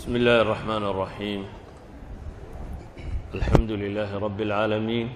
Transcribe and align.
بسم 0.00 0.16
الله 0.16 0.40
الرحمن 0.40 0.82
الرحيم 0.84 1.44
الحمد 3.34 3.70
لله 3.70 4.18
رب 4.18 4.40
العالمين 4.40 5.08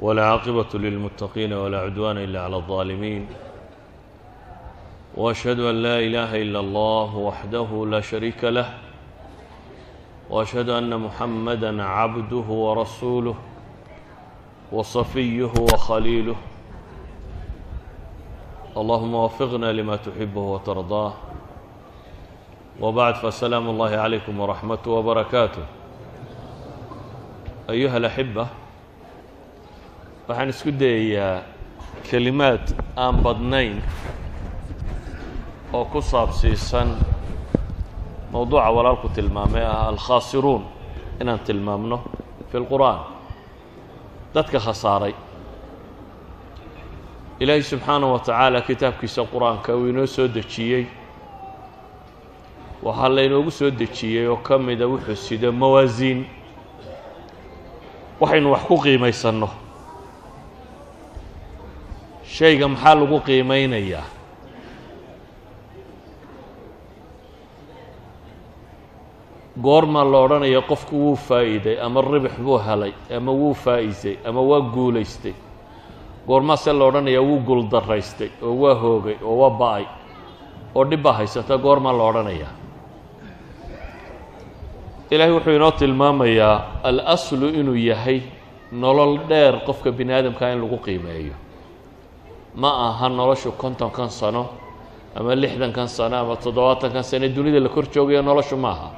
والعاقبة 0.00 0.72
للمتقين 0.74 1.52
ولا 1.52 1.78
عدوان 1.80 2.18
إلا 2.18 2.40
على 2.44 2.56
الظالمين 2.56 3.26
وأشهد 5.16 5.60
أن 5.60 5.82
لا 5.82 5.98
إله 5.98 6.42
إلا 6.42 6.60
الله 6.60 7.16
وحده 7.16 7.86
لا 7.90 8.00
شريك 8.00 8.44
له 8.44 8.78
وأشهد 10.30 10.68
أن 10.68 11.00
محمدا 11.00 11.82
عبده 11.82 12.46
ورسوله 12.66 13.34
وصفيه 14.72 15.52
وخليله 15.72 16.36
اللهم 18.76 19.14
وفقنا 19.14 19.72
لما 19.72 19.96
تحبه 19.96 20.40
وترضاه 20.40 21.14
وبعد 22.80 23.14
فالسلام 23.14 23.68
الله 23.70 23.96
عليكم 23.96 24.40
ورحمة 24.40 24.78
وبركاته 24.86 25.64
أيها 27.70 27.96
الأحبة 27.96 28.46
waxaan 30.26 30.50
isku 30.50 30.74
dayayaa 30.74 31.46
kelimaad 32.10 32.74
aan 32.98 33.22
badnayn 33.22 33.78
oo 35.70 35.86
ku 35.86 36.02
saabsiisan 36.02 36.98
mowduuca 38.34 38.66
walaalku 38.74 39.06
tilmaamay 39.14 39.62
ah 39.62 39.86
alkhaasiruun 39.94 40.66
inaan 41.22 41.38
tilmaamno 41.46 42.02
fi 42.50 42.58
lqur'aan 42.58 43.00
dadka 44.34 44.58
khasaaray. 44.58 45.14
Ilaahay 47.38 47.62
subxaanah 47.62 48.08
wa 48.10 48.18
tacaala 48.18 48.66
kitaabkiisa 48.66 49.30
qur'aanka 49.30 49.70
uu 49.78 49.86
inoo 49.94 50.06
soo 50.10 50.26
dejiyey 50.26 50.90
waxaa 52.86 53.14
laynoogu 53.16 53.50
soo 53.58 53.70
dejiyey 53.80 54.26
oo 54.32 54.36
ka 54.46 54.54
mida 54.66 54.84
wuxuu 54.92 55.16
sido 55.26 55.48
mawaasiin 55.60 56.20
waxaynu 58.20 58.48
wax 58.54 58.62
ku 58.68 58.76
qiimaysanno. 58.84 59.48
Shayga 62.34 62.66
maxaa 62.72 62.94
lagu 63.00 63.18
qiimeynayaa 63.26 64.06
goormaa 69.62 70.04
la 70.12 70.18
odhanaya 70.26 70.60
qofku 70.70 70.96
wuu 71.04 71.16
faa'iiday 71.28 71.76
ama 71.86 72.00
ribix 72.12 72.34
buu 72.44 72.58
helay 72.66 72.92
ama 73.16 73.32
wuu 73.40 73.54
faa'iisay 73.54 74.16
ama 74.28 74.40
waa 74.50 74.60
guulaystay. 74.74 75.34
Goormaase 76.26 76.72
la 76.72 76.84
odhanayaa 76.84 77.22
wuu 77.28 77.40
guuldaraystay 77.48 78.30
oo 78.42 78.54
waa 78.62 78.74
hoogay 78.82 79.16
oo 79.28 79.36
waa 79.40 79.50
ba'ay. 79.60 79.84
Oo 80.74 80.84
dhib 80.90 81.02
baa 81.02 81.12
haysata 81.12 81.58
goormaa 81.58 81.92
la 81.98 82.04
odhanayaa 82.10 82.52
ilaahay 85.10 85.32
wuxuu 85.36 85.54
inoo 85.58 85.70
tilmaamayaa 85.70 86.56
al-aslu 86.82 87.48
inuu 87.60 87.74
yahay 87.90 88.20
nolol 88.72 89.18
dheer 89.28 89.54
qofka 89.66 89.90
bini 89.92 90.12
aadamkaa 90.12 90.50
in 90.52 90.60
lagu 90.62 90.78
qiimeeyo. 90.86 91.34
Ma 92.54 92.70
aha 92.88 93.08
noloshu 93.08 93.52
kontonkan 93.52 94.10
sano 94.10 94.48
ama 95.14 95.34
lixdankan 95.34 95.88
sano 95.88 96.16
ama 96.16 96.36
toddobaatankan 96.36 97.04
sano 97.04 97.28
dunida 97.28 97.60
la 97.60 97.68
kor 97.68 97.84
joogayo 97.94 98.22
noloshu 98.22 98.56
ma 98.56 98.70
aha. 98.70 98.90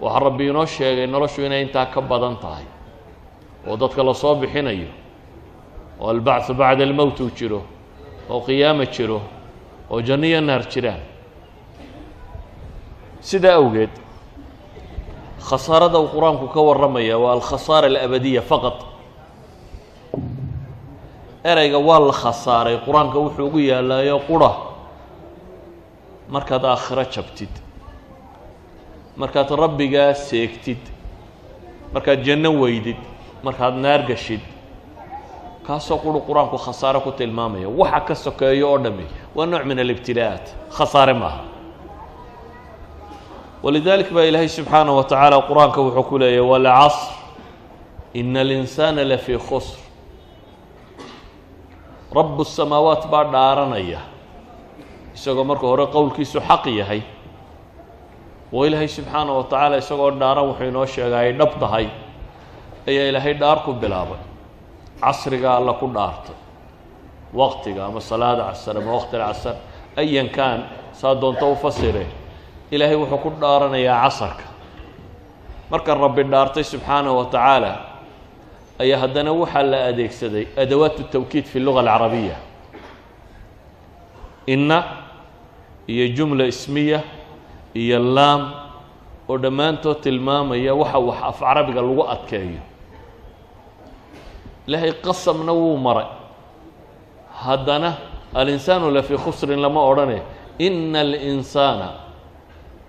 Waxaa 0.00 0.20
rabbi 0.26 0.48
inoo 0.48 0.66
sheegay 0.66 1.06
noloshu 1.06 1.42
inay 1.46 1.62
intaa 1.62 1.86
ka 1.86 2.00
badan 2.00 2.36
tahay 2.42 2.64
oo 3.66 3.76
dadka 3.76 4.02
la 4.02 4.14
soo 4.14 4.34
bixinayo 4.34 4.88
oo 6.00 6.08
albacthu 6.10 6.54
bacda 6.54 6.82
almowt 6.84 7.20
uu 7.20 7.30
jiro 7.30 7.62
oo 8.30 8.40
qiyaama 8.40 8.86
jiro 8.86 9.20
oo 9.90 10.00
janno 10.02 10.26
iyo 10.26 10.40
naar 10.40 10.66
jiraan. 10.66 11.00
Sidaa 13.20 13.54
awgeed 13.54 13.90
khasaarada 15.48 15.98
uu 15.98 16.08
qur'aanku 16.14 16.46
ka 16.54 16.60
warramaya 16.68 17.18
waa 17.18 17.32
alkhasaara 17.38 17.86
alabadiya 17.92 18.42
faqad 18.42 18.78
ereyga 21.44 21.78
waa 21.88 21.98
la 22.08 22.12
khasaaray 22.12 22.76
qur'aanka 22.86 23.18
wuxuu 23.18 23.46
ugu 23.46 23.58
yaalaayo 23.58 24.18
qura. 24.28 24.50
Markaad 26.28 26.64
aakhiro 26.64 27.04
jabtid. 27.14 27.52
Markaad 29.16 29.50
rabbigaa 29.50 30.14
seegtid. 30.14 30.78
Markaad 31.92 32.20
janno 32.26 32.50
weydid. 32.62 32.96
Markaad 33.42 33.74
naar 33.74 34.02
gashid. 34.08 34.40
Kaasoo 35.66 35.98
quru 35.98 36.20
qur'aanku 36.28 36.56
khasaare 36.58 37.00
ku 37.02 37.10
tilmaamaya. 37.12 37.68
Waxa 37.68 38.00
ka 38.00 38.14
sokeeyo 38.14 38.70
oo 38.70 38.78
dhami 38.78 39.04
waa 39.34 39.46
nooc 39.46 39.64
min 39.64 39.78
alibtilaa'aat 39.78 40.46
khasaare 40.70 41.14
maaha 41.14 41.51
walidaalika 43.62 44.10
baa 44.14 44.24
ilaahay 44.30 44.48
subxaanah 44.48 44.94
wa 44.96 45.04
tacaala 45.04 45.38
qur'aanka 45.48 45.80
wuxuu 45.86 46.02
ku 46.08 46.18
leeyahy 46.18 46.40
walcasr 46.52 47.12
ina 48.20 48.40
alinsaana 48.40 49.02
lafii 49.10 49.38
khusr 49.48 49.78
rabu 52.16 52.44
samaawaat 52.44 53.04
baa 53.12 53.24
dhaaranaya 53.34 54.00
isagoo 55.16 55.44
marka 55.50 55.66
hore 55.70 55.86
qowlkiisu 55.94 56.38
xaq 56.48 56.64
yahay 56.80 57.00
oo 58.52 58.62
ilaahay 58.68 58.88
subxaanah 58.96 59.34
wa 59.38 59.44
tacaala 59.50 59.76
isagoo 59.82 60.10
dhaaran 60.20 60.44
wuxuu 60.50 60.68
inoo 60.70 60.86
sheega 60.94 61.16
ay 61.24 61.32
dhab 61.40 61.52
tahay 61.62 61.86
ayaa 62.88 63.06
ilaahay 63.10 63.34
dhaar 63.40 63.58
ku 63.64 63.70
bilaabay 63.82 64.20
casriga 65.02 65.48
alla 65.58 65.72
ku 65.80 65.86
dhaartay 65.96 66.36
waqtiga 67.40 67.80
ama 67.88 68.00
salaada 68.10 68.42
casar 68.50 68.74
ama 68.80 68.90
waqti 68.98 69.14
alcasar 69.16 69.54
ayan 70.02 70.28
kaan 70.36 70.60
saa 71.00 71.14
doonto 71.22 71.46
u 71.52 71.56
fasiree 71.62 72.06
ilaahay 72.74 72.96
wuxuu 73.00 73.18
ku 73.24 73.30
dhaaranayaa 73.40 74.02
casarka. 74.04 74.44
Marka 75.70 75.94
rabbi 75.94 76.22
dhaartay 76.32 76.64
subxaanahu 76.72 77.16
wa 77.20 77.24
tacaala 77.32 77.72
ayaa 78.82 78.98
haddana 79.02 79.30
waxaa 79.40 79.62
la 79.72 79.78
adeegsaday 79.90 80.44
adawaat 80.62 80.96
tawkiid 81.12 81.44
fi 81.52 81.58
luga 81.60 81.80
alcarabiya. 81.84 82.36
Inna 84.46 84.78
iyo 85.92 86.04
jumla 86.16 86.44
ismiya 86.52 87.00
iyo 87.74 87.98
laam 88.16 88.42
oo 89.28 89.36
dhammaantood 89.38 89.98
tilmaamaya 90.04 90.74
waxa 90.80 90.98
wax 91.08 91.18
af 91.28 91.38
carabiga 91.40 91.80
lagu 91.86 92.02
adkeeyo. 92.14 92.60
Ilaahay 94.66 94.92
qasamna 95.04 95.52
wuu 95.52 95.76
maray. 95.86 96.08
Haddana 97.42 97.90
alinsaanu 98.34 98.90
lafii 98.96 99.18
khusrin 99.24 99.60
lama 99.64 99.80
odhane 99.90 100.18
ina 100.58 101.00
alinsaana 101.00 101.88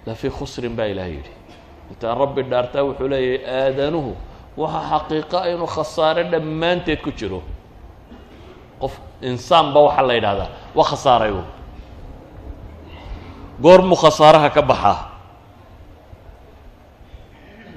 lafii 0.05 0.29
khusrin 0.37 0.75
baa 0.77 0.85
ilaah 0.93 1.07
yidhi. 1.15 1.31
Intaan 1.91 2.17
rabbi 2.17 2.41
dhaartaa 2.51 2.83
wuxuu 2.87 3.07
leeyahay 3.07 3.45
aadanuhu 3.59 4.11
waxaa 4.57 4.89
xaqiiqa 4.91 5.39
inuu 5.53 5.67
khasaare 5.75 6.23
dhammaanteed 6.31 6.99
ku 7.05 7.11
jiro. 7.11 7.41
Qof 8.81 8.93
insaanba 9.21 9.79
waxaa 9.87 10.07
la 10.07 10.13
yidhahdaa 10.17 10.49
waa 10.75 10.87
khasaaray 10.91 11.33
goormuu 13.63 13.95
khasaaraha 14.03 14.49
ka 14.55 14.61
baxaa 14.61 14.99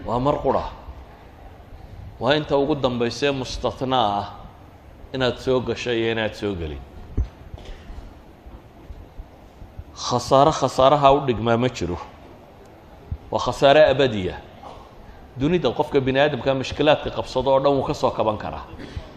waa 0.07 0.19
mar 0.27 0.37
qura. 0.43 0.65
Waa 2.21 2.35
inta 2.39 2.57
ugu 2.57 2.75
dambaysee 2.75 3.31
mustathnaa 3.31 4.09
ah 4.21 4.27
inaad 5.15 5.37
soo 5.45 5.61
gasho 5.61 5.93
iyo 5.93 6.13
inaad 6.13 6.35
soo 6.35 6.55
gelin. 6.61 6.81
Khasaare 10.07 10.53
khasaaraha 10.53 11.09
u 11.13 11.21
dhigmaa 11.27 11.57
ma 11.57 11.69
jiro 11.69 11.99
waa 13.31 13.39
khasaare 13.41 13.85
abadiya. 13.91 14.35
Dunida 15.37 15.71
qofka 15.71 16.01
bini 16.01 16.19
aadamka 16.21 16.55
mashkilaadka 16.55 17.11
qabsado 17.11 17.51
oo 17.51 17.61
dhan 17.61 17.73
wuu 17.73 17.83
ka 17.85 17.95
soo 17.95 18.11
kaban 18.11 18.39
karaa. 18.39 18.65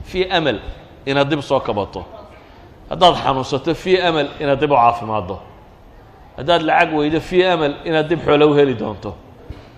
Fii 0.03 0.25
amal 0.29 0.59
inaad 1.05 1.29
dib 1.29 1.41
soo 1.41 1.59
kabato. 1.59 2.05
Haddaad 2.89 3.15
xanuunsato 3.15 3.73
fii 3.75 3.97
amal 4.01 4.27
inaad 4.39 4.59
dib 4.59 4.71
u 4.71 4.75
caafimaaddo. 4.75 5.39
Haddaad 6.37 6.61
lacag 6.61 6.93
weydo 6.93 7.19
fii 7.19 7.43
amal 7.45 7.73
inaad 7.85 8.07
dib 8.09 8.19
xoolo 8.25 8.49
u 8.51 8.53
heli 8.53 8.73
doonto. 8.75 9.15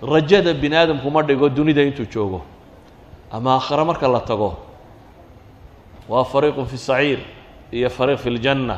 Rajada 0.01 0.53
bini 0.53 0.75
aadamku 0.75 1.11
ma 1.11 1.21
dhigo 1.23 1.49
dunida 1.49 1.81
intuu 1.83 2.05
joogo. 2.09 2.41
Ama 3.31 3.55
aakhire 3.55 3.83
marka 3.85 4.07
la 4.07 4.19
tago 4.19 4.57
waa 6.09 6.23
fariiqun 6.23 6.65
fi 6.65 6.77
saciir 6.77 7.19
iyo 7.71 7.89
fariiq 7.89 8.19
fi 8.19 8.29
ljanna 8.29 8.77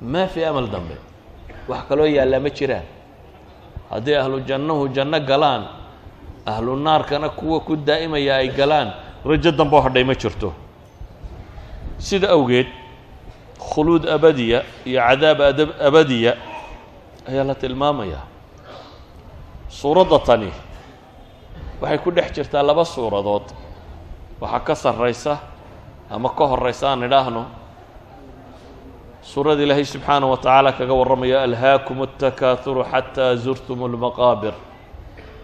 maa 0.00 0.26
fii 0.26 0.44
amal 0.44 0.66
dambe. 0.70 0.96
Wax 1.68 1.84
kaloo 1.88 2.06
yaallaa 2.06 2.40
ma 2.40 2.48
jiraan 2.50 2.82
haddii 3.90 4.14
ahlu 4.16 4.40
jannahu 4.48 4.88
janno 4.92 5.20
galaan 5.20 5.62
ahlu 6.46 6.76
naarkana 6.76 7.28
kuwa 7.28 7.60
ku 7.60 7.76
daa'imaya 7.76 8.36
ay 8.40 8.48
galaan 8.52 8.92
rajo 9.24 9.50
dambe 9.52 9.76
oo 9.76 9.80
hadhay 9.82 10.04
ma 10.04 10.14
jirto. 10.14 10.52
Sida 11.98 12.30
awgeed 12.30 12.66
khuluud 13.58 14.06
abadiya 14.08 14.62
iyo 14.86 15.00
cadaab 15.02 15.40
adab 15.40 15.68
abadiya 15.80 16.32
ayaa 17.28 17.44
la 17.44 17.54
tilmaamayaa 17.54 18.24
suuradda 19.68 20.18
tani 20.24 20.50
waxay 21.80 21.98
ku 21.98 22.10
dhex 22.10 22.32
jirtaa 22.32 22.62
laba 22.62 22.84
suuradood. 22.84 23.46
Waxaa 24.40 24.60
ka 24.64 24.74
sarraysa 24.74 25.38
ama 26.10 26.30
ka 26.30 26.44
horraysa 26.46 26.88
aan 26.94 27.02
idhaahno 27.04 27.44
suurada 29.27 29.63
ilaahay 29.63 29.85
subxaanaه 29.87 30.29
wa 30.33 30.37
tacaala 30.37 30.71
kaga 30.75 30.93
warramaya 30.99 31.43
alhaakum 31.47 31.97
الtakaaثuru 32.07 32.83
xatىa 32.91 33.35
zurtum 33.43 33.79
اlmaqaabir 33.87 34.53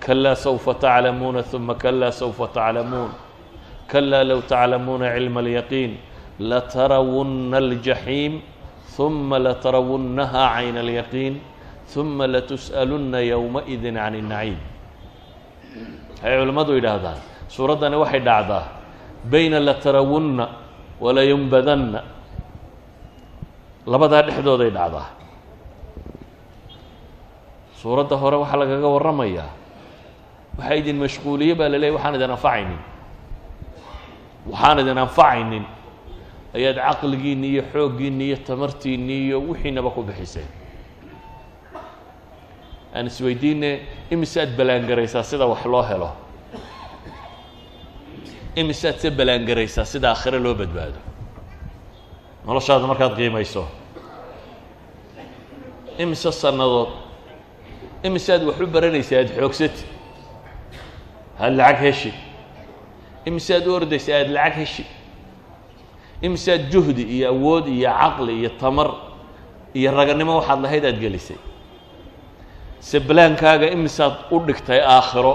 kalaa 0.04 0.36
sawfa 0.36 0.74
taclamuuna 0.84 1.42
ثuma 1.52 1.74
kalaa 1.84 2.12
sawfa 2.12 2.48
taclamuun 2.58 3.12
kalaa 3.92 4.24
low 4.30 4.42
taclamuuna 4.52 5.08
cilma 5.16 5.40
اlyaqiin 5.44 5.92
latarawunna 6.40 7.58
اljaxiim 7.64 8.34
ثuma 8.96 9.38
latarawunnaha 9.40 10.42
cayna 10.56 10.80
اlyaqiin 10.86 11.34
ثuma 11.94 12.28
latus'alunna 12.34 13.20
yowmaئidi 13.32 13.90
can 13.96 14.14
الnaciim 14.22 14.60
waxay 16.20 16.36
culimmadu 16.40 16.72
yidhaahdaan 16.78 17.20
suuraddani 17.56 17.96
waxay 18.04 18.22
dhacdaa 18.28 18.64
bayna 19.32 19.60
latarawunna 19.68 20.46
walayumbadanna 21.04 22.13
labadaa 23.87 24.23
dhexdooday 24.27 24.71
dhacdaa 24.77 25.07
suuradda 27.81 28.17
hore 28.23 28.37
waxaa 28.43 28.61
lagaga 28.63 28.89
warramayaa 28.95 29.51
waxaa 30.59 30.75
idin 30.81 30.97
mashquuliye 31.05 31.55
baa 31.59 31.69
la 31.73 31.79
leeyay 31.79 31.95
waxaan 31.97 32.15
idin 32.19 32.31
anfacaynin. 32.37 32.81
Waxaan 34.51 34.79
idin 34.83 34.99
anfacaynin. 35.05 35.65
Ayaad 36.57 36.77
caqligiinni 36.87 37.49
iyo 37.53 37.63
xooggiinni 37.73 38.25
iyo 38.29 38.37
tamartiinni 38.47 39.15
iyo 39.27 39.37
wixiinaba 39.49 39.91
ku 39.91 40.03
bixiseen 40.03 40.47
aan 42.95 43.07
isweydiine 43.11 43.71
imisaad 44.15 44.51
ballaangaraysaa 44.59 45.23
sida 45.31 45.47
wax 45.51 45.65
loo 45.67 45.83
helo? 45.83 46.11
Imisaad 48.57 48.97
se 49.03 49.11
ballaangaraysaa 49.11 49.85
sida 49.85 50.09
aakhire 50.15 50.39
loo 50.39 50.55
badbaado 50.55 50.99
noloshaada 52.47 52.87
markaad 52.87 53.17
qiimayso. 53.17 53.65
Imise 55.99 56.33
sannadood 56.33 56.89
imisaad 58.03 58.43
wax 58.45 58.61
u 58.61 58.67
baranaysaa 58.67 59.19
aada 59.19 59.33
xoogsati 59.41 59.85
aada 61.41 61.57
lacag 61.57 61.79
heshi 61.85 62.13
imisaad 63.25 63.67
u 63.67 63.75
ordaysa 63.75 64.13
aada 64.19 64.33
lacag 64.37 64.55
heshi 64.61 64.85
imisaad 66.23 66.63
juhdi 66.73 67.03
iyo 67.17 67.29
awood 67.29 67.67
iyo 67.69 67.91
caqli 68.01 68.33
iyo 68.41 68.51
tamar 68.61 68.91
iyo 69.75 69.91
raganimo 69.97 70.37
waxaad 70.39 70.61
lahayd 70.63 70.85
aada 70.85 70.99
gelisay? 70.99 71.37
Se 72.81 72.99
imisaad 73.73 74.15
u 74.31 74.41
dhigtay 74.47 74.81
aakhiro? 74.81 75.35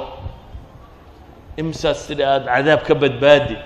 Imisaad 1.58 1.96
sida 1.96 2.24
aada 2.34 2.46
cadaab 2.56 2.84
ka 2.88 2.96
badbaadid 2.96 3.64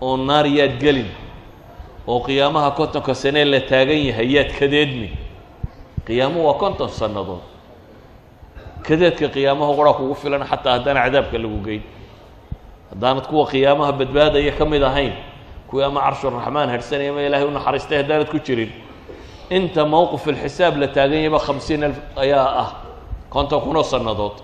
oo 0.00 0.16
naar 0.16 0.46
yaad 0.46 0.80
gelin 0.80 1.10
oo 2.06 2.20
qiyaamaha 2.26 2.70
kontonka 2.78 3.14
sanee 3.14 3.44
la 3.44 3.60
taagan 3.60 3.98
yahay 4.08 4.28
yaad 4.36 4.50
kadeedmi 4.58 5.08
qiyaamuhu 6.06 6.46
waa 6.46 6.58
konton 6.62 6.88
sannadood. 6.88 7.40
Kadeedka 8.86 9.28
qiyaamaha 9.28 9.72
qoraa 9.78 9.94
kugu 9.98 10.14
filan 10.14 10.44
xataa 10.50 10.72
haddaan 10.78 10.96
cadaabka 11.04 11.38
lagu 11.38 11.58
geyn. 11.66 11.82
Haddaanad 12.92 13.26
kuwa 13.26 13.46
qiyaamaha 13.52 13.92
badbaadaya 13.92 14.52
ka 14.58 14.64
mid 14.64 14.82
ahayn 14.82 15.12
kuwii 15.68 15.84
ama 15.84 16.00
carshuraxmaan 16.00 16.68
hadhsanaya 16.74 17.10
ama 17.10 17.22
ilaahay 17.22 17.48
u 17.48 17.50
naxariistay 17.50 17.98
haddaanad 18.02 18.28
ku 18.30 18.38
jirin. 18.38 18.72
Inta 19.50 19.84
mowqif 19.84 20.28
alxisaab 20.28 20.76
la 20.76 20.88
taagan 20.88 21.20
yaba 21.24 21.38
khamsiin 21.38 21.84
alf 21.84 21.98
ayaa 22.16 22.48
ah 22.62 22.70
konton 23.30 23.60
kunoo 23.64 23.82
sannadood. 23.82 24.36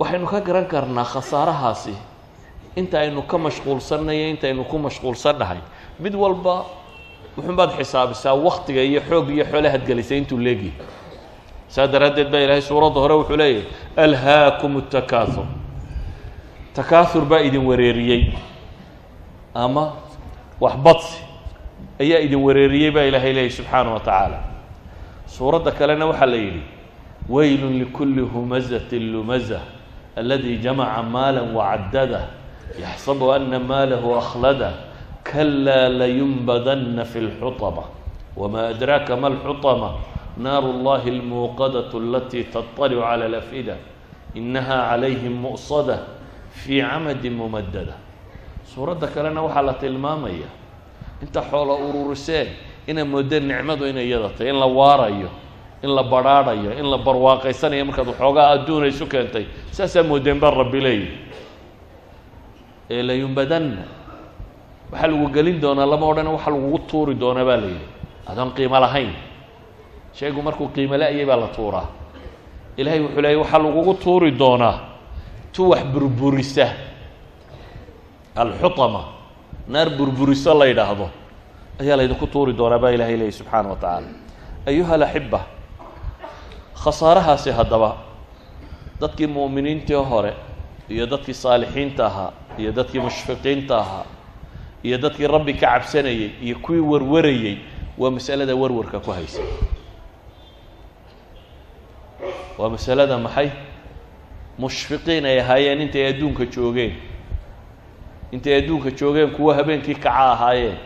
Waxaynu 0.00 0.26
ka 0.26 0.40
garan 0.40 0.66
karnaa 0.72 1.04
khasaarahaasi 1.04 1.94
inta 2.76 3.00
aynu 3.00 3.22
ka 3.22 3.38
mashquulsannayo 3.38 4.28
intaynu 4.30 4.64
ku 4.64 4.78
mashquulsannahay 4.78 5.58
mid 6.00 6.14
walba 6.14 6.64
wuxuunbaad 7.36 7.70
xisaabisaa 7.78 8.34
waktiga 8.34 8.82
iyo 8.82 9.00
xoog 9.08 9.28
iyo 9.30 9.44
xoole 9.44 9.68
hadgelisay 9.68 10.18
intuu 10.18 10.38
leegyahay 10.38 10.86
saa 11.68 11.86
daraaddeed 11.86 12.28
baa 12.32 12.40
ilaahay 12.44 12.62
suuradda 12.62 13.00
hore 13.00 13.14
wuxuu 13.14 13.36
leeyahay 13.36 13.64
alhaakum 13.96 14.80
takaaur 14.92 15.46
takaaur 16.74 17.24
baa 17.24 17.40
idin 17.40 17.64
wareeriyey 17.66 18.32
ama 19.54 19.92
waxbadsi 20.60 21.24
ayaa 22.00 22.20
idin 22.26 22.40
wareeriyey 22.46 22.90
baa 22.90 23.04
ilahay 23.10 23.32
leeyahy 23.32 23.50
subxaana 23.52 23.90
wa 23.94 24.00
tacaala. 24.00 24.38
Suuradda 25.26 25.70
kalena 25.72 26.06
waxaa 26.06 26.26
la 26.26 26.36
yidhi 26.36 26.62
waylun 27.28 27.78
likulli 27.78 28.20
humazatin 28.20 29.12
lumaza 29.12 29.60
aladi 30.16 30.58
jamaca 30.58 31.02
maala 31.02 31.42
wacaddadah 31.42 32.24
yaxsabu 32.81 33.31
ana 33.33 33.59
maalahu 33.59 34.15
akhlada 34.15 34.69
kalaa 35.23 35.89
layunbadana 35.89 37.05
fi 37.05 37.19
اlxuطama 37.19 37.83
wma 38.37 38.67
adraaka 38.73 39.15
ma 39.17 39.27
اlxuطama 39.29 39.89
naaru 40.37 40.67
اllahi 40.75 41.09
اlmuuqadaة 41.15 41.91
alatii 41.93 42.43
taطalicu 42.53 43.01
calى 43.01 43.25
اlafida 43.25 43.75
inaha 44.35 44.77
calayhim 44.93 45.33
mu'sada 45.45 45.97
fii 46.51 46.81
camadi 46.81 47.29
mumadada 47.29 47.95
suuradda 48.73 49.07
kalena 49.07 49.41
waxaa 49.41 49.61
la 49.65 49.73
tilmaamaya 49.73 50.49
inta 51.21 51.41
xoola 51.41 51.73
ururiseen 51.73 52.47
inay 52.87 53.03
moodeen 53.03 53.47
nicmadu 53.47 53.85
inay 53.89 54.05
iyada 54.07 54.29
tahy 54.37 54.49
in 54.49 54.59
la 54.59 54.67
waarayo 54.69 55.29
in 55.83 55.89
la 55.95 56.03
barhaadhayo 56.03 56.71
in 56.79 56.85
la 56.89 56.97
barwaaqaysanayo 56.97 57.85
markaad 57.85 58.07
waxoogaa 58.13 58.47
adduuna 58.53 58.87
isu 58.87 59.05
keentay 59.09 59.45
saasaa 59.71 60.03
moodeen 60.03 60.39
baa 60.39 60.51
rabbi 60.51 60.79
leeyihi 60.81 61.11
ee 62.94 63.02
layunbadanna 63.08 63.84
waxaa 64.92 65.08
lagu 65.12 65.26
gelin 65.36 65.56
doonaa 65.64 65.88
lama 65.92 66.06
odhana 66.12 66.30
waxa 66.36 66.50
lagugu 66.54 66.78
tuuri 66.90 67.14
doonaa 67.22 67.44
baa 67.48 67.60
la 67.64 67.68
adoon 68.30 68.50
qiimo 68.56 68.78
lahayn. 68.84 69.12
Shaygu 70.12 70.42
markuu 70.46 70.68
qiimo 70.76 70.96
la-yay 70.96 71.24
baa 71.24 71.40
la 71.40 71.48
tuuraa. 71.56 71.88
Ilaahay 72.76 73.00
wuxuu 73.00 73.22
leeyay 73.24 73.38
waxaa 73.42 73.58
lagugu 73.64 73.94
tuuri 73.94 74.30
doonaa. 74.42 74.76
Tu 75.52 75.62
burburisa. 75.92 76.68
Alxutama 78.36 79.02
naar 79.68 79.90
burburiso 79.90 80.54
la 80.54 80.64
yidhaahdo 80.66 81.08
ayaa 81.80 81.96
laydinku 81.96 82.26
tuuri 82.26 82.52
doonaa 82.52 82.78
baa 82.78 82.90
ilahay 82.90 83.16
leeyay 83.16 83.32
subxaana 83.32 83.68
wa 83.68 83.76
tacaala. 83.76 84.08
Ayuha 84.66 84.94
alaxiba 84.94 85.40
khasaarahaasi 86.84 87.50
haddaba 87.50 87.96
dadkii 89.00 89.26
mu'miniintii 89.26 90.00
hore 90.10 90.32
iyo 90.94 91.06
dadkii 91.06 91.34
saalixiinta 91.34 92.06
ahaa 92.06 92.32
iyo 92.58 92.70
dadkii 92.72 93.00
mushfiqiinta 93.06 93.74
ahaa 93.84 94.06
iyo 94.86 94.96
dadkii 94.98 95.26
rabbi 95.34 95.52
ka 95.54 95.66
cabsanayey 95.66 96.30
iyo 96.46 96.56
kuwii 96.64 96.80
warwarayey 96.90 97.56
waa 97.98 98.10
masalada 98.10 98.54
warwarka 98.56 98.98
ku 99.00 99.10
haysa. 99.10 99.42
Waa 102.58 102.68
masalada 102.68 103.18
maxay? 103.18 103.50
Mushfiqiin 104.58 105.24
ay 105.24 105.38
ahaayeen 105.40 105.80
intay 105.80 106.06
adduunka 106.10 106.44
joogeen. 106.54 106.92
Intay 108.32 108.54
adduunka 108.58 108.90
joogeen 108.90 109.30
kuwo 109.36 109.52
habeenkii 109.52 109.94
kaca 109.94 110.32
ahaayeen. 110.36 110.76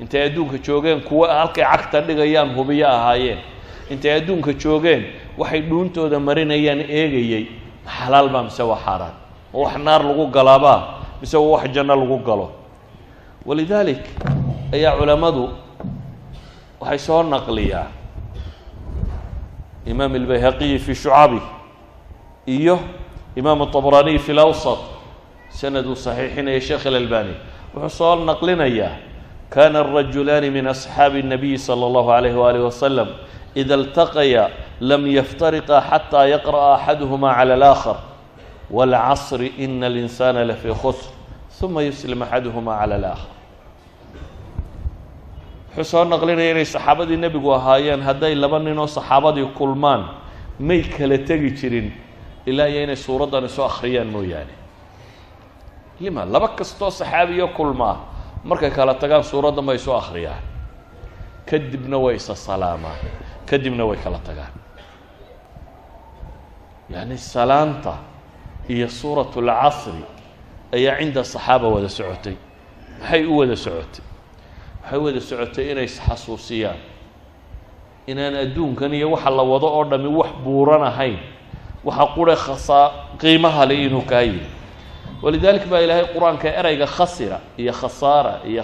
Intay 0.00 0.22
adduunka 0.26 0.58
joogeen 0.66 1.00
kuwo 1.00 1.26
halkay 1.26 1.64
cagta 1.64 2.00
dhigayaan 2.00 2.54
hubiyo 2.56 2.88
ahaayeen. 2.88 3.38
Intay 3.90 4.12
adduunka 4.18 4.52
joogeen 4.52 5.02
waxay 5.38 5.60
dhuuntooda 5.60 6.18
marinayaan 6.20 6.80
eegayey 6.80 7.44
xalaal 7.86 8.28
baa 8.28 8.42
mise 8.42 8.62
waa 8.62 8.76
xaaraan 8.84 9.14
ma 9.55 9.59
wax 9.59 9.75
naar 9.77 10.01
lagu 10.03 10.27
galaabaa 10.27 10.79
mise 11.21 11.37
waa 11.37 11.51
wax 11.57 11.71
janno 11.75 11.95
lagu 11.95 12.17
galo 12.25 12.51
walidaalik 13.45 14.03
ayaa 14.73 14.97
culammadu 14.99 15.49
waxay 16.79 16.99
soo 16.99 17.23
naqliyaan 17.23 17.89
imaam 19.85 20.13
albayhaqiyi 20.15 20.79
fi 20.79 20.95
shucabi 20.95 21.41
iyo 22.47 22.79
imaam 23.35 23.61
aطabraniy 23.61 24.19
fi 24.19 24.33
lawsat 24.33 24.79
sanad 25.49 25.85
uu 25.85 25.95
saxiixinaya 25.95 26.61
sheekh 26.61 26.85
alalbani 26.87 27.33
wuxuu 27.75 27.97
soo 27.97 28.15
naqlinayaa 28.25 28.93
kana 29.49 29.79
arajulaani 29.83 30.49
min 30.49 30.67
asxaabi 30.67 31.19
الnabiyi 31.23 31.57
salى 31.57 31.85
اllahu 31.89 32.09
alayh 32.17 32.33
walih 32.35 32.63
wasalam 32.69 33.09
ida 33.55 33.75
اltaqaya 33.75 34.49
lam 34.79 35.03
yaftariqa 35.07 35.81
xataa 35.89 36.27
yaqra'a 36.33 36.75
axaduhuma 36.77 37.35
calى 37.35 37.53
اlآkhar 37.59 37.97
wاlcasri 38.71 39.47
ina 39.57 39.87
اlinsana 39.87 40.43
lafii 40.45 40.73
khusr 40.81 41.09
uma 41.63 41.81
yuslim 41.83 42.21
axaduhuma 42.21 42.79
calى 42.79 42.95
اlآkhar 42.99 43.29
wuxuu 45.77 45.83
soo 45.83 46.03
naqlinaya 46.05 46.51
inay 46.51 46.65
saxaabadii 46.65 47.17
nebigu 47.17 47.53
ahaayeen 47.53 48.01
hadday 48.01 48.35
laba 48.35 48.59
ninoo 48.59 48.87
saxaabadii 48.87 49.45
kulmaan 49.57 50.03
may 50.59 50.81
kala 50.83 51.17
tegi 51.17 51.51
jirin 51.59 51.93
ilaa 52.45 52.67
iyo 52.67 52.83
inay 52.83 52.95
suuraddan 52.95 53.45
isu 53.45 53.63
akhriyaan 53.63 54.07
mooyaane 54.07 54.53
lima 55.99 56.25
laba 56.25 56.47
kastoo 56.57 56.89
saxaabiyo 56.89 57.47
kulmaa 57.57 57.95
markay 58.43 58.71
kala 58.71 58.93
tagaan 58.93 59.23
suuraddan 59.23 59.65
bay 59.65 59.75
isu 59.75 59.93
akhriyaan 59.93 60.43
kadibna 61.49 61.97
way 61.97 62.15
isa 62.15 62.35
salaamaan 62.35 62.97
kadibna 63.45 63.85
way 63.85 63.97
kala 64.03 64.19
tagaan 64.27 64.53
yacni 66.89 67.17
salaanta 67.17 67.93
iyo 68.68 68.88
suurat 68.88 69.30
اlcasri 69.36 70.02
ayaa 70.74 70.98
cinda 70.98 71.24
saxaaba 71.24 71.68
wada 71.68 71.88
socotay. 71.88 72.36
Maxay 73.00 73.24
u 73.26 73.36
wada 73.38 73.56
socotay? 73.56 74.04
Waxay 74.84 74.98
wada 75.04 75.20
socotay 75.20 75.64
inay 75.72 75.84
isxasuusiyaan 75.90 76.76
inaan 78.06 78.34
adduunkan 78.44 78.92
iyo 78.94 79.10
waxa 79.14 79.30
la 79.30 79.42
wado 79.42 79.66
oo 79.66 79.84
dhami 79.84 80.08
wax 80.08 80.30
buuran 80.44 80.82
ahayn 80.82 81.18
waxa 81.84 82.06
qure 82.14 82.36
khasaa 82.36 82.86
qiimaha 83.20 83.66
le 83.68 83.74
inuu 83.86 84.02
kaa 84.10 84.22
yihi 84.22 84.46
walidalik 85.22 85.64
baa 85.70 85.80
ilaahay 85.84 86.06
qur'aanka 86.14 86.48
ereyga 86.60 86.86
khasira 86.86 87.38
iyo 87.58 87.72
khasaara 87.72 88.34
iyo 88.50 88.62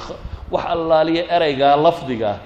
wax 0.50 0.64
allaaliya 0.74 1.24
ereygaa 1.36 1.76
lafdiga 1.76 2.38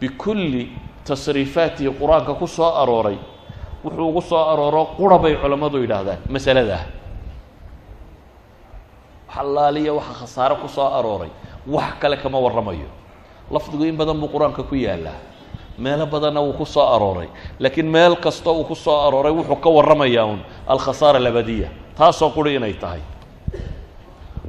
bikulli 0.00 0.72
tasriifaatihi 1.04 1.90
qur'aanka 2.00 2.34
ku 2.40 2.46
soo 2.46 2.72
arooray 2.82 3.18
wuxuu 3.84 4.08
ugu 4.08 4.22
soo 4.22 4.42
arooro 4.52 4.84
qura 4.98 5.18
bay 5.18 5.34
culammadu 5.42 5.78
yidhaahdaan 5.82 6.18
masaladaa 6.34 6.84
wax 9.28 9.36
allaaliya 9.42 9.92
waxa 9.98 10.14
khasaare 10.20 10.54
ku 10.62 10.68
soo 10.68 10.86
arooray 10.98 11.30
wax 11.66 11.92
kale 12.00 12.16
kama 12.16 12.38
warramayo. 12.38 12.88
Lafdigu 13.50 13.84
in 13.84 13.96
badan 13.96 14.20
buu 14.20 14.28
qur'aanka 14.28 14.62
ku 14.62 14.74
yaalaa 14.74 15.18
meelo 15.78 16.06
badanna 16.06 16.40
wuu 16.40 16.52
ku 16.52 16.64
soo 16.64 16.86
arooray 16.94 17.28
laakiin 17.58 17.86
meel 17.86 18.16
kasta 18.16 18.50
uu 18.50 18.64
ku 18.64 18.74
soo 18.74 18.96
arooray 19.06 19.32
wuxuu 19.32 19.56
ka 19.56 19.70
warramayaa 19.70 20.24
un 20.24 20.40
alkhasaara 20.66 21.18
alabadiya 21.18 21.68
taasoo 21.98 22.30
quri 22.30 22.54
inay 22.54 22.72
tahay. 22.74 23.00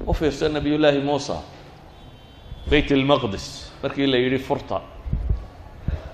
U 0.08 0.14
fiirsan 0.14 0.54
nabiyullaahi 0.54 1.00
muusa 1.02 1.36
bayt 2.70 2.92
ilmaqdis 2.92 3.72
markii 3.84 4.08
la 4.08 4.18
yidhi 4.18 4.38
furta 4.40 4.82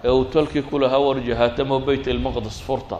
ee 0.03 0.09
uu 0.09 0.25
tolkii 0.25 0.61
ku 0.63 0.79
lahaa 0.79 0.99
warjahaatamo 0.99 1.79
bayt 1.79 2.07
ilmaqdis 2.07 2.61
furta. 2.61 2.97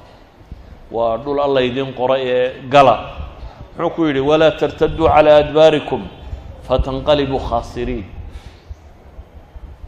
Waa 0.92 1.18
dhul 1.18 1.40
alla 1.40 1.62
idin 1.62 1.94
qoray 1.94 2.24
ee 2.28 2.54
gala. 2.70 2.96
Muxuu 3.78 3.90
ku 3.96 4.06
yidhi 4.08 4.20
walaa 4.20 4.52
tartaduu 4.52 5.08
calaa 5.08 5.38
adbaarikum 5.44 6.02
fatanqalibuu 6.68 7.40
khaasiriin. 7.50 8.06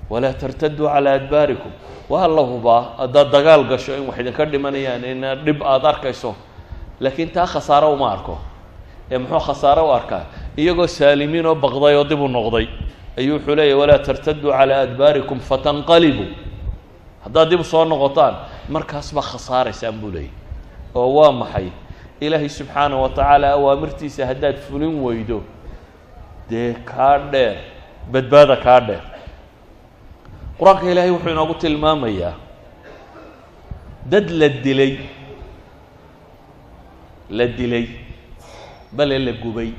Walaa 0.10 0.34
tartaduu 0.34 0.88
calaa 0.88 1.14
adbaarikum. 1.20 1.72
Waa 2.10 2.28
la 2.28 2.42
hubaa 2.42 2.82
haddaad 2.98 3.32
dagaal 3.32 3.64
gasho 3.70 3.96
in 3.98 4.06
wax 4.08 4.20
idinka 4.20 4.46
dhimanayaan 4.46 5.04
ina 5.06 5.36
dhib 5.36 5.64
aada 5.64 5.90
arkayso. 5.90 6.36
Laakiin 7.00 7.30
taa 7.32 7.46
khasaaro 7.48 7.94
uma 7.94 8.12
arko. 8.12 8.38
Ee 9.12 9.18
muxuu 9.18 9.40
khasaaro 9.48 9.88
u 9.88 9.92
arkaa? 9.92 10.24
Iyagoo 10.58 10.88
saalimiin 10.88 11.46
oo 11.46 11.56
baqday 11.56 11.96
oo 11.96 12.04
dib 12.04 12.20
u 12.22 12.28
noqday. 12.28 12.68
Ayuu 13.18 13.36
wuxuu 13.40 13.56
leeyahy 13.56 13.80
walaa 13.80 14.00
tartaduu 14.00 14.52
calaa 14.52 14.82
adbaarikum 14.86 15.40
fatanqalibuu 15.40 16.28
haddaad 17.24 17.50
dib 17.50 17.64
soo 17.64 17.86
noqotaan 17.86 18.36
markaas 18.70 19.14
baa 19.16 19.22
khasaaraysaan 19.32 19.96
buu 20.02 20.12
leeyay 20.12 20.32
oo 20.96 21.08
waa 21.18 21.32
maxay? 21.32 21.70
Ilaahay 22.22 22.50
subxaana 22.50 22.96
wa 23.02 23.10
tacaala 23.10 23.48
awaamirtiisa 23.58 24.26
haddaad 24.26 24.58
fulin 24.68 24.96
weydo 25.04 25.44
dee 26.50 26.74
kaa 26.86 27.18
dheer 27.32 27.58
badbaada 28.12 28.56
kaa 28.66 28.80
dheer. 28.88 29.04
Qur'aanka 30.60 30.92
ilaahay 30.92 31.12
wuxuu 31.12 31.30
inoogu 31.34 31.54
tilmaamayaa 31.62 32.34
dad 34.12 34.30
la 34.30 34.50
dilay 34.50 34.94
la 37.30 37.46
dilay 37.48 37.88
bale 38.92 39.20
la 39.20 39.32
gubay 39.32 39.72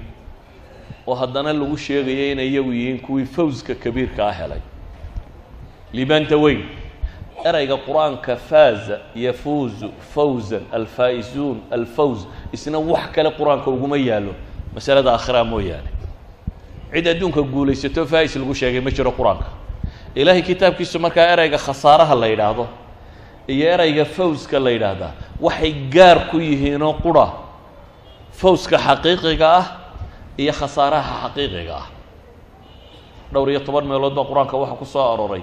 oo 1.07 1.15
haddana 1.15 1.53
lagu 1.53 1.77
sheegayo 1.77 2.33
inay 2.33 2.49
iyagu 2.49 2.73
yihiin 2.73 3.01
kuwii 3.01 3.25
fawska 3.27 3.75
kabiirka 3.75 4.29
ah 4.29 4.33
helay. 4.33 4.61
Liibaanta 5.93 6.37
weyn 6.37 6.63
ereyga 7.45 7.77
qur'aanka 7.87 8.37
faaza 8.37 9.01
yafuuzu 9.15 9.91
fawzan 10.15 10.63
alfaa'izuun 10.73 11.59
alfawz 11.71 12.27
isna 12.53 12.79
wax 12.79 13.13
kale 13.15 13.31
qur'aanka 13.31 13.71
uguma 13.71 13.97
yaallo. 13.97 14.35
Masalada 14.75 15.13
aakhiraa 15.13 15.45
mooyaane. 15.45 15.91
Cid 16.93 17.07
adduunka 17.07 17.43
guulaysato 17.43 18.07
faa'is 18.07 18.37
lagu 18.37 18.55
sheegay 18.55 18.81
ma 18.81 18.91
jiro 18.91 19.13
qur'aanka. 19.13 19.49
Ilaahay 20.15 20.43
kitaabkiisu 20.43 20.99
markaa 20.99 21.27
ereyga 21.33 21.59
khasaaraha 21.59 22.15
la 22.15 22.27
yidhaahdo 22.27 22.67
iyo 23.49 23.67
ereyga 23.75 24.05
fawska 24.05 24.59
la 24.61 24.71
yidhaahdaa 24.71 25.13
waxay 25.41 25.73
gaar 25.91 26.29
ku 26.31 26.37
yihiinoo 26.41 26.95
qura. 27.03 27.27
Fawska 28.33 28.79
xaqiiqiga 28.79 29.49
ah 29.61 29.67
iyo 30.39 30.53
khasaaraha 30.53 31.29
xaqiiqiga 31.29 31.75
ah. 31.75 31.87
Dhowr 33.33 33.51
iyo 33.51 33.61
toban 33.61 33.85
meelood 33.85 34.15
baa 34.15 34.25
qur'aanka 34.25 34.57
waxaa 34.57 34.77
ku 34.77 34.85
soo 34.85 35.05
arooray 35.15 35.43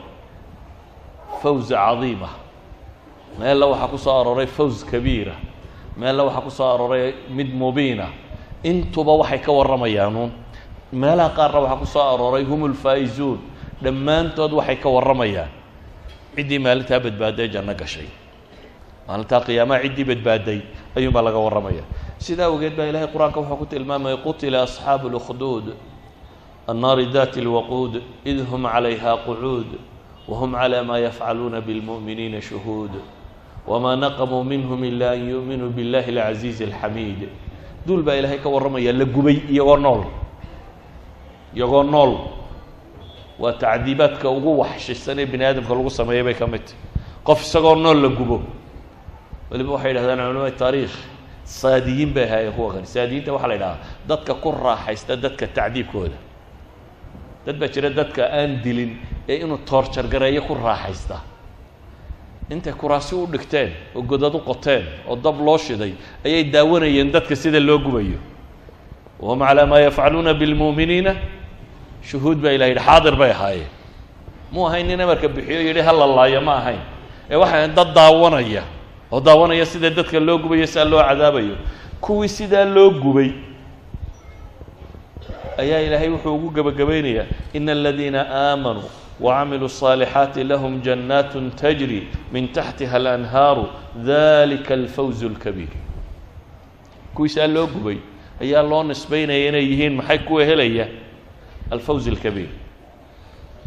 fawza 1.42 1.76
cadiima. 1.76 2.30
Meella 3.40 3.66
waxaa 3.72 3.88
ku 3.88 3.98
soo 3.98 4.16
arooray 4.22 4.48
faws 4.48 4.84
kabiira. 4.84 5.36
Meella 5.98 6.24
waxaa 6.24 6.42
ku 6.42 6.50
soo 6.52 6.68
arooray 6.74 7.14
mid 7.30 7.50
mubiina. 7.54 8.08
Intuba 8.64 9.14
waxay 9.22 9.40
ka 9.40 9.52
warramayaanuun 9.52 10.32
meelaha 10.94 11.30
qaarna 11.38 11.60
waxaa 11.64 11.80
ku 11.82 11.86
soo 11.86 12.02
arooray 12.14 12.44
hum 12.44 12.62
ulfaa'izuun 12.64 13.40
dhammaantood 13.84 14.52
waxay 14.54 14.76
ka 14.84 14.90
warramayaan 14.90 15.50
ciddii 16.36 16.60
maalintaa 16.60 17.00
badbaadday 17.00 17.48
janno 17.54 17.74
gashay. 17.82 18.08
Maalintaa 19.08 19.42
qiyaamaha 19.48 19.82
ciddii 19.86 20.04
badbaadday 20.12 20.60
ayuunbaa 20.96 21.22
laga 21.28 21.38
warramaya 21.46 21.84
sidaa 22.20 22.48
awgeed 22.52 22.76
baa 22.78 22.86
ilahay 22.92 23.08
qur'aanka 23.14 23.40
wuxuu 23.40 23.58
ku 23.58 23.66
tilmaamaya 23.66 24.18
qutila 24.26 24.58
asxaabu 24.68 25.08
اlkhduud 25.14 25.68
annaari 26.68 27.06
dati 27.16 27.40
اlwaquud 27.44 27.94
id 28.26 28.40
hum 28.50 28.64
calayha 28.74 29.12
qucuud 29.26 29.70
whm 30.29 30.53
clى 30.57 30.83
ma 30.83 30.99
yafcaluuna 30.99 31.61
bاlmuؤminiina 31.61 32.41
shuhuud 32.41 32.91
wma 33.67 33.97
naqmuu 33.97 34.45
minhm 34.45 34.85
ila 34.85 35.11
an 35.11 35.29
yuؤminuu 35.31 35.71
biاllahi 35.77 36.11
اlcaziizi 36.13 36.65
اlxamiid 36.69 37.29
duul 37.87 38.03
baa 38.03 38.17
ilaahay 38.17 38.39
ka 38.39 38.49
warramaya 38.49 38.93
la 38.93 39.05
gubay 39.05 39.37
iyagoo 39.51 39.77
nool 39.77 40.03
iyagoo 41.57 41.83
nool 41.83 42.13
waa 43.39 43.53
tacdiibaadka 43.53 44.31
ugu 44.31 44.59
waxshisan 44.61 45.19
ee 45.19 45.27
bini 45.27 45.45
aadamka 45.45 45.75
lagu 45.75 45.91
sameeyay 45.91 46.25
bay 46.25 46.35
ka 46.35 46.47
mid 46.47 46.65
tahy 46.65 46.77
qof 47.25 47.43
isagoo 47.43 47.75
nool 47.77 47.99
la 48.03 48.09
gubo 48.09 48.41
waliba 49.51 49.73
waxay 49.77 49.91
yidhahdaan 49.93 50.19
culamada 50.29 50.51
taariikh 50.63 50.95
saadiyiin 51.45 52.13
bay 52.15 52.25
ahaayeen 52.25 52.53
kuwa 52.57 52.73
kani 52.75 52.87
saadiyiinta 52.87 53.33
waxaa 53.33 53.49
la 53.49 53.55
yidhahaa 53.55 53.79
dadka 54.09 54.35
ku 54.35 54.49
raaxaysta 54.53 55.17
dadka 55.17 55.47
tacdiibkooda 55.47 56.17
dad 57.47 57.57
baa 57.61 57.69
jira 57.69 57.91
dadka 57.91 58.23
aan 58.33 58.61
dilin 58.65 58.93
ee 59.30 59.36
inuu 59.46 59.58
toorjargareeyo 59.70 60.42
ku 60.42 60.54
raaxaysta. 60.58 61.18
Intay 62.50 62.74
kuraasi 62.74 63.16
u 63.16 63.26
dhigteen 63.32 63.70
oo 63.96 64.02
godad 64.02 64.34
u 64.36 64.40
qoteen 64.42 64.84
oo 65.08 65.16
dab 65.16 65.38
loo 65.46 65.58
shiday 65.58 65.94
ayay 66.26 66.44
daawanayeen 66.54 67.12
dadka 67.14 67.36
sida 67.36 67.60
loo 67.60 67.78
gubayo. 67.78 68.18
Wahum 69.22 69.40
calaa 69.48 69.66
maa 69.66 69.80
yafcaluuna 69.86 70.34
bilmu'miniina 70.34 71.14
shuhuud 72.02 72.38
baa 72.42 72.52
ilah 72.58 72.68
yidhi 72.70 72.82
xaadir 72.88 73.16
bay 73.16 73.32
ahaayeen 73.32 73.70
mu 74.52 74.66
ahayn 74.68 74.88
nin 74.88 75.02
amarka 75.02 75.28
bixiyo 75.28 75.62
yidhi 75.68 75.82
ha 75.82 75.92
la 75.94 76.08
laayo 76.08 76.42
ma 76.42 76.54
ahayn. 76.58 76.82
Ee 77.30 77.36
waxay 77.36 77.58
ahayn 77.60 77.76
dad 77.76 77.94
daawanaya 77.94 78.64
oo 79.12 79.20
daawanaya 79.22 79.66
sida 79.66 79.90
dadka 79.90 80.20
loo 80.20 80.38
gubayo 80.40 80.66
sidaa 80.66 80.86
loo 80.90 81.04
cadaabayo. 81.04 81.56
Kuwii 82.02 82.30
sidaa 82.30 82.66
loo 82.66 82.90
gubay 83.04 83.32
ayaa 85.58 85.80
ilaahay 85.86 86.10
wuxuu 86.10 86.36
ugu 86.36 86.50
gebagabaynayaa 86.56 87.26
ina 87.54 87.72
aladiina 87.72 88.22
aamanuu 88.32 88.90
wacamiluu 89.21 89.67
الصaalixaati 89.67 90.45
lahum 90.45 90.81
jannaat 90.83 91.33
tajri 91.61 92.09
min 92.33 92.49
taxtiha 92.49 92.97
alanhaaru 92.97 93.67
dalika 94.07 94.75
alfawz 94.75 95.23
اlkabiir 95.23 95.71
kuwiisaa 97.15 97.47
loo 97.47 97.67
gubay 97.67 97.99
ayaa 98.41 98.63
loo 98.63 98.83
nisbaynaya 98.83 99.49
inay 99.49 99.65
yihiin 99.71 99.95
maxay 99.97 100.19
kuwa 100.19 100.45
helaya 100.45 100.89
alfawz 101.71 102.09
اlkabiir 102.09 102.49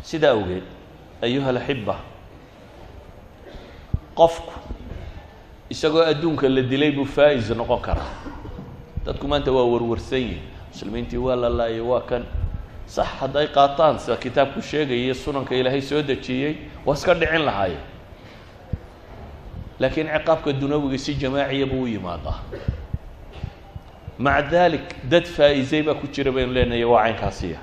sidaa 0.04 0.32
awgeed 0.36 0.64
ayuha 1.22 1.50
alaxiba 1.50 1.96
qofku 4.16 4.52
isagoo 5.70 6.04
adduunka 6.04 6.50
la 6.50 6.62
dilay 6.62 6.92
buu 6.92 7.06
faa-is 7.06 7.50
noqon 7.50 7.82
karaa 7.82 8.12
dadku 9.06 9.28
maanta 9.28 9.52
waa 9.52 9.64
warwarsan 9.64 10.20
yihin 10.20 10.42
muslimiintii 10.74 11.18
waa 11.18 11.36
la 11.36 11.50
laayay 11.50 11.80
waa 11.82 12.02
kan 12.02 12.24
sax 12.87 13.07
hadday 13.21 13.47
qaataan 13.49 13.99
sida 13.99 14.17
kitaabku 14.17 14.61
sheegaya 14.63 15.15
sunanka 15.15 15.55
ilaahay 15.55 15.81
soo 15.83 16.03
dejiyey 16.03 16.55
waa 16.87 16.95
iska 16.95 17.15
dhicin 17.15 17.45
lahaayeen. 17.45 17.81
Laakiin 19.81 20.07
ciqaabka 20.15 20.53
dunawiga 20.53 20.99
si 20.99 21.15
jamaaciya 21.15 21.67
buu 21.67 21.83
u 21.83 21.87
yimaadaa. 21.87 22.39
Maca 24.19 24.51
dalik 24.51 24.87
dad 25.11 25.25
faa-isay 25.27 25.83
baa 25.83 25.95
ku 25.95 26.07
jira 26.07 26.31
baynu 26.33 26.53
leenahay 26.53 26.85
waa 26.85 27.03
caynkaasiya 27.05 27.59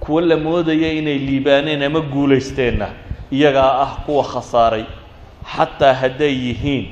kuwa 0.00 0.22
la 0.22 0.36
moodaya 0.36 0.92
inay 0.92 1.18
liibaaneen 1.18 1.82
ama 1.82 2.00
guulaysteenna 2.00 2.88
iyagaa 3.32 3.82
ah 3.82 3.92
kuwa 4.06 4.24
khasaaray 4.24 4.84
xataa 5.56 5.92
hadday 5.94 6.30
yihiin 6.46 6.86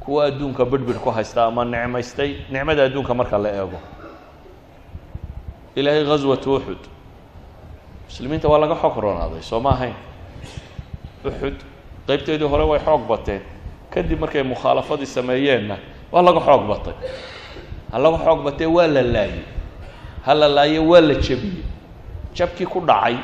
kuwa 0.00 0.24
adduunka 0.26 0.64
birhbirh 0.64 0.98
ku 0.98 1.10
haysta 1.10 1.44
ama 1.44 1.64
nicmaystay 1.64 2.34
nicmada 2.50 2.84
adduunka 2.84 3.14
marka 3.14 3.38
la 3.38 3.48
eego 3.52 3.78
ilaahay 5.76 6.04
ghaswatu 6.04 6.54
uxud 6.56 6.82
muslimiinta 8.08 8.48
waa 8.48 8.58
laga 8.62 8.76
xoog 8.82 8.96
roonaaday 9.04 9.42
soo 9.42 9.60
ma 9.60 9.70
ahayn? 9.74 9.94
Uxud 11.24 11.56
qeybteedii 12.06 12.48
hore 12.48 12.64
way 12.70 12.78
xoog 12.78 13.02
bateen. 13.08 13.42
Kadib 13.90 14.20
markay 14.20 14.42
mukhaalafadii 14.42 15.06
sameeyeenna 15.06 15.76
waa 16.12 16.22
laga 16.22 16.40
xoog 16.40 16.62
batay. 16.68 16.94
Ha 17.92 17.98
laga 17.98 18.18
xoog 18.24 18.40
batee 18.44 18.66
waa 18.66 18.86
la 18.86 19.02
laayey 19.02 19.44
hala 20.26 20.48
laayo 20.48 20.82
waa 20.90 21.00
la 21.00 21.14
jebiyey 21.14 21.64
jabkii 22.34 22.66
ku 22.66 22.80
dhacay 22.80 23.16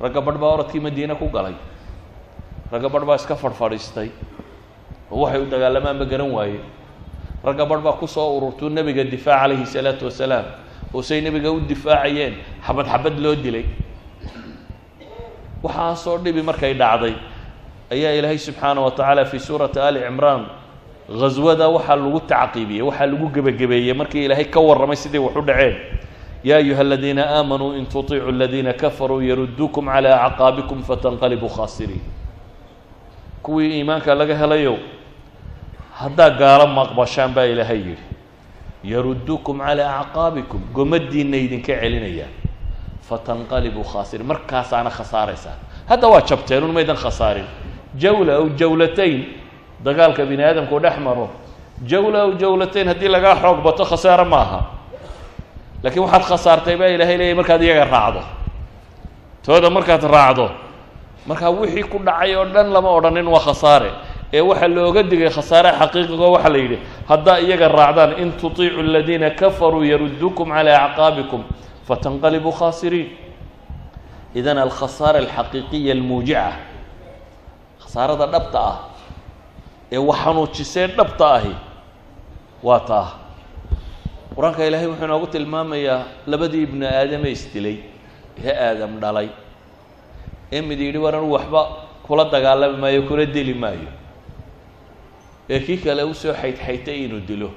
ragga 0.00 0.20
barh 0.20 0.38
baa 0.38 0.50
oradkii 0.58 0.80
madiine 0.80 1.14
ku 1.14 1.28
galay. 1.28 1.54
Ragga 2.72 2.88
barh 2.88 3.04
baa 3.06 3.14
iska 3.16 3.36
fadhfadhiistay 3.36 4.10
oo 5.10 5.22
waxay 5.22 5.40
u 5.42 5.46
dagaalamaanba 5.46 6.04
garan 6.04 6.30
waayeen. 6.34 6.64
Ragga 7.44 7.64
barh 7.66 7.80
baa 7.82 7.92
ku 8.00 8.06
soo 8.06 8.36
ururtuu 8.38 8.68
nebiga 8.68 9.04
difaac 9.04 9.40
calayhi 9.46 9.66
salaatu 9.66 10.04
wasalaam 10.10 10.46
oosay 10.94 11.20
nebiga 11.20 11.50
u 11.52 11.60
difaacayeen 11.60 12.34
xabad 12.66 12.86
xabad 12.86 13.18
loo 13.18 13.34
dilay. 13.34 13.64
Waxaasoo 15.62 16.18
dhibi 16.18 16.42
markay 16.42 16.74
dhacday. 16.74 17.14
Ayaa 17.92 18.12
ilaahay 18.18 18.38
subxaanah 18.38 18.82
wa 18.84 18.90
tacaala 18.90 19.24
fii 19.24 19.38
suurati 19.40 19.78
ali 19.80 20.00
cimraan 20.00 20.46
ghaswada 21.08 21.68
waxaa 21.68 21.96
lagu 21.96 22.20
tacqiibiyey 22.20 22.82
waxaa 22.82 23.06
lagu 23.06 23.26
gebagabeeyey 23.34 23.94
markii 23.94 24.24
ilaahay 24.24 24.44
ka 24.54 24.60
warramay 24.60 24.96
siday 24.96 25.18
wax 25.20 25.36
u 25.36 25.42
dhaceen. 25.42 25.76
Yaa 26.44 26.56
ayuha 26.58 26.80
aladiina 26.80 27.22
aamanuu 27.38 27.72
in 27.78 27.86
tutiicu 27.86 28.28
aladiina 28.28 28.72
kafaruu 28.72 29.20
yaruduukum 29.22 29.86
calaa 29.86 30.18
acqaabikum 30.26 30.82
fatanqalibuu 30.82 31.48
khaasiriin. 31.48 32.02
Kuwii 33.42 33.78
iimaanka 33.78 34.14
laga 34.14 34.34
helayow 34.34 34.76
haddaa 36.00 36.30
gaalo 36.30 36.66
maqbashaan 36.66 37.30
baa 37.34 37.44
ilaahay 37.46 37.78
yidhi 37.78 38.02
yaruduukum 38.84 39.58
calى 39.58 39.82
acqaabikum. 39.82 40.60
Gomadiina 40.74 41.36
idinka 41.36 41.74
celinaya. 41.80 42.26
Fatanqalibuu 43.08 43.84
khaasiriin 43.84 44.26
markaasaana 44.26 44.90
khasaaraysaa. 44.90 45.56
Hadda 45.88 46.08
waa 46.08 46.20
jabteen 46.20 46.64
un 46.64 46.72
maydan 46.72 46.96
khasaarin. 46.96 47.46
Jawla 47.96 48.34
aw 48.40 48.48
jawlatayn. 48.60 49.24
Dagaalka 49.84 50.24
bini 50.26 50.42
aadamku 50.44 50.80
dhex 50.80 50.98
maro. 50.98 51.30
Jawla 51.86 52.22
aw 52.22 52.30
jawlatayn 52.38 52.88
haddii 52.88 53.08
lagaa 53.08 53.36
xoog 53.42 53.62
bato 53.62 53.84
khasaaro 53.84 54.24
ma 54.24 54.40
aha. 54.40 54.60
Laakiin 55.82 56.02
waxaad 56.02 56.22
khasaartay 56.22 56.76
baa 56.76 56.86
ilaahay 56.94 57.16
leeyahy 57.18 57.34
markaad 57.34 57.62
iyaga 57.62 57.84
raacdo. 57.84 58.22
Tooda 59.44 59.70
markaad 59.70 60.02
raacdo. 60.06 60.50
Markaa 61.26 61.50
wixii 61.50 61.84
ku 61.90 61.98
dhacay 61.98 62.34
oo 62.36 62.44
dhan 62.44 62.70
lama 62.72 62.90
odhanin 62.90 63.26
waa 63.26 63.40
khasaare 63.40 63.90
ee 64.32 64.40
waxaa 64.40 64.68
looga 64.76 65.02
digay 65.02 65.30
khasaare 65.36 65.70
xaqiiqigo 65.80 66.26
waxaa 66.34 66.52
la 66.54 66.58
yidhi 66.58 66.78
haddaa 67.10 67.38
iyaga 67.46 67.68
raacdaan 67.68 68.12
in 68.22 68.32
tutiicu 68.40 68.80
aladiina 68.80 69.30
kafaruu 69.40 69.84
yaruduukum 69.92 70.48
calى 70.56 70.72
acqaabikum 70.86 71.42
fatanqalibuu 71.88 72.52
khaasiriin. 72.60 73.08
Idan 74.34 74.58
alkhasaara 74.58 75.18
alxaqiiqiya 75.24 75.92
almuujica 75.96 76.44
khasaarada 77.82 78.26
dhabta 78.34 78.58
ah 78.70 78.76
ee 79.92 79.98
wax 80.08 80.16
xanuujisee 80.24 80.86
dhabta 80.98 81.26
ahi 81.36 81.52
waa 82.66 82.80
taa 82.90 83.08
qur'aanka 84.36 84.64
ilaahay 84.68 84.88
wuxuu 84.88 85.04
inoogu 85.08 85.26
tilmaamayaa 85.34 86.00
labadii 86.26 86.62
ibnu 86.66 86.84
aadame 86.86 87.28
isdilay 87.36 87.76
ee 88.48 88.54
aadam 88.68 88.92
dhalay. 89.02 89.28
Ee 90.52 90.60
mid 90.68 90.80
yidhi 90.80 90.98
war 91.04 91.14
anu 91.16 91.28
waxba 91.36 91.62
kula 92.06 92.24
dagaalami 92.32 92.76
maayo 92.82 93.02
kula 93.08 93.26
dili 93.36 93.52
maayo 93.54 93.90
ee 95.50 95.60
kii 95.60 95.76
kale 95.84 96.02
u 96.04 96.14
soo 96.14 96.32
xaydxaytay 96.32 97.04
inuu 97.04 97.20
dilo. 97.28 97.50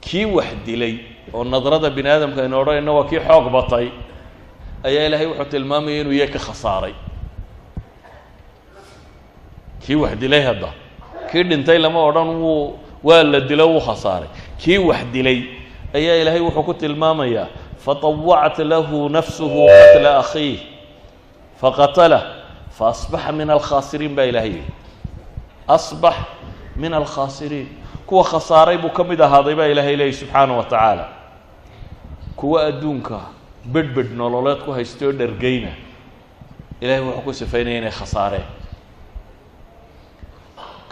Kii 0.00 0.24
wax 0.24 0.50
dilay 0.66 0.94
oo 1.34 1.44
nadrada 1.44 1.90
bini 1.90 2.08
aadamka 2.10 2.42
aynu 2.42 2.56
odhanayna 2.60 2.92
waa 2.92 3.04
kii 3.10 3.20
xoog 3.28 3.46
batay 3.52 3.86
ayaa 4.84 5.06
ilaahay 5.06 5.26
wuxuu 5.26 5.44
tilmaamaya 5.52 6.00
inuu 6.00 6.12
iyaga 6.12 6.32
ka 6.32 6.38
khasaaray. 6.46 6.94
Kii 9.86 9.94
wax 10.02 10.12
dilay 10.20 10.42
hadda? 10.42 10.70
Kii 11.32 11.42
dhintay 11.42 11.78
lama 11.78 12.00
odhan 12.08 12.28
wuu 12.42 12.78
waa 13.04 13.22
la 13.22 13.40
dilo 13.40 13.66
wuu 13.72 13.80
khasaaray. 13.80 14.28
Kii 14.58 14.78
wax 14.78 15.04
dilay 15.12 15.38
ayaa 15.94 16.16
ilaahay 16.22 16.40
wuxuu 16.40 16.62
ku 16.62 16.74
tilmaamayaa 16.74 17.46
faطawacat 17.84 18.58
lahu 18.58 19.08
nafsuhu 19.08 19.66
qatla 19.68 20.18
akhiih 20.18 20.60
faqatalah 21.60 22.22
faasbaxa 22.78 23.32
min 23.32 23.50
alkhaasiriin 23.50 24.14
baa 24.16 24.24
ilahay 24.30 24.50
yihi 24.50 24.64
asbax 25.67 26.15
min 26.75 26.93
alkhaasiriin 26.93 27.67
kuwa 28.05 28.23
khasaaray 28.23 28.77
buu 28.77 28.89
ka 28.89 29.03
mid 29.03 29.21
ahaaday 29.21 29.55
baa 29.55 29.65
ilaahay 29.67 29.95
leeyahy 29.95 30.13
subxaana 30.13 30.53
wa 30.53 30.63
tacaala 30.63 31.07
kuwa 32.35 32.65
adduunka 32.65 33.19
bedhbedh 33.65 34.11
nololeed 34.11 34.59
ku 34.65 34.71
haysta 34.71 35.05
oo 35.05 35.11
dhergeyna 35.11 35.71
ilahay 36.81 37.01
wuxuu 37.01 37.21
ku 37.21 37.33
sifaynaya 37.33 37.77
inay 37.77 37.91
khasaareen 37.91 38.43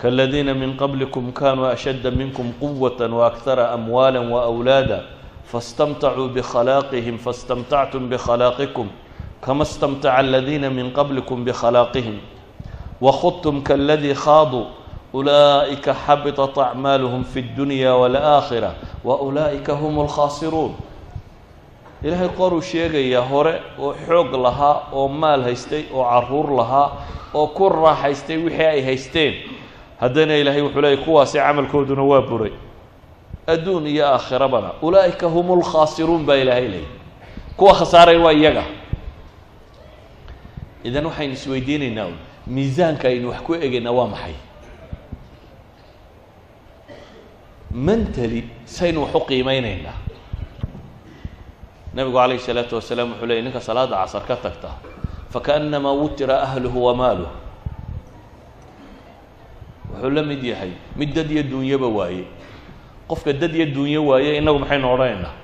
kاladiina 0.02 0.54
min 0.54 0.78
qablikum 0.78 1.32
kanuu 1.32 1.66
ashadda 1.66 2.12
minkum 2.12 2.54
quwaة 2.60 3.06
waأkhara 3.12 3.72
amwaala 3.72 4.22
waأwlaada 4.22 5.04
faاstamtacuu 5.52 6.30
bkhalaqihim 6.34 7.18
faاstamtactum 7.18 8.10
bkhalaaqikum 8.10 8.88
kama 9.42 9.64
اstamtaca 9.64 10.18
aladiina 10.18 10.70
min 10.70 10.92
qablikum 10.94 11.46
bkhalaaqihim 11.46 12.18
wakhudtum 13.02 13.62
kaladii 13.62 14.14
khaaduu 14.14 14.66
ulaa'ika 15.14 15.94
xabiطat 16.06 16.58
acmaaluhum 16.58 17.24
fi 17.24 17.40
اdunya 17.40 17.92
wاlآakhirة 17.96 18.72
waulaa'ika 19.06 19.74
hm 19.82 19.96
اlkhaasiruun 20.06 20.74
ilaahay 22.04 22.30
qoruu 22.38 22.62
sheegayaa 22.62 23.22
hore 23.32 23.62
oo 23.80 23.94
xoog 24.08 24.32
lahaa 24.46 24.76
oo 24.94 25.08
maal 25.08 25.42
haystay 25.44 25.84
oo 25.94 26.04
caruur 26.04 26.48
lahaa 26.60 26.88
oo 27.34 27.48
ku 27.48 27.70
raaxaystay 27.70 28.38
wixii 28.38 28.66
ay 28.66 28.82
haysteen 28.86 29.34
haddana 30.02 30.36
ilaahay 30.38 30.62
wuxuu 30.62 30.82
leeyay 30.82 30.98
kuwaasi 31.06 31.38
camalkooduna 31.38 32.04
waa 32.04 32.22
buray 32.22 32.52
adduun 33.48 33.88
iyo 33.88 34.08
aakhirabana 34.08 34.70
ulaa'ika 34.82 35.28
hum 35.28 35.60
lkhaasiruun 35.60 36.26
baa 36.26 36.36
ilaahay 36.36 36.68
leeyay 36.68 36.88
kuwa 37.58 37.74
khasaaray 37.76 38.18
waa 38.18 38.34
iyaga 38.34 38.64
idan 40.84 41.06
waxaynu 41.06 41.34
isweydiinaynaa 41.34 42.08
miisaanka 42.47 43.09
aynu 43.09 43.29
wax 43.33 43.41
ku 43.47 43.53
egaynaa 43.55 43.93
waa 43.99 44.07
maxay? 44.15 44.35
Mentally 47.71 48.43
saynu 48.65 49.03
wax 49.05 49.15
u 49.15 49.21
qiimeynaynaa 49.29 49.97
nabigu 51.95 52.17
calayh 52.17 52.37
isalaatu 52.41 52.75
wasalaam 52.79 53.09
wuxuu 53.13 53.27
leeyay 53.29 53.43
ninka 53.45 53.61
salaada 53.61 53.97
casar 54.05 54.23
ka 54.29 54.37
tagta 54.37 54.71
fakaأnamaa 55.33 55.93
wutira 56.01 56.43
ahluhu 56.47 56.85
wamaaluh 56.87 57.31
wuxuu 59.93 60.11
la 60.17 60.23
mid 60.23 60.43
yahay 60.45 60.73
mid 60.97 61.11
dad 61.15 61.31
iyo 61.31 61.43
duunyaba 61.43 61.89
waaye. 61.89 62.25
Qofka 63.09 63.33
dad 63.33 63.55
iyo 63.55 63.67
duunyo 63.75 64.07
waaye 64.07 64.37
inagu 64.39 64.59
maxaynu 64.59 64.87
odhanaynaa 64.95 65.35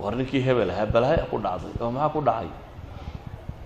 war 0.00 0.16
ninkii 0.16 0.40
hebel 0.40 0.70
ahaa 0.70 0.86
balhaya 0.86 1.24
ku 1.30 1.38
dhacday 1.38 1.70
oo 1.80 1.90
maxaa 1.90 2.08
ku 2.14 2.20
dhacay 2.20 2.48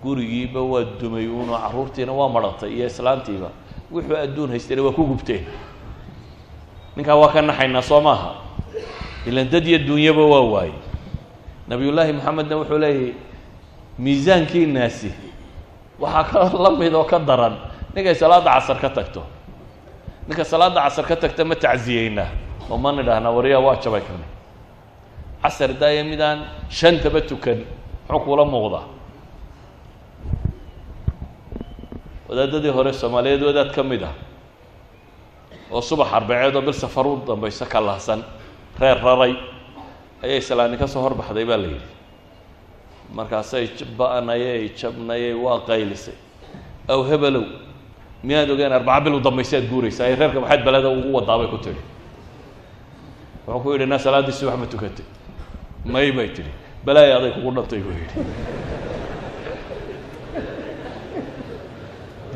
gurigiiba 0.03 0.61
waa 0.63 0.85
dumay 1.01 1.27
uunoo 1.27 1.59
carruurtiina 1.59 2.13
waa 2.13 2.29
maratay 2.29 2.71
iyo 2.77 2.87
islaantiiba. 2.87 3.51
Wuxuu 3.93 4.17
adduun 4.17 4.51
haystayna 4.51 4.83
waa 4.83 4.93
ku 4.93 5.05
gubteen 5.07 5.45
ninkaa 6.97 7.15
waa 7.17 7.33
ka 7.33 7.43
naxaynaa 7.43 7.83
soo 7.83 8.01
maaha 8.01 8.31
ilan 9.27 9.49
dad 9.51 9.67
iyo 9.67 9.79
duunyaba 9.79 10.23
waa 10.33 10.45
waaye 10.53 10.75
nabiyullaahi 11.69 12.13
moxamedna 12.13 12.57
wuxuu 12.57 12.79
leeyahy 12.79 13.13
miisaankiinaasi 13.99 15.11
waxaa 16.01 16.25
ka 16.53 16.59
la 16.63 16.71
mid 16.71 16.95
oo 16.95 17.05
ka 17.05 17.19
daran 17.19 17.55
ninkay 17.95 18.15
salaadda 18.15 18.51
casar 18.55 18.79
ka 18.81 18.89
tagto. 18.91 19.23
Ninka 20.29 20.45
salaadda 20.45 20.81
casar 20.87 21.05
ka 21.09 21.17
tagta 21.17 21.45
ma 21.45 21.55
tacsiyeynaa. 21.57 22.29
Oo 22.71 22.77
ma 22.79 22.93
nidhaahnaa 22.93 23.33
waryaa 23.37 23.59
waa 23.67 23.77
jabay 23.83 24.01
kani 24.05 24.27
casar 25.43 25.73
daaya 25.81 26.05
midaan 26.05 26.39
shantaba 26.69 27.21
tukan 27.25 27.65
muxuu 28.09 28.25
kuula 28.25 28.45
muuqdaa 28.45 28.85
wadaadadii 32.29 32.71
hore 32.77 32.93
soomaaliyeed 32.93 33.43
wadaad 33.43 33.71
ka 33.75 33.83
mid 33.83 34.03
ah 34.03 34.15
oo 35.71 35.81
subax 35.81 36.09
arbaceed 36.13 36.57
oo 36.57 36.63
bil 36.63 36.73
safar 36.75 37.07
u 37.07 37.23
dambayso 37.27 37.65
ka 37.67 37.81
lahsan 37.81 38.21
reer 38.81 38.99
raray 39.03 39.35
ayay 40.23 40.41
salaani 40.41 40.77
ka 40.79 40.87
soo 40.87 41.01
horbaxday 41.03 41.45
baa 41.45 41.57
la 41.57 41.67
yidhi. 41.69 41.89
Markaasay 43.15 43.65
ba-nayey 43.99 44.69
jabnayey 44.77 45.33
waa 45.45 45.61
qaylisay. 45.69 46.15
Aw 46.89 47.01
hebelow 47.09 47.45
miyaad 48.23 48.51
ogeen 48.51 48.73
arbaca 48.73 49.01
bil 49.05 49.15
u 49.15 49.21
dambaysa 49.21 49.57
ad 49.59 49.67
guuraysaa 49.71 50.05
ay 50.07 50.15
reerka 50.17 50.41
maxayd 50.41 50.65
beleda 50.65 50.89
ugu 50.89 51.09
wadaabay 51.17 51.49
ku 51.49 51.59
tidhi. 51.59 51.81
Wuxuu 53.47 53.63
ku 53.63 53.73
yidhi 53.73 53.87
na 53.87 53.99
salaaddii 53.99 54.33
subax 54.33 54.57
ma 54.61 54.67
tukatay. 54.67 55.05
May 55.85 56.13
bay 56.13 56.29
tidhi. 56.37 56.51
Balaaya 56.85 57.17
aday 57.19 57.33
kugu 57.33 57.51
dhantay 57.57 57.81
buu 57.81 57.93
yidhi 57.97 58.21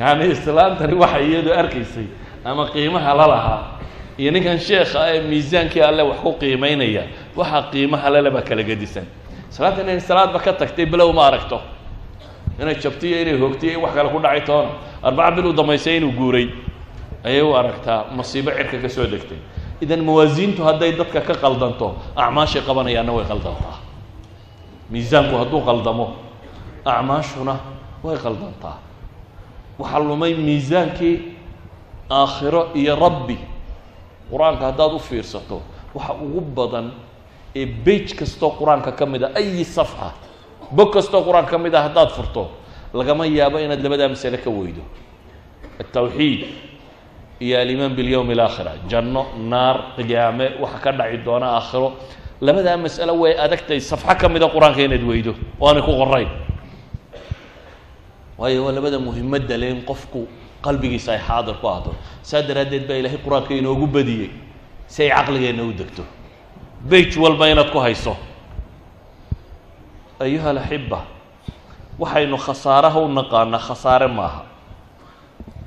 yani 0.03 0.25
islaantani 0.35 0.93
waxay 1.03 1.25
iyadu 1.31 1.51
arkaysay 1.61 2.07
ama 2.49 2.63
qiimaha 2.73 3.11
la 3.19 3.27
lahaa. 3.33 3.61
Iyo 4.19 4.31
ninkan 4.35 4.59
sheekha 4.59 5.01
ee 5.15 5.21
miisaankii 5.31 5.81
alle 5.89 6.03
wax 6.09 6.19
ku 6.23 6.31
qiimeynaya 6.41 7.03
waxaa 7.39 7.61
qiimaha 7.71 8.07
lele 8.13 8.29
baa 8.35 8.41
kala 8.49 8.63
gedisan. 8.69 9.05
Salaadda 9.49 9.81
inay 9.85 9.99
salaadba 10.09 10.39
ka 10.45 10.51
tagtay 10.53 10.85
bilow 10.85 11.09
ma 11.17 11.23
aragto. 11.31 11.57
Inay 12.61 12.75
jabtiyo 12.83 13.15
inay 13.23 13.37
hoogtiyo 13.41 13.71
in 13.73 13.81
wax 13.83 13.93
kale 13.95 14.09
ku 14.13 14.19
dhacay 14.19 14.41
toona 14.47 14.69
arbaca 15.07 15.31
bil 15.35 15.45
u 15.47 15.53
damaysay 15.53 15.97
inuu 15.97 16.11
guuray. 16.19 16.47
Ayay 17.23 17.41
u 17.41 17.55
aragtaa 17.55 18.05
masiibo 18.17 18.51
cirka 18.51 18.77
ka 18.83 18.89
soo 18.89 19.07
degtay. 19.07 19.37
Idan 19.81 20.01
mawaasiintu 20.05 20.61
hadday 20.67 20.91
dadka 20.99 21.21
ka 21.21 21.33
qaldanto 21.43 21.95
acmaashay 22.15 22.61
qabanayaanna 22.67 23.11
way 23.17 23.25
qaldantaa. 23.31 23.77
Miisaanku 24.91 25.35
hadduu 25.41 25.61
qaldamo 25.67 26.05
acmaashuna 26.85 27.55
way 28.03 28.17
qaldantaa 28.25 28.77
waxaa 29.79 29.99
lumay 29.99 30.33
miisaankii 30.35 31.15
aakhiro 32.11 32.61
iyo 32.75 32.95
rabbi. 32.95 33.37
Qur'aanka 34.31 34.65
haddaad 34.71 34.93
u 34.93 34.99
fiirsato 34.99 35.61
waxa 35.95 36.13
ugu 36.25 36.41
badan 36.41 36.91
ee 37.55 37.65
bage 37.65 38.15
kastoo 38.19 38.51
qur'aanka 38.59 38.91
ka 38.91 39.05
mid 39.05 39.23
a 39.23 39.29
ayi 39.35 39.63
safxa 39.65 40.13
bog 40.71 40.89
kastoo 40.93 41.21
qur'aanka 41.27 41.51
ka 41.51 41.57
mid 41.57 41.73
a 41.75 41.81
haddaad 41.85 42.09
furto 42.11 42.49
lagama 42.93 43.25
yaabo 43.27 43.57
inaad 43.59 43.81
labadaa 43.83 44.09
masale 44.09 44.37
ka 44.37 44.49
weydo. 44.49 44.81
Altawxiid 45.81 46.41
iyo 47.41 47.55
alimaan 47.59 47.93
bilyowm 47.95 48.29
alaakhira 48.29 48.71
janno 48.89 49.25
naar 49.51 49.77
qiyaame 49.97 50.45
waxa 50.61 50.79
ka 50.83 50.91
dhaci 50.91 51.17
doona 51.25 51.47
aakhiro. 51.57 51.89
Labadaa 52.41 52.77
mas'alo 52.77 53.13
way 53.21 53.33
adagtay 53.37 53.79
safxo 53.79 54.15
ka 54.21 54.27
mida 54.29 54.47
qur'aanka 54.49 54.81
inaad 54.81 55.03
weydo 55.03 55.33
oo 55.59 55.67
aanay 55.67 55.81
ku 55.83 55.91
qorayn 56.01 56.29
waayo 58.43 58.65
waa 58.67 58.71
labada 58.75 58.99
muhimadda 58.99 59.55
le 59.61 59.67
in 59.73 59.81
qofku 59.89 60.21
qalbigiisa 60.65 61.09
ay 61.15 61.19
xaadir 61.27 61.55
ku 61.61 61.67
ahdo 61.75 61.91
saa 62.29 62.41
daraaddeed 62.47 62.83
baa 62.89 62.97
ilaahay 62.99 63.19
qur'aanka 63.25 63.51
inoogu 63.59 63.87
badiyey 63.95 64.29
si 64.93 64.99
ay 65.03 65.09
caqligeenna 65.15 65.63
u 65.63 65.71
degto. 65.79 66.03
Bage 66.89 67.15
walba 67.23 67.45
inaad 67.51 67.71
ku 67.71 67.79
hayso. 67.85 68.13
Ayuha 70.19 70.49
alaxiba 70.53 70.99
waxaynu 71.99 72.37
khasaaraha 72.45 72.99
u 72.99 73.07
naqaanaa 73.17 73.59
khasaare 73.67 74.07
maaha. 74.17 74.41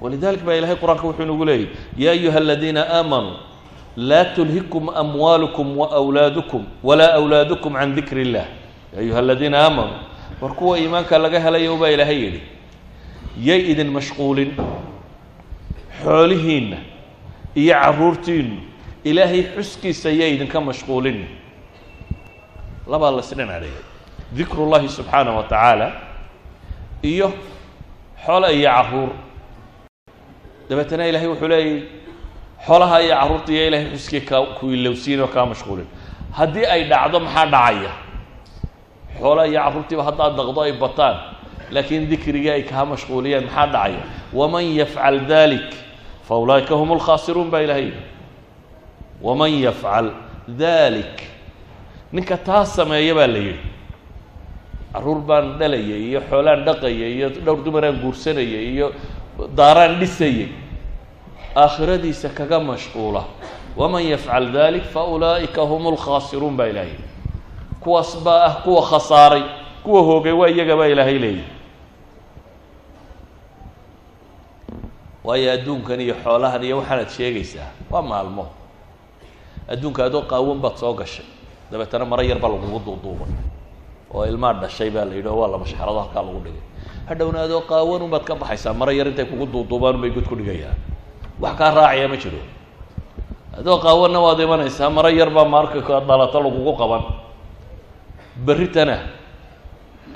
Walidalik 0.00 0.42
baa 0.46 0.54
ilahay 0.60 0.76
qur'aanka 0.82 1.04
wuxuu 1.08 1.22
inagu 1.26 1.44
leeyay 1.48 1.68
ya 2.02 2.10
ayuha 2.12 2.38
aladiina 2.44 2.82
aamanuu 2.98 3.36
laa 3.96 4.24
tulhikum 4.36 4.84
amwaalukum 5.02 5.68
waawlaadukum 5.80 6.62
walaa 6.84 7.12
awlaadukum 7.18 7.72
can 7.80 7.94
dikri 7.96 8.22
illah 8.28 8.44
ya 8.92 8.98
ayuha 9.00 9.18
aladiina 9.24 9.58
aamanuu 9.64 9.96
war 10.40 10.52
kuwa 10.58 10.78
iimaanka 10.78 11.18
laga 11.18 11.40
helayo 11.40 11.76
baa 11.80 11.88
ilaahay 11.96 12.18
yidhi 12.24 12.40
yay 13.38 13.60
idin 13.72 13.90
mashquulin. 13.92 14.50
Xoolihiinna 16.02 16.76
iyo 17.56 17.74
caruurtiinnu 17.82 18.56
ilaahay 19.04 19.42
xuskiisa 19.56 20.10
yay 20.10 20.34
idinka 20.36 20.60
mashquulin. 20.60 21.18
Labaa 22.86 23.10
la 23.10 23.20
isdhinac 23.24 23.60
dhigay 23.62 23.82
dikru 24.36 24.64
llahi 24.70 24.88
subxaanaه 24.88 25.36
wa 25.36 25.42
tacaala 25.42 25.88
iyo 27.02 27.32
xoole 28.26 28.48
iyo 28.58 28.70
carruur. 28.70 29.10
Dabeetana 30.68 31.06
ilahay 31.08 31.28
wuxuu 31.28 31.48
leeyay 31.48 31.82
xoolaha 32.66 32.96
iyo 33.02 33.14
carruurta 33.20 33.52
iyo 33.52 33.66
ilahay 33.68 33.86
xuskii 33.94 34.20
ka 34.20 34.36
ku 34.60 34.70
ilowsiin 34.70 35.20
oo 35.20 35.28
kaa 35.28 35.46
mashquulin. 35.46 35.86
Haddii 36.32 36.66
ay 36.66 36.84
dhacdo 36.90 37.20
maxaa 37.20 37.46
dhacaya? 37.46 37.92
Xoolaha 39.18 39.46
iyo 39.48 39.60
carruurtiiba 39.64 40.02
haddaad 40.04 40.36
daqdo 40.36 40.60
ay 40.60 40.72
bataan 40.72 41.16
laakiin 41.70 42.08
dikrigii 42.10 42.50
ay 42.50 42.62
kaa 42.62 42.84
mashquuliyaan 42.84 43.44
maxaa 43.44 43.66
dhacaya? 43.66 44.02
waman 44.32 44.64
yafcal 44.76 45.20
dalik 45.26 45.70
fa 46.28 46.34
ulaa'ika 46.38 46.74
hum 46.74 46.92
lkhaasiruun 46.98 47.50
baa 47.50 47.60
ilahay 47.60 47.92
waman 49.22 49.50
yafcal 49.66 50.10
dalik 50.48 51.22
ninka 52.12 52.36
taa 52.36 52.64
sameeya 52.64 53.14
baa 53.14 53.26
la 53.26 53.38
yidhi. 53.38 53.60
Carruur 54.92 55.20
baan 55.20 55.58
dhalayay 55.58 56.08
iyo 56.08 56.20
xoolaan 56.30 56.64
dhaqayay 56.64 57.12
iyo 57.16 57.28
dhowr 57.30 57.64
dumaraan 57.64 57.98
guursanayay 58.02 58.72
iyo 58.74 58.92
daaraan 59.56 59.98
dhisayay 60.00 60.48
aakhiradiisa 61.56 62.28
kaga 62.28 62.60
mashquula. 62.60 63.24
waman 63.76 64.02
yafcal 64.06 64.52
dalik 64.52 64.84
fa 64.84 65.04
ulaa'ika 65.04 65.62
hum 65.62 65.92
lkhaasiruun 65.94 66.56
baa 66.56 66.66
yidhi. 66.66 66.96
kuwaas 67.80 68.16
baa 68.24 68.44
ah 68.46 68.54
kuwa 68.64 68.82
khasaaray 68.82 69.42
kuwa 69.84 70.00
hoogay 70.02 70.32
waa 70.32 70.48
iyaga 70.48 70.76
baa 70.76 70.86
ilaahay 70.86 71.18
leeyahy 71.18 71.55
waayo 75.26 75.48
adduunkan 75.56 76.00
iyo 76.04 76.14
xoolahan 76.24 76.62
iyo 76.66 76.76
waxaanaad 76.80 77.10
sheegaysaa 77.16 77.68
waa 77.90 78.02
maalmo. 78.10 78.44
Adduunka 79.72 80.00
adoo 80.08 80.22
qaawan 80.30 80.58
baad 80.64 80.76
soo 80.82 80.94
gashay. 81.00 81.26
Dabeetana 81.70 82.04
maro 82.10 82.22
yar 82.22 82.38
baa 82.42 82.50
lagugu 82.54 82.78
duuduubay. 82.86 83.30
Oo 84.14 84.22
ilmaa 84.30 84.52
dhashay 84.62 84.90
baa 84.94 85.04
la 85.08 85.14
yidhi 85.18 85.26
oo 85.28 85.38
waa 85.42 85.50
la 85.52 85.58
mashxarado 85.58 85.98
halkaa 86.06 86.22
lagu 86.26 86.40
dhigay. 86.46 86.62
Hadhowna 87.10 87.38
adoo 87.46 87.60
qaawanun 87.70 88.10
baad 88.12 88.24
ka 88.28 88.34
baxaysaa 88.38 88.74
maro 88.80 88.92
yar 88.98 89.06
intay 89.10 89.26
kugu 89.30 89.46
duuduubaan 89.52 89.98
bay 90.02 90.10
god 90.14 90.26
ku 90.30 90.34
dhigayaan. 90.38 90.78
Wax 91.42 91.54
kaa 91.58 91.70
raacaya 91.74 92.06
ma 92.08 92.16
jiro. 92.22 92.38
Adoo 93.58 93.78
qaawanna 93.84 94.18
waad 94.26 94.38
imanaysaa 94.46 94.90
maro 94.96 95.10
yar 95.10 95.30
baa 95.36 95.44
marka 95.44 95.82
ka 95.82 96.00
dhalato 96.08 96.38
lagugu 96.46 96.72
qaban. 96.80 97.02
Berritana 98.46 98.96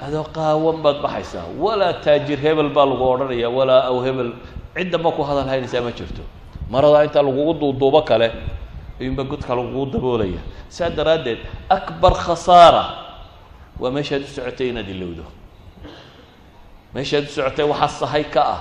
adoo 0.07 0.25
qaawan 0.37 0.79
baad 0.85 0.99
baxaysaa 1.05 1.45
walaa 1.59 1.99
taajir 2.05 2.39
hebel 2.39 2.71
baa 2.71 2.87
lagu 2.87 3.03
odhanaya 3.13 3.49
walaa 3.51 3.83
aw 3.91 3.99
hebel 4.07 4.31
ciddamba 4.77 5.11
ku 5.13 5.23
hadal 5.23 5.49
haynaysaa 5.49 5.81
ma 5.83 5.91
jirto. 5.93 6.23
Maradaa 6.71 7.05
intaa 7.05 7.23
lagugu 7.23 7.55
duuduubo 7.61 8.03
kale 8.03 8.31
ayuunba 9.01 9.25
godka 9.25 9.55
lagugu 9.55 9.87
daboolaya. 9.93 10.41
Saa 10.69 10.91
daraaddeed 10.91 11.39
akbar 11.69 12.13
khasaara. 12.15 12.85
Waa 13.81 13.91
meeshaad 13.91 14.23
u 14.23 14.27
socotay 14.27 14.69
inaad 14.71 14.89
ilowdo. 14.89 15.25
Meeshaad 16.95 17.25
u 17.25 17.33
socotay 17.33 17.65
waxaa 17.67 17.89
sahay 18.07 18.25
ka 18.25 18.43
ah. 18.55 18.61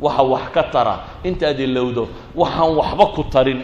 Waxa 0.00 0.22
wax 0.22 0.44
ka 0.54 0.62
tara. 0.72 0.94
Intaad 1.24 1.60
ilowdo 1.60 2.08
waxaan 2.34 2.72
waxba 2.76 3.06
ku 3.14 3.22
tarin. 3.28 3.60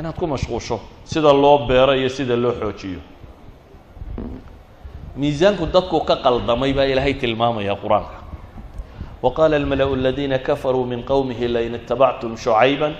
Inaad 0.00 0.16
ku 0.18 0.26
mashquusho 0.26 0.80
sida 1.04 1.32
loo 1.32 1.66
beero 1.68 1.94
iyo 1.94 2.08
sida 2.08 2.36
loo 2.36 2.52
xoojiyo. 2.52 3.00
Miisaanku 5.16 5.66
dadku 5.72 6.00
ka 6.04 6.16
qaldamay 6.16 6.72
baa 6.74 6.84
ilaahay 6.84 7.14
tilmaamaya 7.14 7.76
qur'aanka 7.76 8.25
almala-u 9.34 9.94
aladiina 9.94 10.38
kafaruu 10.38 10.84
min 10.86 11.02
qowmihi 11.02 11.48
lain 11.48 11.74
itabactum 11.74 12.36
shucayba 12.36 12.92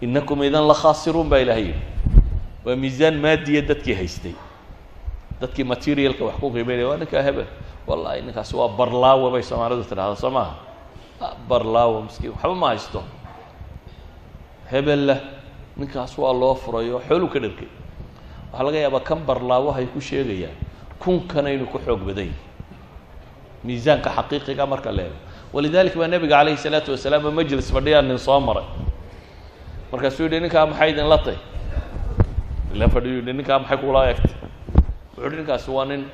inakum 0.00 0.42
idan 0.42 0.66
la 0.68 0.74
khaasiruun 0.74 1.28
baa 1.28 1.38
ilahay 1.44 1.64
yidhi 1.72 1.80
waa 2.64 2.76
miisaan 2.76 3.16
maadiya 3.24 3.62
dadkii 3.62 3.94
haystay 3.94 4.34
dadkii 5.40 5.64
materialka 5.64 6.24
wax 6.24 6.36
ku 6.40 6.50
qiimeynaya 6.50 6.88
waa 6.88 6.96
ninkaa 6.96 7.22
hebel 7.22 7.46
wallahi 7.86 8.22
ninkaasi 8.22 8.56
waa 8.56 8.68
barlaawa 8.68 9.30
bay 9.30 9.42
soomaalidu 9.42 9.84
tidhahda 9.84 10.16
soo 10.16 10.30
maaha 10.30 10.54
barlaawa 11.48 12.02
miskiin 12.06 12.32
waxba 12.32 12.54
ma 12.54 12.66
haysto 12.72 13.00
hebella 14.70 15.16
ninkaas 15.76 16.18
waa 16.18 16.32
loo 16.32 16.54
furay 16.54 16.90
oo 16.92 17.00
xooluu 17.08 17.28
ka 17.28 17.38
dharkay 17.40 17.68
waxaa 18.52 18.64
laga 18.66 18.78
yaabaa 18.84 19.00
kan 19.08 19.18
barlaawahay 19.28 19.86
ku 19.86 20.00
sheegayaan 20.00 20.56
kunkanaynu 21.02 21.66
ku 21.72 21.78
xoog 21.86 22.00
badan 22.08 22.28
yihi 22.28 22.40
miisaanka 23.64 24.10
xaqiiqiga 24.16 24.66
marka 24.66 24.90
eego 25.54 25.56
walidalik 25.56 25.94
baa 25.96 26.08
nebiga 26.08 26.36
calayhi 26.38 26.56
salaatu 26.58 26.90
wasalaam 26.92 27.34
majlis 27.34 27.72
fadhiyaa 27.72 28.02
nin 28.02 28.18
soo 28.18 28.40
maray. 28.40 28.64
Markaasuu 29.92 30.26
yihi 30.26 30.40
ninkaa 30.40 30.66
maxay 30.66 30.90
idinla 30.90 31.18
tay 31.18 31.36
ila 32.74 32.88
fadhiyu 32.88 33.22
yihi 33.22 33.32
ninkaa 33.32 33.58
maxay 33.58 33.78
kula 33.78 34.08
eegtay? 34.10 34.34
Wuxuu 35.16 35.24
yihi 35.30 35.36
ninkaasi 35.36 35.70
waa 35.70 35.84
nin 35.84 36.04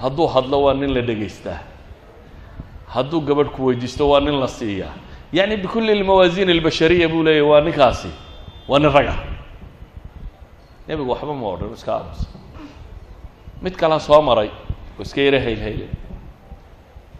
hadduu 0.00 0.26
hadlo 0.26 0.62
waa 0.62 0.74
nin 0.74 0.94
la 0.94 1.02
dhegaystaa 1.02 1.60
hadduu 2.88 3.20
gabadh 3.20 3.50
ku 3.52 3.66
weydiisto 3.66 4.08
waa 4.08 4.20
nin 4.20 4.40
la 4.40 4.48
siiyaa. 4.48 4.94
Yacni 5.32 5.56
bikulli 5.56 5.92
almawaasiin 5.92 6.50
albashariya 6.50 7.08
buu 7.08 7.22
leeyahy 7.22 7.42
waa 7.50 7.60
ninkaasi 7.60 8.08
waa 8.68 8.78
nin 8.78 8.92
rag 8.92 9.06
ah 9.08 9.18
nebigu 10.88 11.10
waxba 11.10 11.34
ma 11.34 11.46
odhan 11.48 11.72
iska 11.74 11.92
aamusa 11.96 12.26
mid 13.62 13.74
kalaa 13.76 14.00
soo 14.00 14.22
maray 14.22 14.48
oo 14.98 15.02
iska 15.02 15.20
yara 15.20 15.40
haylhayle 15.40 15.88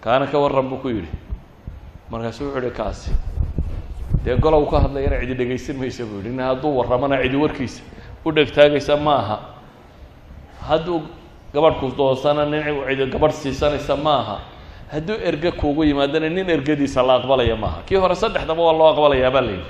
kaana 0.04 0.26
ka 0.26 0.38
warran 0.38 0.68
buu 0.68 0.76
ku 0.78 0.88
yidhi. 0.88 1.08
Markaasuu 2.10 2.44
wuxuu 2.52 2.60
ihi 2.60 2.70
kaasi. 2.70 3.10
Dee 4.24 4.36
golow 4.36 4.66
ka 4.70 4.80
hadlayana 4.80 5.20
cidi 5.20 5.34
dhegaysan 5.34 5.76
maysa 5.76 6.04
buu 6.04 6.16
yidhi. 6.20 6.28
Nin 6.30 6.40
hadduu 6.44 6.76
warramana 6.78 7.22
cidi 7.22 7.36
warkiisa 7.36 7.82
u 8.24 8.32
dhegtaagaysa 8.32 8.96
ma 8.96 9.14
aha. 9.16 9.38
Hadduu 10.68 11.02
gabadh 11.52 11.80
ku 11.80 11.88
doonsana 11.96 12.44
nin 12.44 12.62
cidi 12.88 13.06
gabadh 13.10 13.32
siisanaysa 13.32 13.96
ma 13.96 14.14
aha. 14.20 14.38
Hadduu 14.92 15.16
erge 15.24 15.50
kuugu 15.52 15.84
yimaadana 15.84 16.28
nin 16.28 16.48
ergadiisa 16.50 17.02
la 17.02 17.16
aqbalaya 17.16 17.56
maaha 17.56 17.82
kii 17.88 17.96
hore 17.96 18.14
saddexdaba 18.14 18.62
waa 18.62 18.72
loo 18.72 18.88
aqbalayaa 18.92 19.30
baa 19.32 19.40
layidhi 19.40 19.64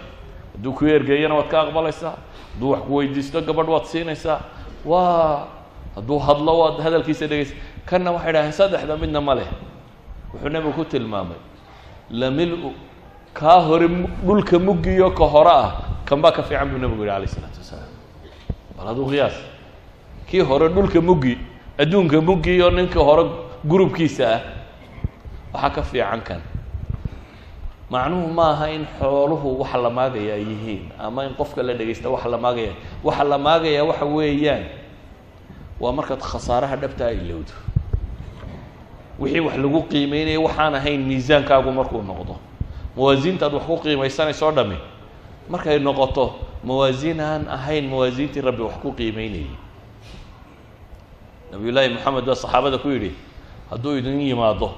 hadduu 0.54 0.72
ku 0.74 0.84
ergeeyana 0.86 1.34
waad 1.34 1.48
ka 1.48 1.60
aqbalaysaa 1.62 2.14
hadduu 2.54 2.70
wax 2.74 2.82
ku 2.86 2.94
weydiisto 2.96 3.40
gabadh 3.40 3.68
waad 3.70 3.84
siinaysaa 3.86 4.40
waa 4.84 5.46
hadduu 5.96 6.18
hadlo 6.18 6.52
waad 6.58 6.82
hadalkiisa 6.82 7.26
dhegaysa. 7.30 7.54
Kanna 7.86 8.10
waxay 8.12 8.32
dhaheen 8.32 8.52
saddexda 8.52 8.96
midna 8.96 9.20
ma 9.20 9.34
leh 9.34 9.48
wuxuu 10.34 10.48
nebigu 10.50 10.72
ku 10.74 10.84
tilmaamay 10.84 11.38
lamil-u 12.10 12.70
kaa 13.34 13.60
hore 13.66 13.86
dhulka 14.26 14.58
muggiyo 14.58 15.10
ka 15.14 15.24
hore 15.24 15.50
ah 15.50 15.70
kan 16.06 16.20
baa 16.22 16.32
ka 16.36 16.42
fiican 16.42 16.68
buu 16.70 16.78
nebigu 16.78 17.02
yihi 17.06 17.14
alayh 17.16 17.28
isalaatu 17.30 17.58
wasalaam. 17.62 17.92
Bal 18.76 18.86
hadduu 18.90 19.06
qiyaas 19.10 19.36
kii 20.28 20.42
hore 20.42 20.68
dhulka 20.68 21.00
muggi 21.00 21.38
adduunka 21.78 22.20
muggi 22.20 22.50
iyo 22.58 22.70
ninka 22.70 23.00
hore 23.00 23.24
gurubkiisa 23.64 24.26
ah 24.34 24.40
waxaa 25.54 25.70
ka 25.74 25.82
fiican 25.82 26.20
kan. 26.20 26.40
Macnuhu 27.90 28.28
ma 28.32 28.50
aha 28.52 28.66
in 28.74 28.86
xooluhu 28.98 29.60
waxa 29.62 29.78
la 29.78 29.90
maagaya 29.90 30.34
ay 30.34 30.44
yihiin 30.44 30.82
ama 30.98 31.24
in 31.24 31.34
qofka 31.38 31.62
la 31.62 31.72
dhegaysta 31.74 32.10
waxa 32.10 32.28
la 32.28 32.38
maagaya 32.38 32.72
waxa 33.04 33.24
la 33.24 33.38
maagaya 33.38 33.84
waxa 33.84 34.04
weeyaan. 34.04 34.64
Waa 35.80 35.92
markaad 35.92 36.20
khasaaraha 36.20 36.76
dhabtaa 36.76 37.10
ilowdo 37.12 37.52
wixii 39.20 39.40
wax 39.40 39.56
lagu 39.56 39.80
qiimeynaya 39.90 40.40
waxaan 40.40 40.74
ahayn 40.74 41.00
miisaankaagu 41.08 41.70
markuu 41.72 42.02
noqdo. 42.02 42.34
Mawaasiintaad 42.96 43.52
wax 43.54 43.64
ku 43.66 43.76
qiimaysanayso 43.84 44.46
o 44.48 44.52
dhami 44.52 44.78
markay 45.48 45.78
noqoto 45.78 46.24
mawaasiin 46.64 47.20
aan 47.20 47.48
ahayn 47.48 47.84
mawaasiintii 47.88 48.40
rabbi 48.42 48.62
wax 48.62 48.74
ku 48.82 48.92
qiimeynayay. 48.92 49.50
Nabiy 51.52 51.70
llaahi 51.72 51.88
moxamed 51.94 52.24
baa 52.24 52.34
saxaabada 52.34 52.78
ku 52.78 52.88
yidhi 52.88 53.12
hadduu 53.70 53.96
idin 53.98 54.20
yimaado 54.20 54.70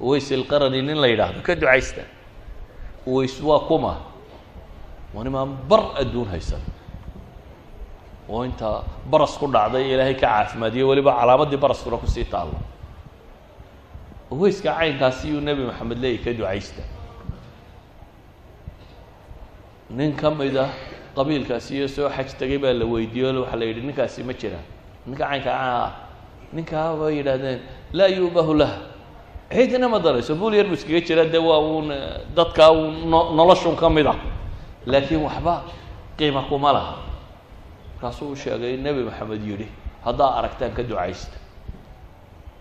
uways 0.00 0.30
ilqarani 0.30 0.82
nin 0.82 0.98
la 1.00 1.06
yidhaahdo 1.08 1.40
ka 1.42 1.54
ducaysta. 1.54 2.02
Uways 3.06 3.34
waa 3.42 3.60
kuma. 3.66 3.96
Waa 5.14 5.24
nimaan 5.24 5.56
bar 5.68 5.82
adduun 6.00 6.28
haysan. 6.30 6.60
Oo 8.28 8.44
inta 8.44 8.82
baras 9.10 9.34
ku 9.38 9.46
dhacday 9.50 9.92
ilaahay 9.94 10.14
ka 10.14 10.26
caafimaadiyo 10.26 10.88
weliba 10.88 11.12
calaamaddii 11.18 11.56
baraskuna 11.58 11.96
ku 11.98 12.06
sii 12.06 12.24
taallo 12.24 12.54
uwayska 14.32 14.70
caynkaasi 14.78 15.24
yuu 15.32 15.40
nebi 15.46 15.62
maxamed 15.68 15.98
leeyahy 16.02 16.24
ka 16.24 16.30
ducaysta. 16.38 16.82
Nin 19.90 20.12
ka 20.16 20.30
mida 20.30 20.68
qabiilkaasi 21.16 21.70
iyo 21.76 21.88
soo 21.88 22.08
xaj 22.08 22.30
tegay 22.38 22.58
baa 22.58 22.72
la 22.72 22.84
weydiiyo 22.92 23.28
waxaa 23.42 23.56
la 23.60 23.64
yidhi 23.68 23.80
ninkaasi 23.88 24.20
ma 24.24 24.32
jiraan 24.40 24.64
ninka 25.06 25.24
caynka 25.28 25.52
ah 25.52 25.90
ninkaa 26.52 26.96
bay 27.00 27.12
yidhaahdeen 27.18 27.60
laa 27.92 28.08
yuubahu 28.08 28.54
lah. 28.54 28.72
Cidina 29.52 29.88
ma 29.88 29.98
darayso 30.00 30.34
buul 30.34 30.54
yar 30.54 30.66
bu 30.66 30.74
iskaga 30.74 31.00
jira 31.06 31.24
dee 31.28 31.38
waa 31.38 31.60
uun 31.60 31.88
dadkaa 32.36 32.70
uun 32.72 33.10
no 33.10 33.32
noloshun 33.36 33.76
ka 33.76 33.90
mid 33.90 34.06
a 34.06 34.14
laakiin 34.86 35.20
waxba 35.20 35.62
qiima 36.16 36.42
kuma 36.48 36.72
laha. 36.72 36.94
Markaasuu 38.00 38.32
u 38.32 38.36
sheegay 38.36 38.76
nebi 38.80 39.02
maxamed 39.04 39.42
yidhi 39.44 39.68
haddaa 40.04 40.30
aragtaan 40.40 40.72
ka 40.72 40.82
ducaysta 40.82 41.36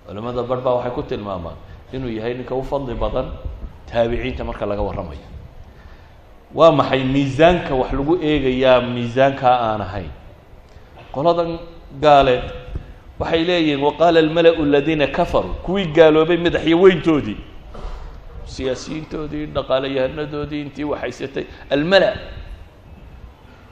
culamada 0.08 0.44
barh 0.44 0.62
baa 0.66 0.76
waxay 0.80 0.92
ku 0.92 1.04
tilmaamaan 1.04 1.56
inuu 1.94 2.10
yahay 2.10 2.34
ninka 2.34 2.56
u 2.56 2.64
fadli 2.64 2.96
badan 2.96 3.28
taabiciinta 3.92 4.44
marka 4.44 4.66
laga 4.66 4.82
warramayo. 4.82 5.28
Waa 6.56 6.72
maxay 6.72 7.04
miisaanka 7.04 7.76
wax 7.76 7.92
lagu 7.94 8.18
eegayaa 8.22 8.82
miisaankaa 8.82 9.56
aan 9.72 9.82
ahayn 9.82 10.12
qoladan 11.12 11.60
gaaleed 12.02 12.44
waxay 13.20 13.44
leeyihiin 13.44 13.82
waqaala 13.84 14.20
almala-u 14.20 14.64
aladiina 14.64 15.08
kafaruu 15.08 15.54
kuwii 15.64 15.86
gaaloobay 15.96 16.38
madaxyo 16.38 16.80
weyntoodii. 16.82 17.38
Siyaasiyiintoodii 18.46 19.46
dhaqaalayahanadoodii 19.56 20.62
intii 20.62 20.84
waxhaysatay 20.92 21.46
almala 21.70 22.14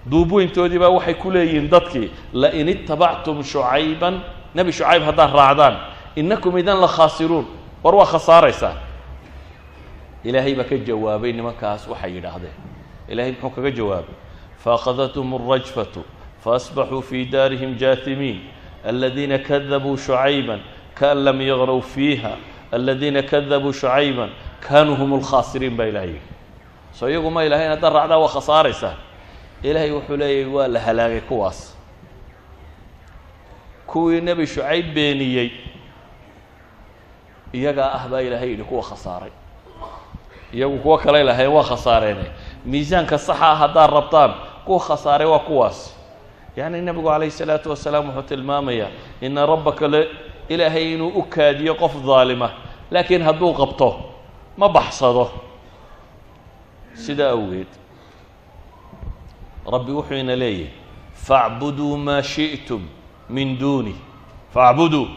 duubweyntoodii 0.10 0.80
baa 0.80 0.90
waxay 0.90 1.14
ku 1.14 1.32
leeyihiin 1.32 1.70
dadkii 1.72 2.12
lain 2.34 2.68
itabactum 2.70 3.44
shucayban 3.44 4.22
nebi 4.56 4.72
shucayb 4.72 5.04
haddaad 5.04 5.32
raacdaan 5.36 5.76
inakum 6.16 6.58
idan 6.58 6.82
la 6.82 6.88
khaasiruun 6.88 7.46
war 7.84 7.96
waa 7.96 8.06
khasaaraysaa 8.06 8.76
ilaahay 10.24 10.56
baa 10.56 10.64
ka 10.64 10.78
jawaabay 10.78 11.34
nimankaas 11.34 11.88
waxay 11.88 12.16
yidhaahdeen 12.16 12.54
ilahay 13.08 13.32
muxuu 13.32 13.50
kaga 13.50 13.72
jawaabay 13.72 14.16
faakadathum 14.64 15.34
اrajfatu 15.34 16.04
faasbaxuu 16.44 17.02
fii 17.02 17.26
daarihim 17.26 17.78
jaatimiin 17.78 18.42
aladiina 18.84 19.40
kadabuu 19.40 19.98
shucayba 19.98 20.60
kaan 20.96 21.24
lam 21.24 21.42
yaqraw 21.42 21.82
fiiha 21.82 22.36
aladiina 22.72 23.24
kadabuu 23.24 23.74
shucayba 23.74 24.30
kaanuu 24.60 24.96
hum 24.96 25.14
اlkhaasiriin 25.20 25.78
baa 25.78 25.86
ilahay 25.86 26.10
yidhi 26.10 27.12
iyagu 27.12 27.32
ma 27.32 27.44
ilahayn 27.44 27.70
haddaad 27.72 27.94
raacdaa 27.94 28.18
waa 28.18 28.34
khasaaraysaa 28.36 28.96
ilaahay 29.64 29.92
wuxuu 29.92 30.18
leeyahy 30.18 30.52
waa 30.52 30.68
la 30.68 30.80
halaagay 30.80 31.22
kuwaas 31.22 31.76
kuwii 33.88 34.22
nebi 34.22 34.48
shucayb 34.48 34.94
beeniyey 34.94 35.52
iyagaa 37.54 37.92
ah 37.94 38.08
baa 38.12 38.22
ilaahay 38.22 38.50
yidhi 38.50 38.64
kuwa 38.64 38.84
khasaaray. 38.84 39.32
Iyagu 40.54 40.78
kuwo 40.78 40.98
kaley 40.98 41.24
lahayn 41.24 41.50
waa 41.52 41.64
khasaareene 41.64 42.26
miisaanka 42.66 43.18
saxa 43.18 43.52
ah 43.52 43.56
haddaad 43.56 43.92
rabtaan 43.92 44.32
kuwa 44.66 44.80
khasaaray 44.80 45.28
waa 45.28 45.40
kuwaas. 45.40 45.96
Yacni 46.56 46.82
nebigu 46.82 47.08
calayhi 47.10 47.32
salaatu 47.32 47.70
wasalaam 47.70 48.06
wuxuu 48.10 48.22
tilmaamayaa 48.22 48.90
ina 49.22 49.46
rabbaka 49.46 49.88
le 49.88 50.08
ilaahay 50.50 50.94
inuu 50.94 51.08
u 51.08 51.24
kaadiyo 51.24 51.76
qof 51.76 51.94
daalima 52.08 52.52
laakiin 52.92 53.24
hadduu 53.24 53.54
qabto 53.54 53.90
ma 54.58 54.70
baxsado. 54.70 55.30
Sidaa 56.94 57.30
awgeed 57.32 57.68
rabbi 59.72 59.92
wuxuu 59.92 60.16
ina 60.18 60.36
leeyahy 60.36 60.70
faacbuduu 61.14 61.98
maa 61.98 62.22
shi'tum 62.22 62.82
min 63.30 63.58
duuni 63.60 63.96
faacbuduu 64.54 65.08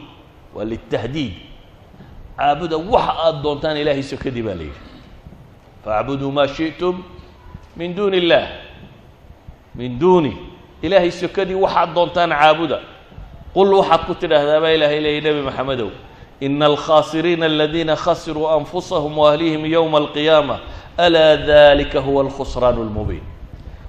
waa 0.55 0.64
litahdiid 0.64 1.33
caabuda 2.42 2.76
waxa 2.76 3.12
aada 3.24 3.38
doontaan 3.44 3.76
ilaahay 3.83 4.02
sokadii 4.02 4.42
baa 4.42 4.55
la 4.59 4.62
yidhi. 4.66 4.81
Faacbuduu 5.85 6.31
maa 6.37 6.46
shi'tum 6.57 6.96
min 7.78 7.94
duuni 7.96 8.16
illaah. 8.18 8.48
Min 9.78 9.98
duuni. 9.98 10.33
Ilaahay 10.83 11.11
sokadii 11.11 11.55
waxaad 11.55 11.94
doontaan 11.94 12.31
caabuda. 12.31 12.78
Qul 13.55 13.68
waxaad 13.78 14.02
ku 14.07 14.14
tidhaahdaa 14.14 14.61
baa 14.61 14.70
ilaahay 14.76 15.00
leeyay 15.00 15.20
nebi 15.20 15.42
maxamedow 15.48 15.90
ina 16.40 16.66
alkhaasiriina 16.66 17.46
aladiina 17.46 17.94
khasiruu 17.96 18.48
anfusahum 18.48 19.18
waahlihim 19.18 19.62
yowma 19.66 19.98
alqiyaama 19.98 20.57
alaa 20.98 21.37
dalika 21.37 22.00
huwa 22.00 22.22
alkhusraan 22.24 22.74
اlmubiin 22.83 23.22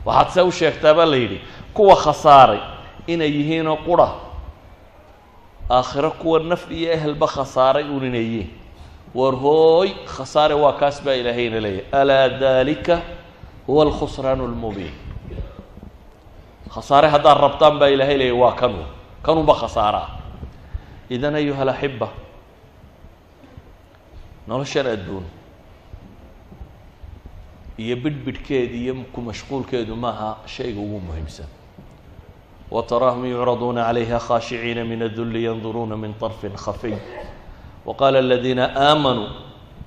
waxaad 0.06 0.30
se 0.30 0.42
u 0.42 0.52
sheegtaa 0.52 0.94
baa 0.94 1.06
la 1.06 1.16
yidhi 1.18 1.40
kuwa 1.74 1.96
khasaaray 1.96 2.60
inay 3.08 3.32
yihiinoo 3.38 3.78
qura 3.86 4.08
aakhiro 5.78 6.12
kuwa 6.22 6.40
naf 6.52 6.64
iyo 6.78 6.90
ehelba 6.98 7.28
khasaaray 7.36 7.86
un 7.96 8.04
inay 8.10 8.22
yihiin 8.32 8.50
war 9.20 9.36
hooy 9.44 9.90
khasaare 10.16 10.54
waa 10.64 10.74
kaas 10.82 10.98
baa 11.06 11.14
ilaahayna 11.22 11.60
leeyahy 11.66 11.86
alaa 12.00 12.30
dalika 12.44 12.96
huwa 13.68 13.82
alkhusraan 13.86 14.40
اlmubiin 14.48 14.94
khasaare 16.74 17.08
haddaad 17.14 17.38
rabtaan 17.46 17.76
baa 17.80 17.90
ilaahay 17.96 18.18
leeyahy 18.22 18.40
waa 18.44 18.56
kanu. 18.62 18.84
Kanunba 19.26 19.54
khasaare 19.62 19.98
ah 20.04 20.10
idan 21.16 21.36
ayuha 21.40 21.62
alaxiba 21.66 22.08
noloshan 24.48 24.88
adduun 24.96 25.24
iyo 27.84 27.96
bidhbidhkeeda 28.04 28.76
iyo 28.82 28.94
ku 29.14 29.20
mashquulkeedu 29.22 29.96
maaha 29.96 30.30
shayga 30.54 30.80
ugu 30.86 31.00
muhiimsan 31.08 31.48
وتراهم 32.73 33.27
يعرضون 33.27 33.79
عليها 33.79 34.19
خاشعين 34.19 34.87
من 34.87 35.03
الذل 35.03 35.37
ينظرون 35.37 35.93
من 35.93 36.13
طرف 36.21 36.57
خفي 36.57 36.95
وقال 37.87 38.17
الذين 38.17 38.59
آمنوا 38.59 39.27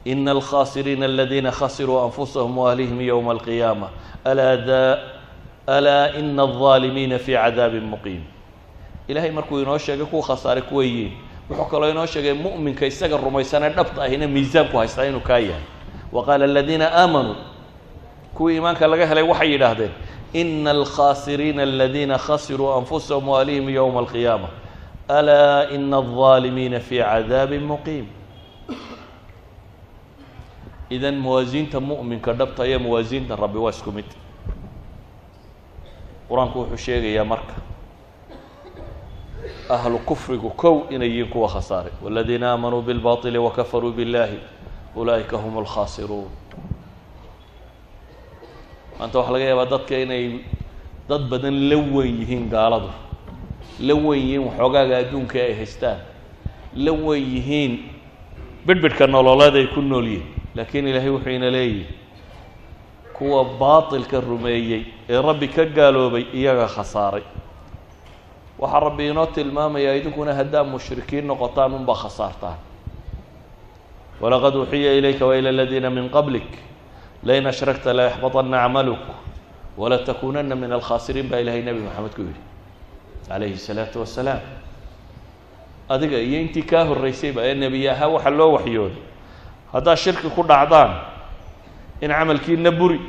إن 0.07 0.29
الخاسرين 0.29 1.03
الذين 1.03 1.51
خسروا 1.51 2.05
أنفسهم 2.05 2.57
وأهليهم 2.57 3.01
يوم 3.01 3.31
القيامة 3.31 3.87
ألا, 4.27 4.55
ذا 4.65 5.03
ألا 5.69 6.19
إن 6.19 6.39
الظالمين 6.39 7.17
في 7.17 7.37
عذاب 7.37 7.73
مقيم 7.75 8.23
إلهي 9.09 9.31
markuu 9.31 9.59
inoo 9.61 9.77
sheegay 9.77 10.05
kuwa 10.05 10.23
khasaare 10.23 10.61
kuwa 10.61 10.83
yihiin 10.85 11.11
wuxuu 11.49 11.65
kaloo 11.65 11.89
inoo 11.89 12.05
sheegay 12.05 12.33
mu'minka 12.33 12.85
isaga 12.85 13.17
rumaysana 13.17 13.69
dhabta 13.69 14.03
ahina 14.03 14.27
miisaanku 14.27 14.77
haystaa 14.77 15.05
inuu 15.05 15.19
kaa 15.19 15.37
yahay 15.37 15.61
وqاala 16.13 16.45
الذiina 16.45 16.91
آamanuu 17.03 17.35
kuwii 18.33 18.55
iimaanka 18.55 18.87
laga 18.87 19.05
helay 19.05 19.23
waxay 19.23 19.51
yidhaahdeen 19.51 19.91
إن 20.35 20.67
الخاسرين 20.67 21.59
الذين 21.59 22.17
خسروا 22.17 22.79
أنفسهم 22.79 23.27
وأهليهم 23.27 23.69
يوم 23.69 23.97
القيامة 23.99 24.47
ألا 25.11 25.75
إن 25.75 25.93
الظالمين 25.93 26.79
في 26.79 27.01
عذاب 27.01 27.53
مقيم 27.53 28.07
إذا 30.91 31.11
موازينta 31.11 31.79
مؤمنka 31.79 32.33
dhabta 32.33 32.67
iyo 32.67 32.79
موازينta 32.79 33.35
rabi 33.35 33.57
waa 33.57 33.69
isku 33.69 33.91
mid 33.91 34.05
qur-aanku 36.29 36.59
wuxuu 36.59 36.77
sheegayaa 36.77 37.25
marka 37.25 37.53
أهlu 39.71 39.99
كفrigu 40.09 40.49
kow 40.49 40.83
inay 40.89 41.07
yihiin 41.09 41.29
kuwa 41.29 41.47
khasaaray 41.49 41.91
والذiina 42.03 42.53
آمنوا 42.53 42.81
بالباطل 42.81 43.37
وكفروا 43.37 43.91
بالله 43.91 44.37
أولئika 44.97 45.33
هم 45.35 45.57
الخاaصرون 45.59 46.29
maanta 48.98 49.18
waxaa 49.18 49.32
laga 49.34 49.44
yaabaa 49.50 49.70
dadka 49.72 49.94
inay 50.04 50.24
dad 51.08 51.22
badan 51.30 51.56
la 51.70 51.76
weyn 51.94 52.16
yihiin 52.20 52.48
gaaladu. 52.54 52.90
La 53.80 53.94
weyn 53.94 54.22
yihiin 54.26 54.42
waxoogaaga 54.48 54.94
adduunka 55.02 55.38
ay 55.38 55.54
haystaan. 55.54 55.98
La 56.84 56.92
weyn 56.92 57.24
yihiin 57.34 57.72
bidhbidhka 58.66 59.06
nololeed 59.06 59.54
ay 59.56 59.66
ku 59.74 59.80
nool 59.80 60.04
yihiin 60.06 60.26
laakiin 60.56 60.86
ilaahay 60.88 61.10
wuxuu 61.10 61.30
ina 61.36 61.50
leeyihi 61.50 61.86
kuwa 63.16 63.44
baatilka 63.60 64.20
rumeeyey 64.20 64.82
ee 65.08 65.20
rabbi 65.22 65.48
ka 65.48 65.64
gaaloobay 65.64 66.24
iyaga 66.34 66.66
khasaaray. 66.68 67.22
Waxaa 68.58 68.80
rabbi 68.80 69.08
inoo 69.08 69.26
tilmaamayaa 69.26 69.94
idinkuna 70.00 70.34
haddaa 70.34 70.64
mushrikiin 70.64 71.26
noqotaan 71.26 71.72
unbaa 71.74 71.94
khasaartaan. 72.02 72.56
Walaqad 74.20 74.54
uuxiya 74.56 74.92
ilayka 74.98 75.26
waila 75.26 75.48
aladiina 75.48 75.90
min 75.90 76.08
qablik 76.08 76.48
lain 77.23 77.45
ashragta 77.47 77.93
layaxbaطana 77.93 78.63
acmaluk 78.65 78.99
walatakuunana 79.77 80.55
min 80.55 80.71
alkhaasiriin 80.71 81.29
baa 81.29 81.39
ilahay 81.39 81.61
nebi 81.61 81.79
moxamed 81.79 82.13
ku 82.15 82.21
yidhi 82.21 82.41
calayhi 83.27 83.53
الsalaatu 83.59 83.99
wasalaam 84.03 84.41
adiga 85.89 86.17
iyo 86.19 86.37
intii 86.41 86.63
kaa 86.71 86.83
horreysayba 86.89 87.41
ee 87.49 87.53
nebiy 87.55 87.89
ahaa 87.93 88.07
waxaa 88.15 88.29
loo 88.39 88.51
waxyooday 88.57 89.01
haddaad 89.73 89.97
shirki 89.97 90.29
ku 90.35 90.43
dhacdaan 90.43 90.91
in 92.01 92.09
camalkiina 92.11 92.71
buri 92.71 92.99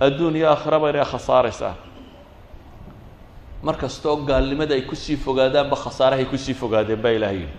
adduun 0.00 0.36
iyo 0.36 0.48
aakhiraba 0.50 0.90
inay 0.90 1.04
khasaaraysaa 1.04 1.74
mar 3.62 3.76
kastoo 3.76 4.16
gaalnimada 4.26 4.74
ay 4.74 4.82
kusii 4.82 5.16
fogaadaanba 5.16 5.76
khasaarahay 5.76 6.24
kusii 6.32 6.54
fogaadeen 6.54 7.00
baa 7.04 7.10
ilahay 7.18 7.36
yidhi 7.46 7.54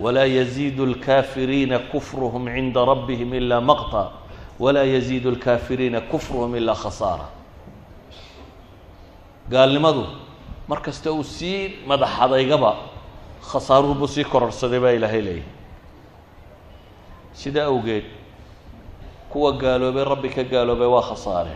walaa 0.00 0.24
yaziidu 0.38 0.82
اlkaafiriina 0.90 1.78
kufruhum 1.92 2.44
cinda 2.54 2.84
rabbihim 2.84 3.34
ilaa 3.34 3.60
maqta 3.60 4.02
walaa 4.63 4.83
yaziidu 4.95 5.29
alkaafiriina 5.33 5.99
kufruhum 6.11 6.51
ilaa 6.59 6.75
khasaara 6.83 7.27
gaalnimadu 9.49 10.05
mar 10.69 10.79
kasta 10.85 11.11
uu 11.11 11.23
sii 11.23 11.59
madaxadaygaba 11.87 12.71
khasaaruhubuu 13.51 14.07
sii 14.13 14.23
kororsaday 14.33 14.79
baa 14.83 14.91
ilaahay 14.97 15.21
leeyahy 15.21 15.43
sidaa 17.33 17.65
awgeed 17.71 18.03
kuwa 19.29 19.51
gaaloobay 19.61 20.03
rabbi 20.03 20.29
ka 20.35 20.43
gaaloobay 20.43 20.87
waa 20.87 21.01
khasaare 21.09 21.55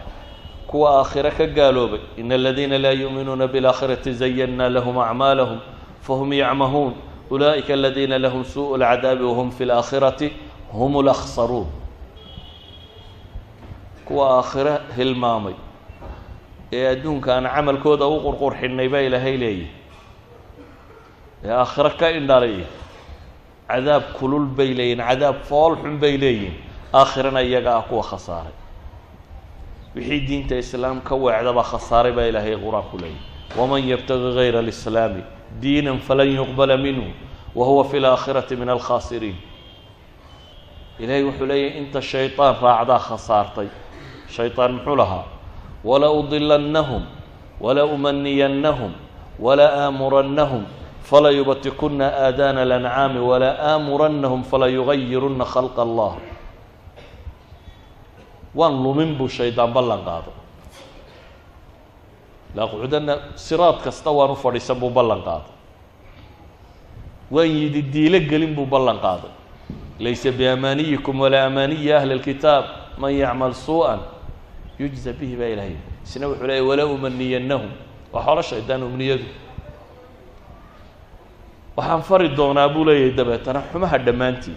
kuwa 0.67 0.89
aakhire 0.99 1.31
ka 1.31 1.45
gaaloobay 1.47 1.99
in 2.17 2.31
aladiina 2.31 2.77
laa 2.77 2.91
yuuminuuna 3.01 3.47
biاlaakhirati 3.47 4.13
zayanna 4.13 4.69
lahum 4.69 4.97
acmaalahum 4.97 5.59
fahum 6.01 6.33
yacmahuun 6.33 6.93
ulaa'ika 7.29 7.73
aladiina 7.73 8.17
lahum 8.19 8.43
suuءu 8.45 8.75
اlcadaabi 8.77 9.23
wahum 9.23 9.51
fi 9.51 9.63
اlaakhirati 9.63 10.27
hum 10.73 10.93
اlaksaruun 11.01 11.67
kuwa 14.05 14.25
aakhire 14.39 14.73
hilmaamay 14.97 15.53
ee 16.73 16.87
adduunka 16.93 17.29
aan 17.35 17.45
camalkooda 17.55 18.05
u 18.05 18.17
qurqurxinnay 18.25 18.89
baa 18.93 19.01
ilaahay 19.07 19.37
leeyahy 19.37 19.67
ee 21.45 21.51
aakhiro 21.61 21.89
ka 21.99 22.07
indhalay 22.19 22.57
cadaab 23.69 24.03
kulul 24.19 24.45
bay 24.57 24.69
leeyihiin 24.77 25.01
cadaab 25.09 25.37
fool 25.49 25.73
xun 25.81 25.95
bay 26.03 26.17
leeyihiin 26.23 26.55
aakhirana 26.93 27.41
iyaga 27.41 27.71
ah 27.77 27.81
kuwa 27.89 28.03
khasaaray. 28.03 28.55
Wixii 29.95 30.19
diinta 30.27 30.55
islaam 30.57 31.01
ka 31.01 31.15
weecdaba 31.15 31.63
khasaaray 31.63 32.11
baa 32.17 32.27
ilaahay 32.31 32.55
qur'aanku 32.65 32.95
leeyahy 33.03 33.21
waman 33.57 33.81
yabtagi 33.91 34.29
gayra 34.37 34.59
alislaami 34.59 35.23
diinan 35.61 35.99
falan 35.99 36.29
yuqbala 36.39 36.77
minhu 36.77 37.07
wa 37.55 37.65
huwa 37.65 37.83
fi 37.89 37.99
laakhirati 37.99 38.55
min 38.55 38.69
alkhaasiriin 38.69 39.35
ilaahay 40.99 41.23
wuxuu 41.23 41.45
leeyahy 41.51 41.77
inta 41.79 42.01
shayطaan 42.01 42.55
raacdaa 42.61 42.99
khasaartay 42.99 43.67
shayطaan 44.29 44.71
muxuu 44.79 44.95
lahaa 44.95 45.25
wala 45.83 46.11
udilannahum 46.11 47.03
wala 47.61 47.85
umaniyannahum 47.85 48.91
wala 49.39 49.85
aamurannahum 49.85 50.65
fala 51.03 51.31
yubatikuna 51.31 52.07
aadaana 52.27 52.61
alancaami 52.61 53.19
wala 53.19 53.49
aamurannahum 53.59 54.43
fala 54.43 54.67
yugayiruna 54.67 55.45
khalqa 55.45 55.81
allah. 55.81 56.17
Waan 58.55 58.73
lumin 58.83 59.15
buu 59.19 59.27
shaydaan 59.27 59.73
ballan 59.73 60.01
qaado. 60.07 60.31
Laaqcudana 62.55 63.35
siraad 63.35 63.83
kasta 63.83 64.11
waan 64.11 64.31
u 64.31 64.35
fadhiisan 64.35 64.79
buu 64.79 64.89
ballan 64.89 65.21
qaaday 65.21 65.51
waan 67.31 67.49
yidhi 67.51 67.81
diilo 67.81 68.19
gelin 68.29 68.55
buu 68.55 68.65
ballan 68.65 68.97
qaaday 69.03 69.29
laysa 69.99 70.31
biamaaniyikum 70.31 71.19
walaa 71.19 71.45
amaaniyi 71.51 71.91
ahli 71.93 72.13
اlkitaab 72.15 72.65
man 72.97 73.11
yacmal 73.11 73.53
suuءa 73.53 73.99
yujza 74.78 75.12
bihi 75.12 75.36
baa 75.36 75.46
ilahay 75.54 75.76
isna 76.04 76.26
wuxuu 76.28 76.46
leeyay 76.46 76.64
walaa 76.68 76.86
umaniyannahum 76.86 77.70
waa 78.12 78.22
xoolo 78.24 78.42
shaydaan 78.42 78.82
umniyadu 78.82 79.24
waxaan 81.76 82.02
fari 82.02 82.28
doonaa 82.28 82.68
buu 82.68 82.84
leeyahay 82.84 83.12
dabeetana 83.18 83.62
xumaha 83.72 83.98
dhammaantii 83.98 84.56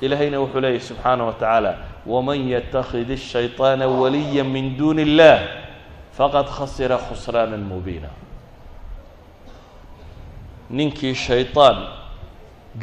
ilaahayna 0.00 0.40
wuxuu 0.40 0.60
leeyahy 0.60 0.80
subxaana 0.80 1.24
wa 1.24 1.32
tacaala 1.32 1.72
waman 2.06 2.48
yatakid 2.48 3.10
الshayطaana 3.10 3.86
waliya 3.88 4.44
min 4.44 4.76
duuni 4.78 5.02
اllah 5.08 5.38
faqad 6.16 6.46
khasira 6.56 6.98
khusraana 6.98 7.56
mubiina 7.56 8.08
ninkii 10.70 11.14
shayطaan 11.14 11.78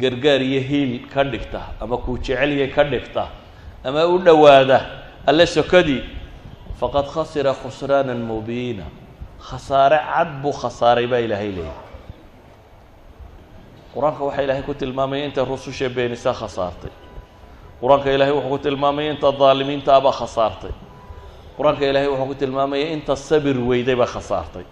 gargaar 0.00 0.42
iyo 0.42 0.60
hiil 0.60 1.06
ka 1.12 1.24
dhigta 1.24 1.60
ama 1.80 1.96
kuu 1.96 2.18
jecelya 2.18 2.68
ka 2.74 2.84
dhigta 2.84 3.28
ama 3.84 4.06
u 4.06 4.18
dhowaada 4.18 4.78
alle 5.26 5.46
sokadii 5.46 6.02
faqad 6.79 7.07
khasira 7.13 7.53
khusraana 7.53 8.13
mubiina. 8.15 8.83
Khasaare 9.47 9.99
cad 10.11 10.41
buu 10.41 10.51
khasaaray 10.61 11.07
baa 11.11 11.19
ilaahay 11.25 11.51
leeyahy 11.57 11.83
qur'aanka 13.93 14.21
waxaa 14.27 14.43
ilaahay 14.45 14.63
ku 14.67 14.73
tilmaamaya 14.73 15.25
inta 15.25 15.41
rususha 15.45 15.89
beenisa 15.89 16.33
khasaartay. 16.33 16.91
Qur'aanka 17.81 18.09
ilaahay 18.15 18.33
wuxuu 18.33 18.49
ku 18.49 18.57
tilmaamaya 18.65 19.09
inta 19.13 19.31
daalimiinta 19.31 19.95
abaa 19.95 20.11
khasaartay. 20.19 20.73
Qur'aanka 21.57 21.83
ilaahay 21.89 22.09
wuxuu 22.11 22.27
ku 22.27 22.35
tilmaamaya 22.35 22.85
inta 22.95 23.15
sabir 23.15 23.57
weyday 23.69 23.95
baa 23.95 24.07
khasaartay. 24.15 24.65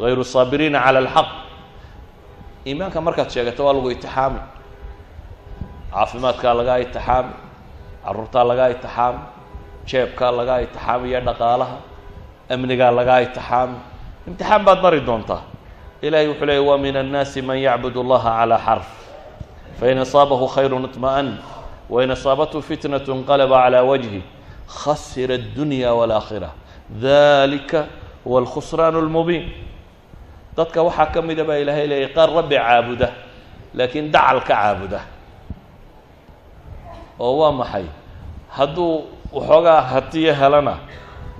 Hayru 0.00 0.24
saabiriina 0.24 0.78
cala 0.84 0.98
alxaq. 1.04 1.28
Iimaanka 2.66 3.00
markaad 3.00 3.30
sheegato 3.30 3.64
waa 3.64 3.72
lagu 3.76 3.90
itixaami. 3.90 4.40
Caafimaadkaa 5.92 6.54
lagaa 6.58 6.78
itixaami. 6.84 7.32
Caruurtaa 8.04 8.44
lagaa 8.50 8.68
itixaami 8.74 9.20
jeebkaa 9.90 10.30
laga 10.38 10.54
itixaamiyo 10.64 11.20
dhaqaalaha 11.28 11.76
amnigaa 12.54 12.90
laga 12.98 13.14
itixaami. 13.26 13.78
Imtixaan 14.28 14.62
baad 14.66 14.80
mari 14.84 15.00
doontaa. 15.08 15.42
Ilahay 16.02 16.26
wuxuu 16.30 16.46
leeyay 16.46 16.64
wa 16.68 16.78
min 16.78 16.96
annaasi 16.96 17.42
man 17.42 17.58
yacbud 17.58 17.96
allaha 18.02 18.30
calaa 18.38 18.58
xarf. 18.66 18.88
Fain 19.78 19.98
asaabahu 19.98 20.46
khayru 20.54 20.76
iطma'an 20.88 21.28
wain 21.90 22.10
asaabathu 22.10 22.62
fitnat 22.68 23.08
inqalaba 23.08 23.56
calaa 23.64 23.84
wajhi. 23.90 24.22
Khasira 24.78 25.34
addunya 25.34 25.90
walaakhira. 25.98 26.50
Dalika 26.90 27.86
huwa 28.24 28.40
alkhusraan 28.42 28.94
اlmubiin 29.02 29.44
dadka 30.56 30.82
waxaa 30.82 31.12
ka 31.14 31.22
mida 31.22 31.44
baa 31.44 31.58
ilaahay 31.62 31.86
leeyay 31.86 32.10
qaar 32.16 32.30
rabbi 32.38 32.56
caabuda 32.56 33.08
laakiin 33.74 34.10
dacal 34.14 34.40
ka 34.40 34.54
caabuda. 34.54 35.00
Oo 37.18 37.38
waa 37.40 37.52
maxay? 37.52 37.86
Hadduu 38.50 39.04
waxoogaa 39.32 39.80
hatiyo 39.80 40.34
helana 40.34 40.74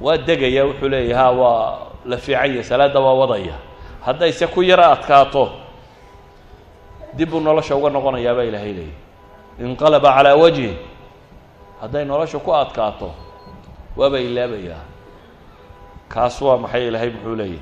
waa 0.01 0.17
degaya 0.17 0.65
wuxuu 0.67 0.89
leeyahy 0.89 1.13
ha 1.15 1.31
waa 1.31 1.79
la 2.07 2.17
fiican 2.17 2.51
yahy 2.51 2.63
salaadda 2.65 3.01
waa 3.01 3.15
wadaya. 3.15 3.55
Haddayse 4.05 4.47
ku 4.47 4.63
yaro 4.63 4.85
adkaato 4.85 5.51
dib 7.17 7.31
buu 7.31 7.41
nolosha 7.41 7.77
uga 7.77 7.91
noqonayaa 7.91 8.35
baa 8.35 8.45
ilaahay 8.51 8.73
leeyahy 8.73 8.95
inqalaba 9.65 10.11
calaa 10.17 10.37
wajhi. 10.37 10.77
Hadday 11.81 12.05
nolosha 12.05 12.39
ku 12.39 12.51
adkaato 12.55 13.11
waaba 13.97 14.19
ilaabayaa 14.21 14.83
kaas 16.09 16.41
waa 16.43 16.57
maxay 16.59 16.89
ilaahay 16.89 17.11
muxuu 17.11 17.35
leeyahy 17.37 17.61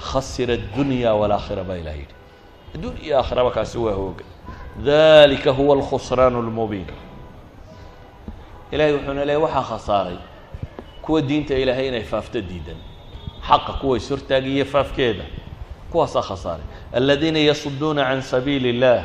khasira 0.00 0.54
addunya 0.54 1.14
waalaakhira 1.14 1.62
baa 1.68 1.76
ilahay 1.82 2.00
yidhi. 2.00 2.14
Adduun 2.74 2.96
iyo 3.04 3.18
aakhiraba 3.18 3.50
kaasi 3.50 3.78
waa 3.78 3.92
hooga. 3.94 4.24
Dalika 4.84 5.50
huwa 5.50 5.76
alkhusraan 5.76 6.34
اlmubiin 6.36 6.86
ilahay 8.71 8.93
wuxuuna 8.93 9.25
leeyay 9.25 9.41
waxaa 9.43 9.61
khasaaray 9.63 10.17
kuwa 11.01 11.21
diinta 11.21 11.55
ilaahay 11.57 11.87
inay 11.87 12.03
faafto 12.03 12.41
diidan 12.41 12.77
xaqa 13.47 13.73
kuwa 13.73 13.97
is 13.97 14.09
hortaagiyo 14.09 14.65
faafkeeda 14.65 15.23
kuwaasaa 15.91 16.21
khasaaray 16.21 16.65
aladiina 16.93 17.39
yasuduuna 17.39 18.03
can 18.03 18.21
sabiili 18.21 18.69
اllah 18.71 19.03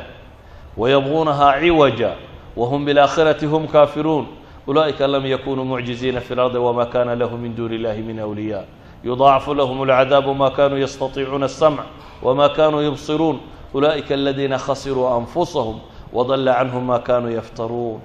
wayabguunahaa 0.77 1.59
ciwaja 1.59 2.11
wahum 2.55 2.85
biاlaakhirati 2.85 3.45
hum 3.45 3.67
kaafiruun 3.67 4.27
ulaa'ika 4.67 5.07
lam 5.07 5.25
yakunuu 5.25 5.65
mucjiziina 5.65 6.21
fi 6.21 6.33
اlardi 6.33 6.57
wma 6.57 6.85
kana 6.85 7.15
lahu 7.15 7.37
min 7.37 7.55
duuni 7.55 7.75
illahi 7.75 8.01
min 8.01 8.19
awliya 8.19 8.63
yudaacafu 9.03 9.53
lahm 9.53 9.81
اlcadaabu 9.81 10.33
ma 10.35 10.51
kanuu 10.51 10.77
yastatiicuuna 10.77 11.45
الsamc 11.45 11.79
wma 12.23 12.49
kanuu 12.49 12.81
yubsiruun 12.81 13.39
ulaa'ika 13.73 14.13
aladiina 14.13 14.57
khasiruu 14.57 15.07
anfusahum 15.07 15.79
wadala 16.13 16.53
canhum 16.53 16.83
ma 16.85 16.99
kanuu 16.99 17.29
yaftaruun 17.31 17.99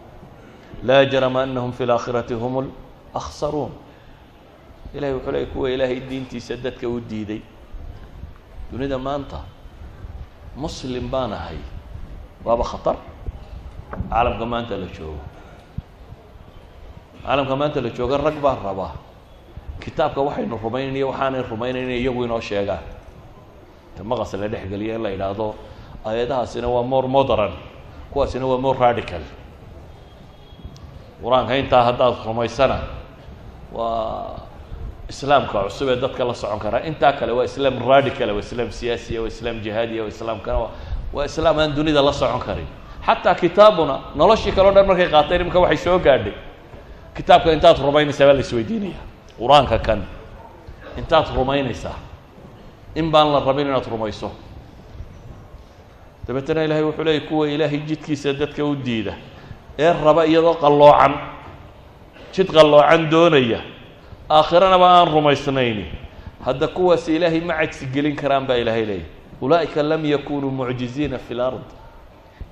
laa 0.83 1.05
jarama 1.05 1.41
anahum 1.43 1.71
fi 1.71 1.83
اlaakhirati 1.85 2.33
hum 2.33 2.53
اlakhsaruun 3.13 3.71
ilahay 4.95 5.13
wuxuu 5.15 5.31
leeyay 5.31 5.49
kuwa 5.53 5.69
ilaahay 5.71 5.99
diintiisa 6.09 6.55
dadka 6.57 6.87
u 6.89 6.99
diiday 6.99 7.41
dunida 8.71 8.97
maanta 8.97 9.39
muslim 10.55 11.09
baan 11.11 11.33
ahay 11.33 11.57
waaba 12.45 12.63
khatar 12.63 12.95
caalamka 14.09 14.45
maanta 14.45 14.77
la 14.77 14.87
joogo 14.97 15.19
caalamka 17.25 17.55
maanta 17.55 17.81
la 17.81 17.89
jooga 17.89 18.17
rag 18.17 18.37
baan 18.41 18.57
rabaa 18.63 18.93
kitaabka 19.83 20.21
waxaynu 20.21 20.55
rumaynaya 20.63 21.05
waxaanay 21.07 21.41
rumaynayna 21.51 21.93
iyagu 22.01 22.23
inoo 22.25 22.41
sheegaan 22.41 22.83
ta 23.97 24.03
maqas 24.03 24.33
la 24.33 24.47
dhexgeliya 24.47 24.95
in 24.95 25.03
la 25.03 25.09
yidhaahdo 25.11 25.55
ayadahaasina 26.05 26.67
waa 26.67 26.83
more 26.83 27.07
modern 27.07 27.51
kuwaasina 28.11 28.45
waa 28.47 28.57
more 28.57 28.79
radical 28.79 29.21
qur'aanka 31.23 31.53
intaa 31.57 31.83
haddaad 31.83 32.15
rumaysana 32.25 32.77
waa 33.73 34.35
islaamka 35.09 35.63
cusub 35.67 35.89
ee 35.89 35.95
dadka 35.95 36.23
la 36.25 36.33
socon 36.33 36.59
karaa 36.59 36.81
intaa 36.89 37.13
kale 37.13 37.31
waa 37.31 37.43
islaam 37.45 37.75
radical 37.89 38.29
waa 38.31 38.39
islaam 38.39 38.71
siyaasiya 38.71 39.21
waa 39.21 39.27
islaam 39.27 39.59
jihaadiya 39.61 40.01
waa 40.03 40.09
islaamkana 40.09 40.59
waa 41.13 41.25
islaam 41.25 41.59
aan 41.59 41.75
dunida 41.75 42.01
la 42.01 42.13
socon 42.13 42.39
karin. 42.39 42.67
Xataa 43.05 43.35
kitaabuna 43.35 43.99
noloshii 44.15 44.51
kaleo 44.51 44.71
dhan 44.71 44.85
markay 44.87 45.09
qaateen 45.09 45.41
imika 45.41 45.59
waxay 45.59 45.77
soo 45.77 45.99
gaadhay. 45.99 46.33
Kitaabka 47.15 47.51
intaad 47.53 47.77
rumaynaysaa 47.81 48.25
baa 48.27 48.33
la 48.33 48.39
isweydiinaya 48.45 48.99
qur'aanka 49.39 49.79
kan 49.79 50.01
intaad 50.97 51.25
rumaynaysaa 51.35 51.95
in 52.95 53.11
baan 53.11 53.31
la 53.33 53.39
rabin 53.39 53.67
inaad 53.67 53.87
rumayso. 53.91 54.31
Dabeetana 56.27 56.63
ilahay 56.63 56.83
wuxuu 56.83 57.03
leeyay 57.03 57.21
kuwa 57.27 57.47
ilaahay 57.49 57.79
jidkiisa 57.79 58.33
dadka 58.33 58.63
u 58.65 58.75
diida 58.75 59.13
ee 59.83 59.93
raba 60.05 60.23
iyadoo 60.31 60.55
qalloocan 60.63 61.13
jid 62.33 62.47
qalloocan 62.57 63.01
doonaya. 63.11 63.59
Aakhiranaba 64.37 64.87
aan 64.99 65.07
rumaysnayni. 65.15 65.85
Hadda 66.45 66.67
kuwaasi 66.75 67.09
ilaahay 67.15 67.41
ma 67.49 67.53
cajsi 67.59 67.85
gelin 67.93 68.15
karaan 68.21 68.45
baa 68.47 68.55
ilaahay 68.63 68.85
leeyahy 68.85 69.05
ulaa'ika 69.41 69.83
lam 69.83 70.01
yakunuu 70.13 70.51
mucjiziina 70.59 71.17
fi 71.17 71.33
lard 71.33 71.65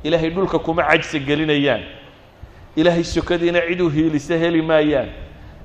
ilaahay 0.04 0.30
dhulka 0.36 0.60
kuma 0.60 0.84
cajsi 0.90 1.20
gelinayaan. 1.20 1.84
Ilaahay 2.76 3.04
sokadiina 3.04 3.62
cid 3.68 3.82
u 3.82 3.90
hiilisa 3.90 4.36
heli 4.44 4.62
maayaan. 4.62 5.10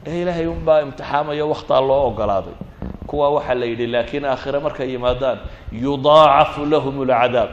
Ee 0.06 0.22
ilaahay 0.22 0.46
unbaa 0.46 0.80
imtixaamayo 0.82 1.48
waktaa 1.48 1.80
loo 1.80 2.06
ogolaaday. 2.10 2.54
Kuwa 3.06 3.30
waxaa 3.30 3.54
la 3.54 3.66
yidhi 3.66 3.86
laakiin 3.86 4.24
aakhire 4.24 4.58
markay 4.58 4.88
yimaadaan 4.92 5.38
yudaacafu 5.72 6.66
lahum 6.66 6.94
اlcadaab 7.02 7.50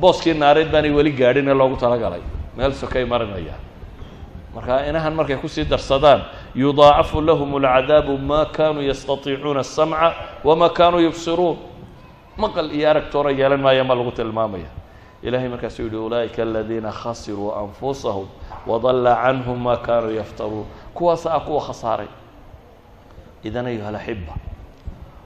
booskii 0.00 0.34
naareed 0.34 0.70
baanay 0.72 0.90
weli 0.90 1.12
gaadhin 1.12 1.48
ee 1.48 1.54
loogu 1.54 1.76
talagalay 1.76 2.22
meel 2.56 2.72
sokay 2.72 3.04
marinayaan 3.04 3.60
marka 4.54 4.74
inahan 4.90 5.14
markay 5.14 5.36
kusii 5.36 5.64
darsadaan 5.64 6.20
yudaacafu 6.54 7.20
lahum 7.28 7.50
اlcadaabu 7.58 8.18
ma 8.18 8.40
kanuu 8.56 8.82
yastatiicuuna 8.90 9.60
الsamca 9.66 10.14
wama 10.44 10.68
kanuu 10.78 11.00
yubsiruun 11.06 11.58
maqal 12.36 12.70
iyo 12.76 12.90
aragtoona 12.90 13.30
yeelan 13.30 13.60
maaya 13.60 13.84
ma 13.84 13.94
lagu 13.94 14.10
tilmaamaya 14.10 14.70
ilahay 15.22 15.48
markaasuu 15.48 15.84
yihi 15.86 15.96
ulaa'ika 15.96 16.42
aladiina 16.42 16.90
khasiruu 16.92 17.52
anfusahum 17.60 18.26
wadalla 18.66 19.12
canhum 19.22 19.58
ma 19.66 19.76
kanuu 19.76 20.10
yaftaruun 20.20 20.66
kuwaasa 20.94 21.34
ah 21.36 21.40
kuwa 21.46 21.60
khasaaray 21.68 22.08
idan 23.44 23.66
ayuha 23.66 23.88
alaxiba 23.88 24.34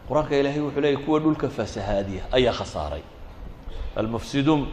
qur-aanka 0.09 0.35
ilaahay 0.41 0.61
wuxuu 0.61 0.81
leeyay 0.85 0.97
kuwa 1.05 1.19
dhulka 1.21 1.49
fasahaadiya 1.49 2.23
ayaa 2.37 2.53
khasaaray 2.53 3.03
almufsiduun 4.00 4.68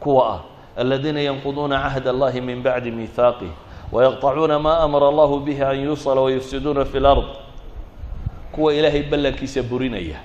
kuwa 0.00 0.22
ah 0.34 0.40
aladiina 0.76 1.20
yanquduuna 1.20 1.80
cahd 1.88 2.06
allahi 2.08 2.40
min 2.40 2.62
bacdi 2.62 2.90
miihaaqih 2.90 3.50
wayaqطacuuna 3.92 4.58
ma 4.60 4.78
amara 4.84 5.08
allahu 5.08 5.40
bihi 5.40 5.62
an 5.64 5.76
yuusala 5.84 6.20
wayufsiduuna 6.20 6.84
fi 6.84 7.00
lard 7.00 7.24
kuwa 8.52 8.74
ilaahay 8.74 9.02
ballankiisa 9.02 9.62
burinaya 9.62 10.20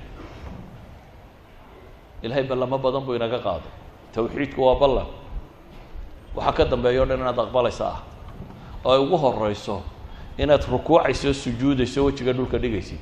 ilahay 2.24 2.44
ballamo 2.44 2.78
badan 2.78 3.02
buu 3.06 3.16
inaga 3.16 3.40
qaaday 3.40 3.72
tawxiidku 4.16 4.60
waa 4.64 4.76
ballan 4.80 5.08
waxaa 6.36 6.52
ka 6.58 6.66
dambeeya 6.66 7.02
o 7.02 7.06
dhan 7.06 7.20
inaad 7.20 7.40
aqbalaysa 7.40 7.86
ah 7.88 8.00
oo 8.86 8.92
ay 8.94 9.00
ugu 9.00 9.18
horeyso 9.18 9.82
inaad 10.38 10.64
rukuucayso 10.72 11.34
sujuudayso 11.34 12.06
wejiga 12.06 12.34
dhulka 12.34 12.58
dhigaysid 12.58 13.00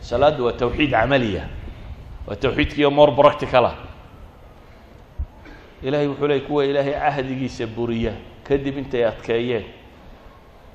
salaaddu 0.00 0.44
waa 0.46 0.52
tawxiid 0.52 0.90
camaliya 0.90 1.44
waa 2.26 2.36
tawxiidkiiyo 2.36 2.90
more 2.90 3.12
practicalah 3.12 3.74
ilahay 5.82 6.06
wuxuu 6.08 6.26
leey 6.26 6.40
kuwa 6.40 6.64
ilaahay 6.64 6.92
cahdigiisa 6.94 7.66
buriya 7.66 8.12
kadib 8.48 8.78
intay 8.78 9.04
adkeeyeen. 9.06 9.64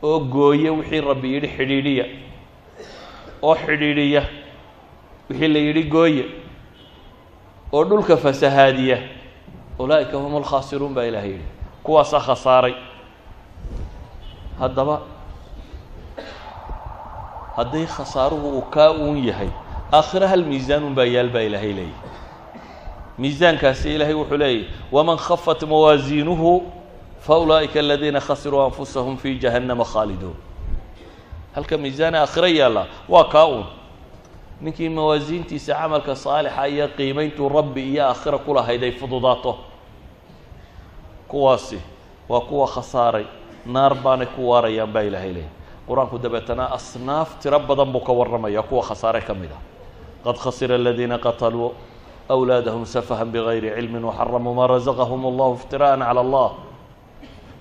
Oo 0.03 0.19
gooye 0.19 0.69
wixii 0.69 1.01
rabbi 1.01 1.33
yidhi 1.33 1.47
xidhiidhiya. 1.57 2.05
Oo 3.41 3.55
xidhiidhiya 3.55 4.23
wixii 5.29 5.47
la 5.47 5.59
yidhi 5.59 5.83
gooye. 5.83 6.25
Oo 7.73 7.83
dhulka 7.85 8.17
fasahaadiya. 8.17 8.97
Ulaa'ika 9.79 10.17
hum 10.17 10.35
alkhaasiruun 10.35 10.93
baa 10.93 11.03
ilahay 11.09 11.31
yidhi. 11.31 11.47
Kuwaasaa 11.83 12.19
khasaaray. 12.19 12.75
Haddaba 14.59 15.01
hadday 17.55 17.85
khasaaruhu 17.85 18.49
uu 18.57 18.61
kaa 18.73 18.91
uun 18.91 19.17
yahay 19.27 19.49
aakhiro 19.93 20.27
hal 20.27 20.43
miisaan 20.45 20.83
un 20.83 20.95
baa 20.95 21.05
yaal 21.05 21.29
baa 21.29 21.41
ilaahay 21.41 21.73
leeyahy 21.73 22.02
miisaankaasi 23.17 23.95
ilaahay 23.95 24.13
wuxuu 24.15 24.37
leeyahy 24.37 24.65
waman 24.91 25.17
khafat 25.17 25.61
mawaasiinuhu 25.63 26.51
fa 27.19 27.37
ulaa'ika 27.37 27.79
aladiina 27.79 28.19
khasiruu 28.19 28.61
anfusahum 28.61 29.17
fi 29.17 29.35
jahannama 29.39 29.85
khaaliduun. 29.85 30.35
Halka 31.55 31.77
miisaan 31.77 32.15
aakhiro 32.15 32.47
yaalla 32.47 32.85
waa 33.09 33.23
kaa 33.23 33.45
uun. 33.45 33.65
Ninkii 34.61 34.89
mawaasiintiisa 34.89 35.73
camalka 35.75 36.15
saalixa 36.15 36.65
iyo 36.67 36.87
qiimayntuu 36.97 37.49
rabbi 37.49 37.81
iyo 37.93 38.03
aakhira 38.07 38.37
ku 38.37 38.53
lahayd 38.53 38.83
ay 38.83 38.91
fududaato. 38.91 39.57
Kuwaasi 41.27 41.79
waa 42.29 42.41
kuwa 42.41 42.67
khasaaray 42.67 43.25
naar 43.65 43.95
baanay 43.95 44.27
ku 44.35 44.49
waarayaan 44.49 44.91
baa 44.93 45.01
ilaahay 45.01 45.33
leeyahy 45.33 45.51
qur'aanku 45.87 46.17
dabeetana 46.19 46.71
asnaaf 46.71 47.39
tiro 47.41 47.59
badan 47.59 47.91
buu 47.91 47.99
ka 47.99 48.13
warramaya 48.13 48.61
kuwa 48.61 48.83
khasaare 48.83 49.21
ka 49.21 49.33
mid 49.33 49.51
ah. 49.51 49.61
Qad 50.23 50.37
khasira 50.37 50.75
aladiina 50.75 51.17
qataluu 51.17 51.71
أwlaadahum 52.30 52.84
safahan 52.84 53.32
bgayri 53.32 53.72
cilmi 53.72 53.98
waxaramuu 54.04 54.52
maa 54.54 54.66
razaqahum 54.68 55.22
allahu 55.32 55.54
iftira'an 55.56 56.00
calى 56.04 56.20
allah 56.20 56.50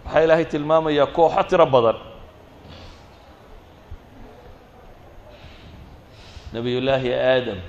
waxaa 0.05 0.23
ilaahay 0.28 0.45
tilmaamayaa 0.45 1.07
kooxo 1.15 1.43
tiro 1.49 1.65
badan 1.65 1.97
nabiy 6.53 6.80
llaahi 6.84 7.11
aadam 7.13 7.59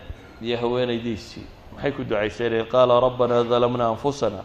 iyo 0.43 0.57
haweenaydiisii 0.59 1.47
maxay 1.75 1.93
ku 1.95 2.03
ducaysanayeen 2.05 2.67
qaala 2.67 3.01
rabbana 3.01 3.45
dalamna 3.45 3.85
anfusana 3.95 4.43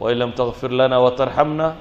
wain 0.00 0.18
lam 0.18 0.32
tغfir 0.32 0.70
lana 0.70 0.98
watarxamna 1.02 1.74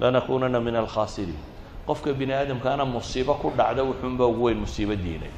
lanakunana 0.00 0.60
min 0.60 0.76
alkhaasiriin 0.76 1.40
qofka 1.88 2.12
bini 2.12 2.32
aadamkaana 2.32 2.84
musiibo 2.84 3.34
ku 3.40 3.48
dhacda 3.56 3.80
wuxuunba 3.84 4.24
ugu 4.28 4.44
weyn 4.52 4.58
musiibo 4.60 4.92
diinay 4.96 5.32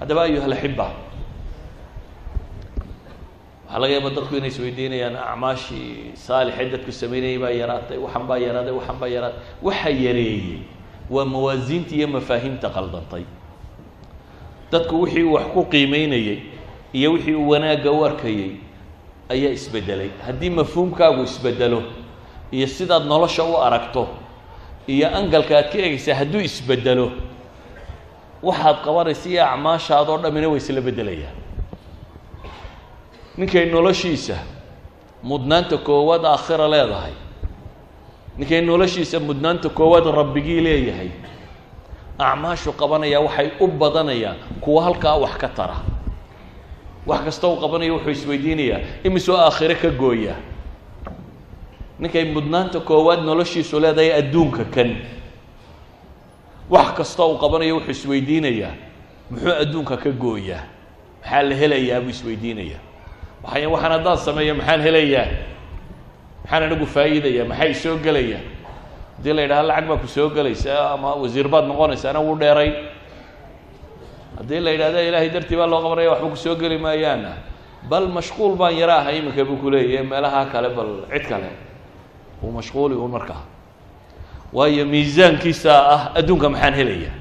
haddaba 0.00 0.22
ayuha 0.28 0.46
laxiba 0.48 0.86
waxaa 3.71 3.79
laga 3.79 3.93
yaaba 3.95 4.09
dadku 4.15 4.35
inay 4.37 4.49
isweydiinayaan 4.53 5.15
acmaashii 5.15 6.11
saalixee 6.25 6.69
dadku 6.73 6.91
sameynayay 6.91 7.37
baa 7.43 7.49
yaraatay 7.61 7.97
waxan 8.05 8.23
baa 8.29 8.37
yaraaday 8.45 8.73
waxan 8.79 8.97
baa 9.01 9.07
yaraaday 9.15 9.39
waxa 9.67 9.89
yareeyey 9.89 10.59
waa 11.13 11.25
mawaasiinta 11.33 11.95
iyo 11.95 12.07
mafaahiimta 12.07 12.67
qaldantay. 12.75 13.23
Dadku 14.71 15.01
wixii 15.01 15.23
uu 15.23 15.33
wax 15.33 15.45
ku 15.53 15.61
qiimeynayey 15.71 16.37
iyo 16.93 17.11
wixii 17.13 17.35
uu 17.35 17.49
wanaagga 17.49 17.91
u 17.91 18.05
arkayey 18.05 18.51
ayaa 19.29 19.51
isbedelay. 19.57 20.09
Haddii 20.25 20.49
mafhuumkaagu 20.49 21.23
isbedelo 21.23 21.83
iyo 22.51 22.67
sidaad 22.67 23.05
nolosha 23.05 23.43
u 23.43 23.55
aragto 23.57 24.07
iyo 24.87 25.07
angalka 25.17 25.57
aad 25.57 25.69
ka 25.71 25.77
egaysaa 25.77 26.15
hadduu 26.19 26.41
isbedelo 26.49 27.11
waxaad 28.43 28.77
qabanaysa 28.85 29.29
iyo 29.29 29.43
acmaashaadoo 29.45 30.17
dhammina 30.23 30.47
way 30.49 30.57
isla 30.57 30.81
beddelayaan 30.81 31.35
ninkay 33.37 33.65
noloshiisa 33.65 34.37
mudnaanta 35.23 35.77
koowaad 35.77 36.25
aakhira 36.25 36.67
leedahay. 36.67 37.13
Ninkay 38.37 38.61
noloshiisa 38.61 39.19
mudnaanta 39.19 39.69
koowaad 39.69 40.05
rabbigii 40.19 40.61
leeyahay. 40.61 41.09
Acmaashu 42.19 42.71
qabanaya 42.73 43.19
waxay 43.21 43.49
u 43.59 43.67
badanayaan 43.67 44.37
kuwa 44.61 44.83
halkaa 44.83 45.15
wax 45.15 45.37
ka 45.37 45.47
tara. 45.47 45.77
Wax 47.07 47.21
kasta 47.25 47.47
uu 47.47 47.57
qabanaya 47.57 47.93
wuxuu 47.93 48.09
isweydiinayaa 48.11 48.79
imisoo 49.03 49.37
aakhire 49.37 49.75
ka 49.75 49.89
gooya 49.89 50.35
ninkay 51.99 52.25
mudnaanta 52.33 52.79
koowaad 52.79 53.19
noloshiisu 53.25 53.79
leedahay 53.79 54.13
adduunka 54.13 54.65
kan. 54.65 54.95
Wax 56.69 56.93
kasta 56.97 57.25
uu 57.25 57.37
qabanayo 57.37 57.75
wuxuu 57.75 57.91
isweydiinayaa 57.91 58.73
muxuu 59.31 59.51
adduunka 59.61 59.97
ka 59.97 60.09
gooyaa? 60.11 60.63
Maxaa 61.21 61.41
la 61.43 61.55
helayaa 61.55 62.01
buu 62.01 62.09
isweydiinayaa 62.09 62.79
waxay 63.43 63.65
waxaan 63.65 63.91
haddaan 63.91 64.17
sameeyo 64.17 64.53
maxaan 64.55 64.81
helayaa? 64.81 65.27
Maxaan 66.43 66.63
anigu 66.63 66.85
faa'iidaya 66.85 67.45
maxaa 67.45 67.65
isoo 67.73 67.97
gelaya 68.05 68.39
haddii 69.17 69.33
la 69.33 69.41
yidhaha 69.41 69.63
lacag 69.63 69.87
baa 69.87 69.97
ku 69.97 70.07
soo 70.07 70.29
gelaysa 70.29 70.91
ama 70.93 71.15
wasiir 71.21 71.47
baad 71.47 71.65
noqonaysa 71.69 72.09
ana 72.09 72.19
wuu 72.21 72.35
dheeray. 72.39 72.71
Haddii 74.37 74.59
la 74.59 74.71
yidhahda 74.71 75.01
ilaahay 75.07 75.29
dartii 75.29 75.55
baa 75.57 75.67
loo 75.67 75.81
qabanaya 75.81 76.09
waxba 76.11 76.29
ku 76.29 76.35
soo 76.37 76.55
geli 76.55 76.77
maayaana. 76.77 77.33
Bal 77.89 78.07
mashquul 78.07 78.55
baan 78.55 78.75
yara 78.77 78.95
ahay 79.01 79.17
iminka 79.19 79.43
buu 79.45 79.57
kuleeyahy 79.57 80.05
meelaha 80.07 80.45
kale 80.51 80.69
bal 80.69 81.05
cid 81.11 81.25
kale. 81.29 81.49
Uu 82.43 82.51
mashquuli 82.51 82.95
un 82.95 83.09
markaa. 83.11 83.41
Waayo 84.53 84.85
miisaankiisa 84.85 85.71
ah 85.73 86.01
adduunka 86.15 86.49
maxaan 86.49 86.73
helaya 86.73 87.11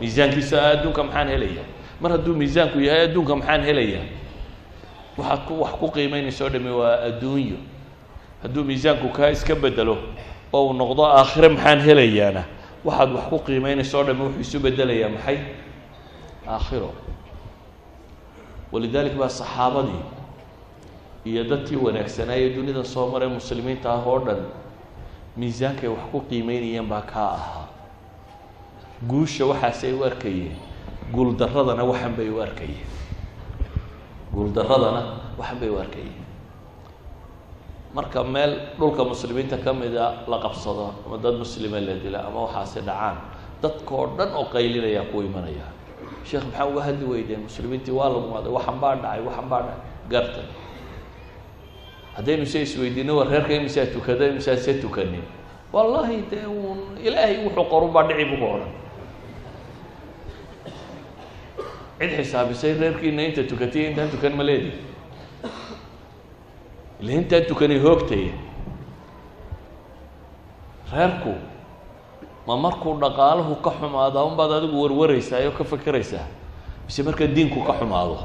miisaankiisa 0.00 0.56
ah 0.62 0.70
adduunka 0.74 1.02
maxaan 1.04 1.28
helaya 1.28 1.62
mar 2.00 2.10
hadduu 2.12 2.34
miisaanku 2.34 2.80
yahay 2.80 3.02
adduunka 3.10 3.36
maxaan 3.36 3.62
helaya 3.62 4.00
waxaad 5.18 5.50
wax 5.62 5.72
ku 5.80 5.86
qiimeynaysa 5.94 6.44
o 6.44 6.48
dhami 6.48 6.70
waa 6.70 6.96
adduunyo. 7.08 7.56
Hadduu 8.42 8.64
miisaanku 8.64 9.08
kaa 9.16 9.30
iska 9.30 9.54
bedelo 9.54 9.96
oo 10.52 10.66
uu 10.68 10.72
noqdo 10.72 11.02
aakhire 11.06 11.48
maxaan 11.48 11.80
helayaana? 11.86 12.42
Waxaad 12.84 13.10
wax 13.16 13.24
ku 13.30 13.38
qiimeynaysa 13.46 13.98
o 13.98 14.02
dhami 14.04 14.22
wuxuu 14.24 14.40
isu 14.40 14.58
bedelayaa 14.60 15.08
maxay? 15.16 15.38
Aakhiro. 16.48 16.90
Walidalik 18.72 19.14
baa 19.16 19.28
saxaabadii 19.28 20.02
iyo 21.24 21.44
dadkii 21.44 21.76
wanaagsanaaye 21.76 22.50
dunida 22.50 22.84
soo 22.84 23.08
maray 23.12 23.28
muslimiinta 23.28 23.88
ah 23.92 24.02
oo 24.06 24.18
dhan 24.26 24.40
miisaankay 25.36 25.88
wax 25.88 26.04
ku 26.12 26.20
qiimeynayeen 26.28 26.86
baa 26.88 27.00
kaa 27.12 27.30
ahaa. 27.38 27.66
Guusha 29.08 29.44
waxaasay 29.46 29.92
u 29.92 30.04
arkayeen 30.04 30.56
guuldaradana 31.14 31.84
waxan 31.84 32.12
bay 32.16 32.28
u 32.28 32.42
arkayeen 32.42 32.88
guuldaradana 34.34 35.02
waxan 35.38 35.70
u 35.70 35.76
arkayeen 35.84 36.16
marka 37.94 38.20
meel 38.24 38.52
dhulka 38.78 39.02
muslimiinta 39.04 39.56
ka 39.64 39.72
mida 39.72 40.06
la 40.26 40.38
qabsado 40.44 40.86
ama 41.06 41.16
dad 41.24 41.34
muslima 41.38 41.78
la 41.80 41.94
dila 42.04 42.18
ama 42.28 42.40
waxaasi 42.50 42.80
dhacaan 42.88 43.16
dadka 43.62 43.90
oo 43.94 44.06
dhan 44.18 44.30
oo 44.38 44.44
qaylinayaa 44.54 45.06
ku 45.12 45.22
imanaya 45.22 45.66
sheekh 46.28 46.44
maxaa 46.50 46.66
uga 46.66 46.82
hadli 46.82 47.04
weydeen? 47.12 47.40
Muslimiintii 47.46 47.94
waa 47.98 48.08
lagumaaday 48.14 48.50
waxan 48.56 48.76
baa 48.82 48.94
dhacay 49.02 49.20
waxan 49.28 49.46
baa 49.50 49.60
dhacay 49.62 49.80
gartay 50.12 50.46
haddaynu 52.16 52.46
se 52.46 52.58
isweydiino 52.62 53.12
war 53.18 53.28
reerka 53.28 53.52
imisaa 53.54 53.86
tukada 53.94 54.26
imisaa 54.32 54.56
se 54.56 54.74
tukanin. 54.82 55.22
Wallahi 55.72 56.22
dee 56.30 56.46
uun 56.46 56.98
ilaahay 57.02 57.36
wuxuu 57.46 57.66
qorun 57.72 57.90
baa 57.94 58.04
dhici 58.08 58.24
buku 58.30 58.44
odhan 58.54 58.70
cid 61.98 62.10
xisaabisay 62.18 62.72
reerkiina 62.80 63.22
inta 63.28 63.42
tukatay 63.50 63.82
intaan 63.90 64.10
tukan 64.10 64.32
ma 64.38 64.42
leedi 64.48 64.72
ila 67.00 67.12
intaan 67.12 67.44
tukanay 67.48 67.78
hoogtaya 67.84 68.32
reerku 70.92 71.34
ma 72.46 72.56
markuu 72.56 72.94
dhaqaalahu 73.02 73.54
ka 73.64 73.70
xumaado 73.80 74.26
unbaad 74.28 74.52
adigu 74.58 74.76
warwaraysaa 74.82 75.40
oo 75.48 75.52
ka 75.58 75.64
fekeraysaa 75.64 76.26
mise 76.86 77.02
marka 77.02 77.26
diinku 77.26 77.60
ka 77.66 77.72
xumaado 77.80 78.16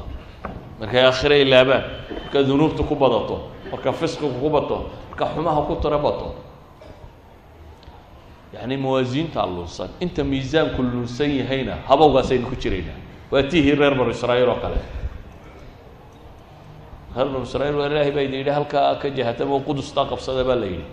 markay 0.80 1.02
aakhira 1.06 1.36
ilaabaan 1.38 1.84
marka 2.24 2.44
dunuubta 2.44 2.84
ku 2.84 2.96
badato 2.96 3.38
marka 3.72 3.92
fisqigu 3.94 4.34
ku 4.42 4.50
bato 4.50 4.78
marka 5.10 5.26
xumaha 5.34 5.62
ku 5.68 5.76
tira 5.82 5.98
bato 5.98 6.36
yacni 8.54 8.78
mawaasiintaa 8.78 9.46
lunsan 9.46 9.90
inta 10.04 10.24
miisaanku 10.24 10.82
lunsan 10.84 11.32
yahayna 11.40 11.76
habowgaasaynu 11.88 12.48
ku 12.50 12.56
jiraynaa 12.60 12.98
waa 13.32 13.44
tihii 13.52 13.76
reer 13.80 13.94
banu 13.96 14.12
israa'iil 14.12 14.50
oo 14.50 14.60
kale. 14.64 14.80
Reer 17.16 17.28
banu 17.30 17.44
israiil 17.44 17.76
waa 17.80 17.88
ilaahay 17.90 18.12
baa 18.16 18.22
idin 18.26 18.40
yidhi 18.42 18.50
halkaa 18.58 18.96
ka 19.02 19.10
jahatama 19.10 19.60
qudustaa 19.68 20.06
qabsada 20.12 20.44
baa 20.44 20.56
la 20.56 20.66
yidhi. 20.66 20.86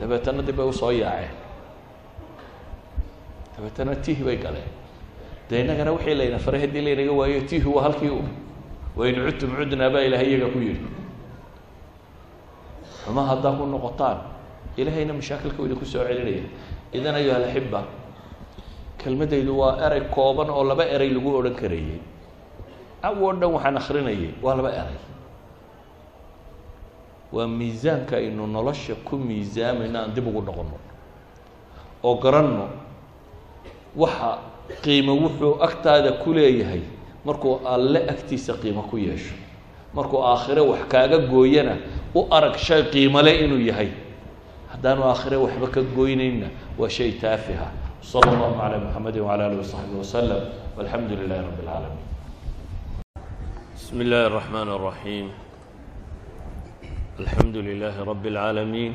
Dabeetana 0.00 0.42
dib 0.46 0.56
bay 0.56 0.66
u 0.66 0.72
soo 0.72 0.90
yaaceen. 0.90 1.30
Dabeetana 3.56 3.94
tihi 4.04 4.22
bay 4.24 4.36
galeen. 4.36 4.70
De 5.50 5.60
innagana 5.60 5.92
wixii 5.92 6.14
layna 6.14 6.38
faray 6.38 6.60
haddii 6.60 6.80
laynaga 6.86 7.12
waayo 7.12 7.40
tihi 7.50 7.66
waa 7.68 7.82
halkii 7.82 8.08
u 8.10 8.22
wain 8.96 9.14
cudtum 9.26 9.50
cudnaa 9.56 9.90
baa 9.90 10.00
ilaahay 10.06 10.28
iyaga 10.30 10.48
ku 10.54 10.58
yidhi. 10.58 10.86
Xuma 13.04 13.22
haddaa 13.30 13.52
ku 13.58 13.66
noqotaan 13.66 14.18
ilaahayna 14.76 15.12
mashaakilka 15.18 15.58
wayda 15.62 15.74
ku 15.80 15.84
soo 15.84 16.04
celinaya 16.08 16.44
idan 16.92 17.14
ayuha 17.14 17.36
alaxiba 17.36 17.80
kelmadaydu 19.04 19.52
waa 19.60 19.76
erey 19.86 20.02
kooban 20.14 20.50
oo 20.50 20.64
laba 20.64 20.84
erey 20.94 21.10
lagu 21.14 21.30
odhan 21.38 21.54
karayey. 21.60 22.00
Aw 23.02 23.14
oo 23.24 23.32
dhan 23.40 23.50
waxaan 23.54 23.76
akrinayay 23.80 24.30
waa 24.42 24.54
laba 24.58 24.70
erey 24.82 24.98
waa 27.32 27.46
miisaanka 27.48 28.16
aynu 28.16 28.46
nolosha 28.46 28.94
ku 29.08 29.16
miisaamayno 29.16 29.98
aan 29.98 30.14
dib 30.14 30.26
ugu 30.28 30.42
noqono 30.42 30.76
oo 32.04 32.14
garanno 32.22 32.66
waxa 33.96 34.38
qiimo 34.84 35.12
wuxuu 35.22 35.56
agtaada 35.66 36.12
ku 36.22 36.32
leeyahay 36.36 36.82
markuu 37.24 37.60
alle 37.64 38.00
agtiisa 38.12 38.52
qiimo 38.62 38.82
ku 38.90 38.96
yeesho. 38.98 39.34
Markuu 39.94 40.20
aakhire 40.24 40.60
wax 40.60 40.82
kaaga 40.88 41.18
gooyana 41.18 41.76
u 42.14 42.20
arag 42.30 42.56
shay 42.56 42.82
qiimole 42.92 43.32
inuu 43.44 43.60
yahay. 43.60 43.90
Haddaanu 44.72 45.02
aakhire 45.04 45.36
waxba 45.36 45.66
ka 45.68 45.80
goynayna 45.96 46.48
waa 46.78 46.88
shay 46.88 47.12
taafiha 47.20 47.68
slى 48.02 48.18
اllahu 48.34 48.58
عlى 48.58 48.76
mxamedi 48.82 49.20
wعlى 49.22 49.42
alih 49.46 49.58
وصaxbi 49.62 49.94
وslm 50.02 50.42
wاlxamdu 50.76 51.14
lilahi 51.22 51.42
rab 51.46 51.58
اlعaalamiin 51.62 52.02
bsm 53.78 53.98
اllahi 54.02 54.26
الرحmn 54.26 54.68
الرaحيم 54.76 55.26
alxamdu 57.22 57.58
lilahi 57.62 58.06
rab 58.10 58.24
اlعaalamiin 58.26 58.92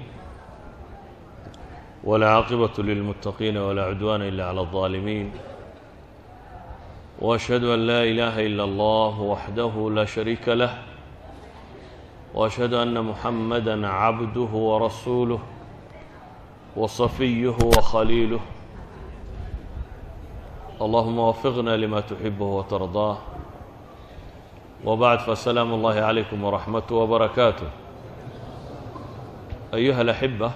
wاlcaaqibaة 2.03 2.75
lilmutaqina 2.83 3.59
wlaa 3.63 3.95
cudwana 3.95 4.27
ila 4.27 4.43
عlى 4.51 4.61
الظaalimin 4.67 5.27
وأشhهd 7.21 7.63
أn 7.63 7.79
laa 7.87 8.03
إlaha 8.11 8.43
ilا 8.43 8.63
اllah 8.69 9.15
waxdah 9.17 9.73
la 9.89 10.05
شhariika 10.05 10.53
lah. 10.53 10.73
وأشhهd 12.35 12.73
أna 12.73 13.01
mحamada 13.01 13.73
cabduه 13.73 14.53
وrasuulه 14.53 15.39
وصفiyه 16.77 17.57
وkhaliilه 17.57 18.56
اللهم 20.81 21.19
وفقna 21.19 21.73
لma 21.77 21.99
تحبه 22.05 22.45
وترضاه 22.45 23.17
وبعد 24.85 25.19
فسلاam 25.19 25.73
الlه 25.73 25.97
عليكم 26.01 26.43
ورحمة 26.43 26.83
وبركاته 26.91 27.69
أيuهa 29.73 30.01
الأحبة 30.01 30.51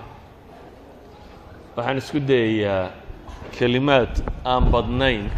waxaan 1.78 1.98
isku 1.98 2.20
dayayaa 2.22 2.92
kelimaad 3.58 4.12
aan 4.46 4.70
badnayn 4.70 5.32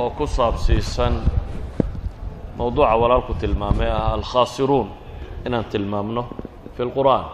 oo 0.00 0.10
ku 0.18 0.26
saabsiisan 0.26 1.22
mowduuca 2.58 2.96
walaalku 2.98 3.38
tilmaamay 3.38 3.86
ah 3.92 4.18
alkhaasiruun 4.18 4.88
inaan 5.46 5.64
tilmaamno 5.70 6.24
في 6.74 6.82
الqur'an 6.86 7.24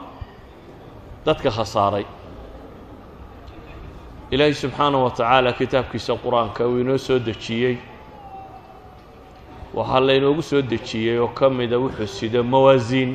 dadka 1.26 1.48
khasaaray 1.56 2.04
ilaahay 4.34 4.54
subxaanaه 4.62 5.02
wa 5.06 5.10
tacaala 5.18 5.50
kitaabkiisa 5.58 6.12
qur'aanka 6.24 6.62
uu 6.70 6.78
inoo 6.82 6.98
soo 7.06 7.18
dejiyey. 7.26 7.76
Waxaa 9.76 10.00
laynoogu 10.06 10.42
soo 10.50 10.62
dejiyey 10.72 11.16
oo 11.22 11.28
ka 11.38 11.46
mida 11.58 11.76
wuxuu 11.82 12.06
sido 12.16 12.40
mawaasiin 12.52 13.10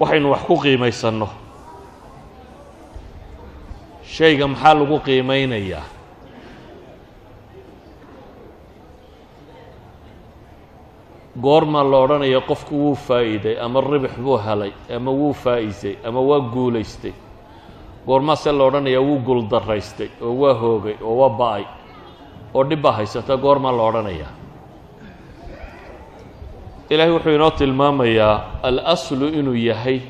waxaynu 0.00 0.28
wax 0.32 0.42
ku 0.48 0.54
qiimaysanno. 0.62 1.28
Shayga 4.14 4.46
maxaa 4.52 4.74
lagu 4.78 4.96
qiimeynayaa 5.06 5.86
goormaa 11.42 11.84
la 11.90 11.98
odhanaya 12.04 12.40
qofku 12.48 12.74
wuu 12.82 12.94
faa'iiday 13.06 13.56
ama 13.64 13.80
ribix 13.80 14.14
buu 14.24 14.38
helay 14.46 14.72
ama 14.96 15.10
wuu 15.10 15.32
faa'iisay 15.44 15.94
ama 16.08 16.20
waa 16.28 16.40
guulaystay 16.54 17.12
goormaase 18.06 18.52
la 18.52 18.64
odhanaya 18.64 19.00
wuu 19.00 19.18
guuldaraystay 19.26 20.08
oo 20.22 20.32
waa 20.42 20.54
hoogay 20.54 20.96
oo 21.02 21.14
waa 21.20 21.30
ba'ay. 21.40 21.64
Oo 22.54 22.64
dhib 22.64 22.80
baa 22.82 22.92
haysata 22.92 23.36
goormaa 23.36 23.72
la 23.72 23.82
odhanayaa 23.82 24.32
ilaahay 26.90 27.12
wuxuu 27.14 27.34
inoo 27.34 27.50
tilmaamayaa 27.50 28.34
al-aslu 28.62 29.26
inuu 29.38 29.54
yahay 29.54 30.00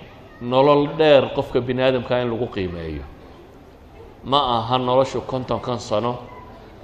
nolol 0.40 0.88
dheer 0.98 1.24
qofka 1.36 1.60
bini 1.60 1.82
aadamkaa 1.82 2.18
in 2.22 2.30
lagu 2.30 2.46
qiimeeyo. 2.46 3.04
Ma 4.24 4.38
aha 4.58 4.78
noloshu 4.78 5.20
kontonkan 5.20 5.78
sano 5.78 6.18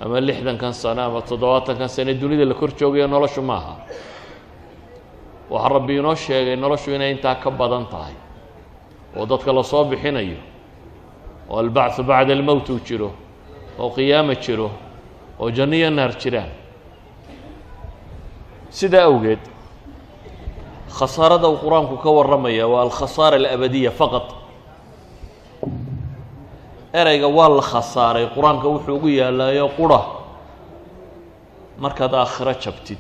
ama 0.01 0.21
lixdankan 0.21 0.75
sano 0.75 1.03
ama 1.03 1.21
toddobaatankan 1.23 1.89
sano 1.89 2.13
dunida 2.15 2.45
la 2.45 2.55
kor 2.55 2.71
joogayo 2.79 3.07
noloshu 3.09 3.43
ma 3.43 3.57
aha. 3.57 3.75
Waxaa 5.51 5.69
rabbi 5.69 5.97
inoo 5.99 6.15
sheegay 6.15 6.57
noloshu 6.57 6.95
inay 6.95 7.11
intaa 7.13 7.35
ka 7.35 7.51
badan 7.51 7.87
tahay. 7.91 8.15
Oo 9.17 9.27
dadka 9.27 9.53
la 9.53 9.63
soo 9.63 9.85
bixinayo 9.85 10.37
oo 11.51 11.59
albacthu 11.59 12.03
bacda 12.03 12.33
almowt 12.33 12.69
uu 12.71 12.81
jiro 12.87 13.11
oo 13.79 13.91
qiyaama 13.91 14.35
jiro 14.35 14.71
oo 15.41 15.51
janno 15.51 15.77
iyo 15.77 15.91
naar 15.91 16.13
jiraan. 16.21 16.51
Sidaa 18.71 19.05
awgeed 19.11 19.41
khasaarada 20.99 21.49
uu 21.49 21.57
qur'aanku 21.63 21.97
ka 22.03 22.11
warramaya 22.11 22.67
waa 22.69 22.83
alkhasaara 22.83 23.37
alabadiya 23.37 23.91
faqad 23.91 24.27
ereyga 26.93 27.29
waa 27.29 27.49
la 27.49 27.63
khasaaray 27.63 28.27
qur'aanka 28.35 28.67
wuxuu 28.69 28.97
ugu 28.97 29.09
yaalaayo 29.09 29.69
qura. 29.77 30.01
Markaad 31.79 32.15
aakhiro 32.15 32.53
jabtid. 32.65 32.99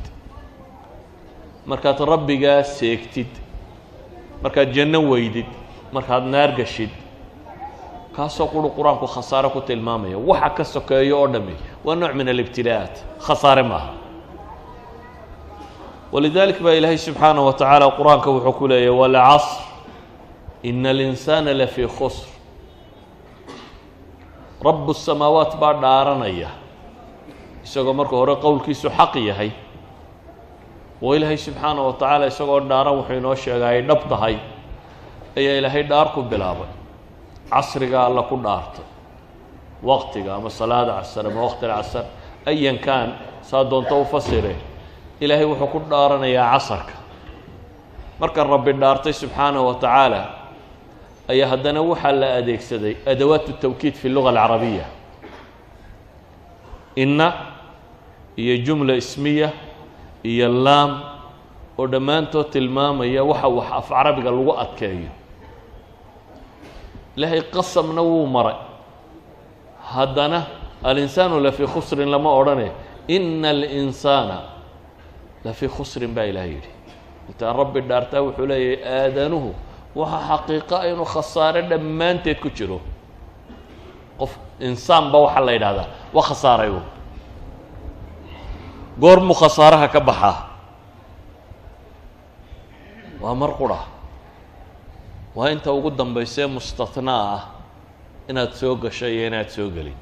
Markaad 1.67 1.99
rabbigaa 2.01 2.63
seegtid. 2.63 3.33
Markaad 4.43 4.71
janno 4.77 5.01
weydid. 5.11 5.47
Markaad 5.93 6.25
naar 6.25 6.53
gashid 6.59 6.91
kaasoo 8.16 8.48
quru 8.54 8.70
qur-aanku 8.78 9.08
khasaare 9.16 9.50
ku 9.56 9.62
tilmaamaya 9.70 10.18
waxa 10.30 10.50
ka 10.58 10.64
sokeeyo 10.76 11.16
oo 11.22 11.28
dhami 11.34 11.56
waa 11.86 11.96
nooc 12.02 12.14
min 12.20 12.28
alibtila'aat 12.34 12.96
khasaare 13.26 13.64
maaha 13.72 13.92
walidalik 16.14 16.60
baa 16.66 16.74
ilaahay 16.80 16.98
subxaanaه 17.08 17.46
wa 17.50 17.54
tacaala 17.60 17.86
qur-aanka 17.98 18.30
wuxuu 18.36 18.54
ku 18.60 18.66
leeyahy 18.72 18.90
walcasr 19.02 19.62
ina 20.70 20.90
alinsaana 20.96 21.52
lafii 21.62 21.88
khusr 21.98 22.28
rabu 24.66 24.92
الsamaawaat 24.96 25.54
baa 25.62 25.74
dhaaranaya 25.84 26.50
isagoo 27.66 27.94
marka 28.00 28.16
hore 28.20 28.36
qowlkiisu 28.46 28.88
xaq 28.98 29.14
yahay 29.30 29.52
oo 31.04 31.12
ilaahay 31.18 31.38
subxaana 31.46 31.82
wa 31.88 31.94
tacaala 32.00 32.26
isagoo 32.32 32.60
dhaaran 32.72 32.94
wuxuu 33.00 33.18
inoo 33.20 33.36
sheegay 33.44 33.76
ay 33.76 33.82
dhab 33.90 34.02
tahay 34.12 34.36
ayaa 35.40 35.56
ilaahay 35.60 35.84
dhaar 35.92 36.08
ku 36.16 36.22
bilaabay 36.32 36.70
casriga 37.51 38.09
la 38.09 38.23
ku 38.23 38.37
dhaarto. 38.37 38.83
Waqtiga 39.83 40.35
ama 40.37 40.51
salaada 40.51 40.93
casar 41.01 41.27
ama 41.27 41.41
waqtiga 41.47 41.75
casar 41.81 42.05
ayan 42.47 42.79
kaan 42.79 43.15
saa 43.43 43.65
doonto 43.65 44.01
u 44.01 44.05
fasire. 44.05 44.57
Ilaahay 45.21 45.45
wuxuu 45.47 45.67
ku 45.73 45.79
dhaaranayaa 45.91 46.51
casarka. 46.55 46.95
Marka 48.21 48.45
rabbi 48.45 48.73
dhaartay 48.73 49.13
subxaanahu 49.13 49.67
wa 49.67 49.75
tacaala 49.75 50.23
ayaa 51.29 51.49
haddana 51.53 51.81
waxaa 51.83 52.13
la 52.13 52.29
adeegsaday 52.43 52.95
adawaat 53.07 53.47
الtawkiid 53.49 53.95
fi 53.95 54.09
luga 54.09 54.31
alcarabiya. 54.31 54.87
Inna 56.97 57.29
iyo 58.37 58.57
jumla 58.67 58.95
ismiya 58.97 59.53
iyo 60.25 60.49
laam 60.49 60.91
oo 61.79 61.87
dhammaantood 61.87 62.51
tilmaamaya 62.51 63.23
waxa 63.25 63.49
wax 63.49 63.69
af 63.79 63.89
carabiga 63.89 64.31
lagu 64.31 64.53
adkeeyo 64.59 65.11
ilaahay 67.19 67.43
qasamna 67.55 67.99
wuu 68.11 68.27
maray. 68.35 68.55
Haddana 69.93 70.41
alinsaanu 70.89 71.37
lafii 71.47 71.67
khusrin 71.73 72.07
lama 72.15 72.31
odhane 72.41 72.69
ina 73.17 73.51
alinsaana 73.51 74.39
lafii 75.45 75.69
khusrin 75.75 76.13
baa 76.17 76.27
ilahay 76.31 76.51
yidhi. 76.55 76.71
Intaa 77.29 77.53
rabbi 77.61 77.81
dhaartaa 77.89 78.23
wuxuu 78.27 78.47
leeyahay 78.47 79.11
aadanuhu 79.11 79.51
waxaa 79.99 80.23
xaqiiqa 80.31 80.77
inuu 80.95 81.05
khasaare 81.15 81.61
dhammaanteed 81.71 82.39
ku 82.43 82.49
jiro. 82.57 82.79
Qof 84.21 84.33
insaan 84.69 85.05
ba 85.13 85.19
waxaa 85.27 85.45
la 85.47 85.53
yidhahdaa 85.57 85.87
waa 86.15 86.23
khasaaray 86.29 86.71
u 86.71 86.81
goormuu 89.03 89.35
khasaaraha 89.43 89.87
ka 89.95 90.01
baxaa 90.09 90.37
waa 93.23 93.35
mar 93.41 93.51
qura 93.59 93.79
waa 95.39 95.51
inta 95.55 95.73
ugu 95.73 95.91
dambaysee 95.91 96.47
mustathnaa 96.47 97.23
ah 97.37 97.43
inaad 98.31 98.53
soo 98.61 98.75
gasho 98.75 99.07
iyo 99.09 99.27
inaad 99.31 99.49
soo 99.49 99.71
gelin. 99.71 99.95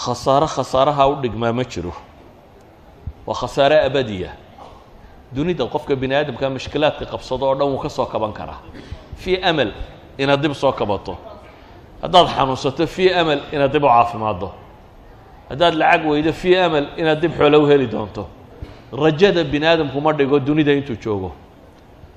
Khasaaro 0.00 0.46
khasaaraha 0.46 1.04
u 1.08 1.14
dhigmaa 1.22 1.52
ma 1.52 1.64
jiro. 1.64 1.94
Waa 3.26 3.38
khasaare 3.40 3.78
abadiya. 3.86 4.30
Dunida 5.32 5.64
qofka 5.66 5.94
bini 5.96 6.14
aadamka 6.14 6.50
mushkilaadka 6.50 7.06
qabsado 7.06 7.46
oo 7.46 7.54
dhan 7.54 7.68
wuu 7.70 7.78
ka 7.78 7.88
soo 7.88 8.06
kaban 8.06 8.32
karaa. 8.32 8.58
Fii 9.16 9.36
amal 9.50 9.70
inaad 10.18 10.42
dib 10.42 10.54
soo 10.54 10.72
kabato. 10.72 11.16
Haddaad 12.02 12.26
xanuunsato 12.34 12.86
fii 12.86 13.10
amal 13.14 13.40
inaad 13.52 13.72
dib 13.72 13.84
u 13.84 13.86
caafimaaddo. 13.88 14.48
Haddaad 15.50 15.74
lacag 15.74 16.06
weydo 16.06 16.32
fii 16.32 16.56
amal 16.56 16.86
inaad 16.96 17.20
dib 17.20 17.32
xoolo 17.38 17.62
u 17.62 17.66
heli 17.66 17.86
doonto. 17.86 18.26
Rajada 18.92 19.44
bini 19.44 19.66
aadamku 19.66 20.00
ma 20.00 20.12
dhigo 20.12 20.40
dunida 20.40 20.72
intuu 20.72 20.96
joogo 21.04 21.32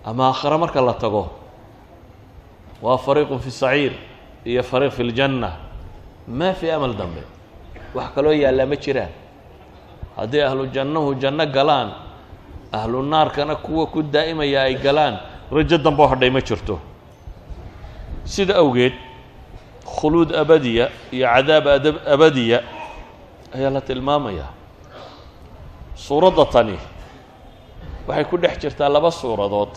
ama 0.06 0.28
aakhare 0.30 0.58
marka 0.58 0.82
la 0.82 0.93
tago 0.93 1.30
waa 2.82 2.97
fariiqun 2.97 3.39
fi 3.39 3.52
saciir 3.52 3.93
iyo 4.45 4.64
fariiq 4.64 4.91
fi 4.93 5.04
ljanna. 5.04 5.52
Maa 6.28 6.54
fii 6.54 6.72
amal 6.72 6.93
dambe. 6.93 7.22
Wax 7.93 8.14
kaloo 8.16 8.32
yaallaa 8.34 8.66
ma 8.66 8.76
jiraan. 8.76 9.10
Haddii 10.18 10.41
ahlu 10.41 10.66
jannahu 10.74 11.16
janno 11.22 11.45
galaan 11.45 11.91
ahlu 12.72 13.04
naarkana 13.04 13.56
kuwa 13.56 13.86
ku 13.88 14.02
daa'imaya 14.04 14.62
ay 14.64 14.76
galaan 14.76 15.20
rajo 15.52 15.78
dambe 15.78 16.02
oo 16.04 16.08
hadhay 16.08 16.30
ma 16.30 16.41
jirto. 16.41 16.80
Sida 18.24 18.56
awgeed 18.58 18.93
khuluud 19.86 20.32
abadiya 20.36 20.89
iyo 21.12 21.28
cadaab 21.28 21.68
adab 21.68 21.95
abadiya 22.08 22.64
ayaa 23.56 23.70
la 23.70 23.82
tilmaamayaa 23.82 24.49
suuradda 25.95 26.45
tani 26.45 26.78
waxay 28.08 28.26
ku 28.26 28.38
dhex 28.38 28.58
jirtaa 28.62 28.89
laba 28.89 29.12
suuradood 29.12 29.70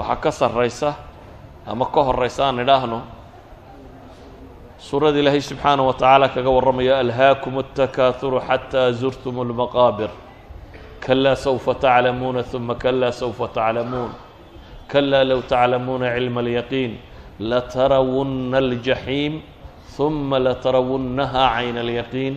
waxaa 0.00 0.20
ka 0.22 0.30
sarraysa 0.30 0.94
ama 1.66 1.86
ka 1.94 2.00
horaysa 2.08 2.46
aan 2.48 2.60
idhaahno 2.64 3.00
suurada 4.78 5.18
ilaahay 5.18 5.40
subxaanaه 5.40 5.86
wa 5.88 5.94
tacaala 5.96 6.28
kaga 6.34 6.50
warramayo 6.56 6.94
alhaakum 7.00 7.54
الtakaaثuru 7.64 8.38
xatىa 8.48 8.92
zurtum 9.00 9.36
اlmaqaabir 9.44 10.10
kalaa 11.00 11.34
sawfa 11.34 11.74
taclamuuna 11.74 12.42
ثuma 12.44 12.74
kalaa 12.84 13.12
sawfa 13.12 13.48
taclamuun 13.56 14.12
kalaa 14.92 15.24
low 15.30 15.40
taclamuuna 15.52 16.12
cilma 16.14 16.40
اlyaqiin 16.44 16.92
latarawunna 17.40 18.58
اljaxiim 18.64 19.34
ثuma 19.96 20.38
latarawunnaha 20.46 21.42
cayna 21.56 21.80
اlyaqiin 21.84 22.34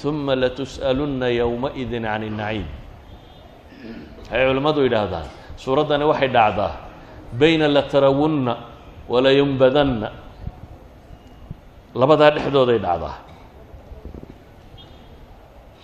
ثuma 0.00 0.32
latus'alunna 0.42 1.28
yowmaئidi 1.40 2.00
can 2.00 2.22
الnaciim 2.30 2.66
waxay 4.24 4.42
culimmadu 4.48 4.80
yidhaahdaan 4.86 5.26
suuraddani 5.62 6.04
waxay 6.10 6.28
dhacdaa 6.36 6.72
bayna 7.33 7.67
latarawunna 7.67 8.53
walayunbadanna 9.09 10.09
labadaa 11.95 12.31
dhexdooday 12.35 12.77
dhacdaa. 12.79 13.15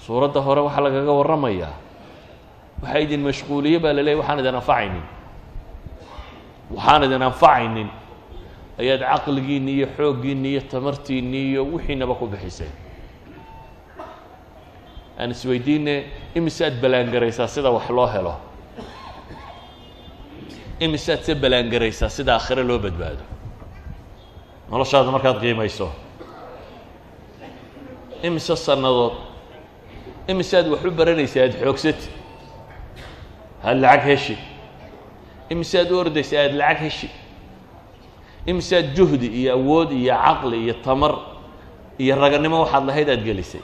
Suuradda 0.05 0.39
hore 0.41 0.61
waxaa 0.61 0.81
lagaga 0.85 1.11
warramayaa 1.19 1.73
waxaa 2.81 2.99
idin 3.05 3.21
mashquuliye 3.25 3.79
baa 3.79 3.93
la 3.93 4.01
leeyay 4.05 4.19
waxaan 4.21 4.39
idin 4.39 4.55
anfacaynin. 4.55 5.03
Waxaan 6.75 7.03
idin 7.03 7.21
anfacaynin. 7.21 7.89
Ayaad 8.79 9.01
caqligiinni 9.01 9.71
iyo 9.77 9.87
xooggiinni 9.97 10.49
iyo 10.53 10.61
tamartiinni 10.71 11.39
iyo 11.51 11.61
wixiinaba 11.65 12.13
ku 12.15 12.27
bixiseen 12.27 12.71
aan 15.19 15.31
isweydiine 15.31 16.03
imisaad 16.35 16.75
ballaangaraysaa 16.83 17.47
sida 17.47 17.71
wax 17.71 17.87
loo 17.89 18.03
helo 18.07 18.35
imisaad 20.79 21.21
se 21.23 21.33
ballaangaraysaa 21.35 22.09
sida 22.09 22.33
aakhire 22.35 22.63
loo 22.63 22.79
badbaado. 22.79 23.23
Noloshaada 24.71 25.11
markaad 25.11 25.39
qiimayso. 25.43 25.87
Imise 28.23 28.55
sannadood. 28.55 29.13
Imisaad 30.27 30.67
wax 30.71 30.83
u 30.85 30.91
baranaysa 30.91 31.39
aada 31.43 31.57
xoogsati 31.63 32.07
aada 33.63 33.79
lacag 33.81 34.03
heshi 34.09 34.35
imisaad 35.49 35.91
u 35.91 35.97
ordaysa 35.99 36.35
aada 36.41 36.55
lacag 36.61 36.79
heshi 36.83 37.09
imisaad 38.45 38.85
juhdi 38.97 39.27
iyo 39.39 39.53
awood 39.53 39.91
iyo 39.91 40.15
caqli 40.25 40.57
iyo 40.65 40.73
tamar 40.85 41.13
iyo 41.99 42.15
raganimo 42.21 42.57
waxaad 42.63 42.85
lahayd 42.87 43.09
aada 43.09 43.23
gelisay. 43.27 43.61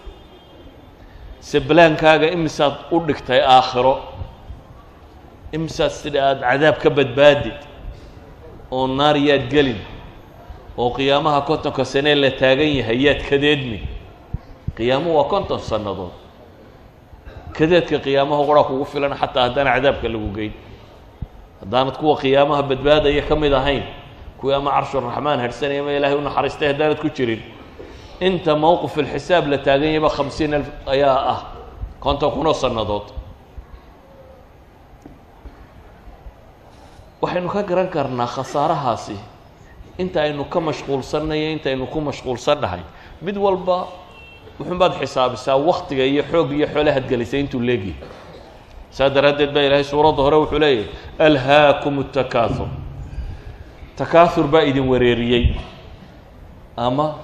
Seblaankaaga 1.40 2.28
imisaad 2.38 2.76
u 2.92 3.00
dhigtay 3.08 3.42
aakhiro 3.42 3.94
imisaad 5.52 5.92
sida 5.92 6.20
aada 6.30 6.42
cadaab 6.50 6.78
ka 6.84 6.90
badbaadid 6.90 7.58
oo 8.72 8.88
naar 8.88 9.18
yaad 9.18 9.50
gelin 9.52 9.80
oo 10.78 10.90
qiyaamaha 10.98 11.42
kontonka 11.42 11.86
sanee 11.86 12.16
la 12.16 12.32
taagan 12.32 12.72
yahay 12.80 12.98
yaad 13.06 13.22
kadeedmi 13.30 13.80
qiyaamuhu 14.78 15.16
waa 15.18 15.28
konton 15.34 15.60
sannadood. 15.60 16.14
Kadeedka 17.58 18.00
qiyaamaha 18.00 18.46
qura 18.48 18.64
kugu 18.64 18.86
filan 18.86 19.14
xataa 19.22 19.44
haddana 19.50 19.72
cadaabka 19.76 20.08
lagu 20.08 20.30
geyn. 20.36 20.54
Haddaanad 21.62 21.98
kuwa 22.00 22.16
qiyaamaha 22.18 22.64
badbaadaya 22.64 23.22
ka 23.28 23.36
mid 23.36 23.54
ahayn 23.54 23.84
kuwii 24.40 24.56
ama 24.56 24.72
carshuraxmaan 24.72 25.40
harhsanaya 25.40 25.82
ama 25.82 25.92
ilaahay 25.92 26.18
u 26.18 26.22
naxariistay 26.22 26.68
haddaanad 26.72 27.00
ku 27.04 27.10
jirin 27.10 27.42
inta 28.20 28.56
mowqif 28.56 28.98
alxisaab 28.98 29.48
la 29.48 29.58
taagan 29.58 29.88
yahayba 29.88 30.10
khamsiin 30.10 30.54
alf 30.54 30.70
ayaa 30.88 31.20
ah 31.34 31.40
konton 32.00 32.32
kunoo 32.32 32.54
sannadood 32.54 33.12
waxaynu 37.22 37.50
ka 37.50 37.62
garan 37.64 37.88
karnaa 37.90 38.28
khasaarahaasi. 38.28 39.18
Inta 39.98 40.22
aynu 40.24 40.44
ka 40.50 40.60
mashquulsannayo 40.60 41.52
inta 41.52 41.70
aynu 41.70 41.86
ku 41.88 42.00
mashquulsannahay. 42.02 42.82
Mid 43.22 43.38
walba 43.38 43.88
wuxuunbaad 44.60 44.94
xisaabisaa 45.02 45.56
waktiga 45.58 46.04
iyo 46.06 46.24
xoog 46.32 46.52
iyo 46.52 46.68
xoole 46.68 46.92
hadgelisay 46.92 47.40
intuu 47.40 47.60
leegyahy 47.62 47.96
saa 48.92 49.10
daraaddeed 49.10 49.54
baa 49.54 49.62
ilahay 49.68 49.84
suuradda 49.84 50.22
hore 50.22 50.36
wuxuu 50.38 50.60
leeyahay 50.60 50.90
alhaakum 51.20 52.04
takaaur 52.14 52.68
takaaur 53.98 54.48
baa 54.48 54.62
idin 54.70 54.86
wareeriyey 54.92 55.56
ama 56.78 57.16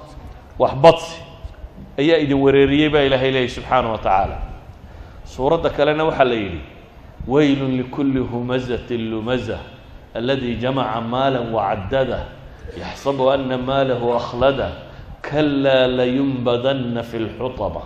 waxbadsi 0.59 1.21
ayaa 1.99 2.17
idin 2.23 2.39
wareeriyey 2.45 2.89
baa 2.89 3.01
ilahay 3.09 3.31
leeyahy 3.31 3.49
subxaana 3.49 3.89
wa 3.91 3.97
tacaala. 3.97 4.37
Suuradda 5.25 5.69
kalena 5.69 6.03
waxaa 6.05 6.23
la 6.25 6.33
yidhi 6.35 6.61
waylun 7.27 7.77
likulli 7.77 8.19
humazatin 8.19 9.09
lumaza 9.11 9.59
aladi 10.14 10.56
jamaca 10.56 11.00
maala 11.00 11.40
wacadada 11.40 12.26
yaxsabu 12.78 13.30
ana 13.30 13.58
maalahu 13.58 14.14
akhlada 14.14 14.68
kalaa 15.22 15.86
layunbadana 15.88 17.02
fi 17.02 17.16
اlxuطama 17.18 17.82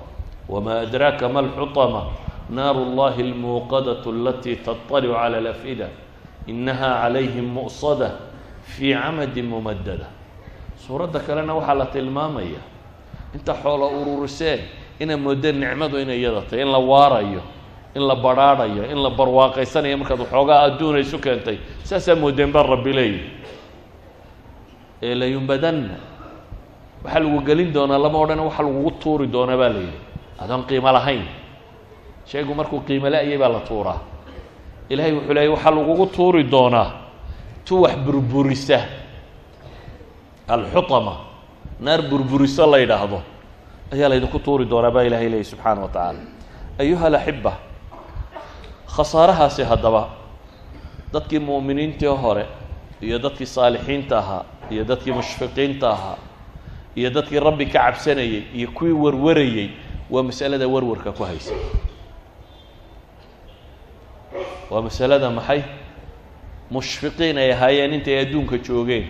wma 0.48 0.80
adraaka 0.86 1.28
ma 1.28 1.40
اlxuطama 1.44 2.02
naaru 2.50 2.80
اllahi 2.86 3.22
اlmuuqadaة 3.30 4.04
alati 4.06 4.56
taطalicu 4.62 5.14
calى 5.14 5.36
اlafida 5.42 5.88
inahaa 6.46 7.02
calayhim 7.06 7.46
mu'sada 7.50 8.08
fii 8.62 8.94
camadin 8.94 9.46
mumadada 9.46 10.06
suuradda 10.86 11.18
kalena 11.26 11.54
waxaa 11.54 11.74
la 11.74 11.86
tilmaamaya 11.90 12.62
inta 13.34 13.54
xoola 13.62 13.86
ururiseen 13.90 14.60
inay 15.02 15.16
moodeen 15.16 15.58
nicmadu 15.60 15.98
inay 15.98 16.18
iyada 16.22 16.42
tahay 16.46 16.62
in 16.62 16.70
la 16.70 16.78
waarayo 16.78 17.42
in 17.95 18.03
la 18.07 18.15
badrhaadhayo 18.15 18.83
in 18.91 18.99
la 19.03 19.09
barwaaqaysanayo 19.09 19.97
markaad 20.01 20.19
waxoogaa 20.23 20.59
adduuna 20.67 20.99
isu 20.99 21.17
keentay 21.19 21.57
saasaa 21.83 22.15
moodeen 22.15 22.51
baa 22.51 22.63
rabbi 22.63 22.91
leeyihi. 22.97 23.29
Ee 25.01 25.15
layumbadanna 25.15 25.95
waxaa 27.03 27.19
lagu 27.23 27.39
gelin 27.47 27.73
doonaa 27.73 27.97
lama 28.03 28.17
odhan 28.23 28.39
waxa 28.47 28.63
lagugu 28.63 28.91
tuuri 29.01 29.27
doonaa 29.27 29.57
baa 29.61 29.69
la 29.75 29.79
yidhi 29.79 29.99
adoon 30.43 30.63
qiimo 30.69 30.91
lahayn. 30.97 31.23
Shaygu 32.29 32.53
markuu 32.59 32.79
qiimo 32.87 33.09
la-yay 33.09 33.37
baa 33.37 33.49
la 33.55 33.59
tuuraa. 33.59 33.99
Ilaahay 34.89 35.13
wuxuu 35.17 35.33
leeyay 35.33 35.51
waxaa 35.55 35.71
lagugu 35.77 36.05
tuuri 36.15 36.43
doonaa 36.43 36.87
tu 37.65 37.81
wax 37.83 37.95
burburisa. 38.05 38.79
Alxutama 40.47 41.15
naar 41.79 42.01
burburiso 42.09 42.65
la 42.71 42.77
yidhaahdo 42.77 43.19
ayaa 43.93 44.09
laydinku 44.09 44.39
tuuri 44.39 44.65
doonaa 44.69 44.91
baa 44.95 45.03
ilahay 45.07 45.29
leeyay 45.29 45.43
subxaana 45.51 45.81
wa 45.81 45.87
tacaala 45.87 46.19
ayuha 46.79 47.05
alaxiba 47.07 47.53
khasaarahaasi 48.95 49.63
haddaba 49.63 50.03
dadkii 51.13 51.39
mu'miniintii 51.39 52.07
hore 52.23 52.45
iyo 53.01 53.17
dadkii 53.19 53.45
saalixiinta 53.45 54.17
ahaa 54.19 54.43
iyo 54.71 54.83
dadkii 54.83 55.11
mushfiqiinta 55.19 55.87
ahaa 55.95 56.17
iyo 56.95 57.09
dadkii 57.09 57.39
rabbi 57.39 57.65
ka 57.65 57.79
cabsanayey 57.79 58.43
iyo 58.57 58.67
kuwii 58.75 58.91
warwarayey 59.03 59.69
waa 60.09 60.23
masalada 60.23 60.67
warwarka 60.67 61.11
ku 61.11 61.23
haysa. 61.23 61.53
Waa 64.69 64.81
masalada 64.81 65.29
maxay? 65.29 65.61
Mushfiqiin 66.71 67.37
ay 67.37 67.51
ahaayeen 67.53 67.93
intay 67.93 68.19
adduunka 68.23 68.57
joogeen. 68.57 69.05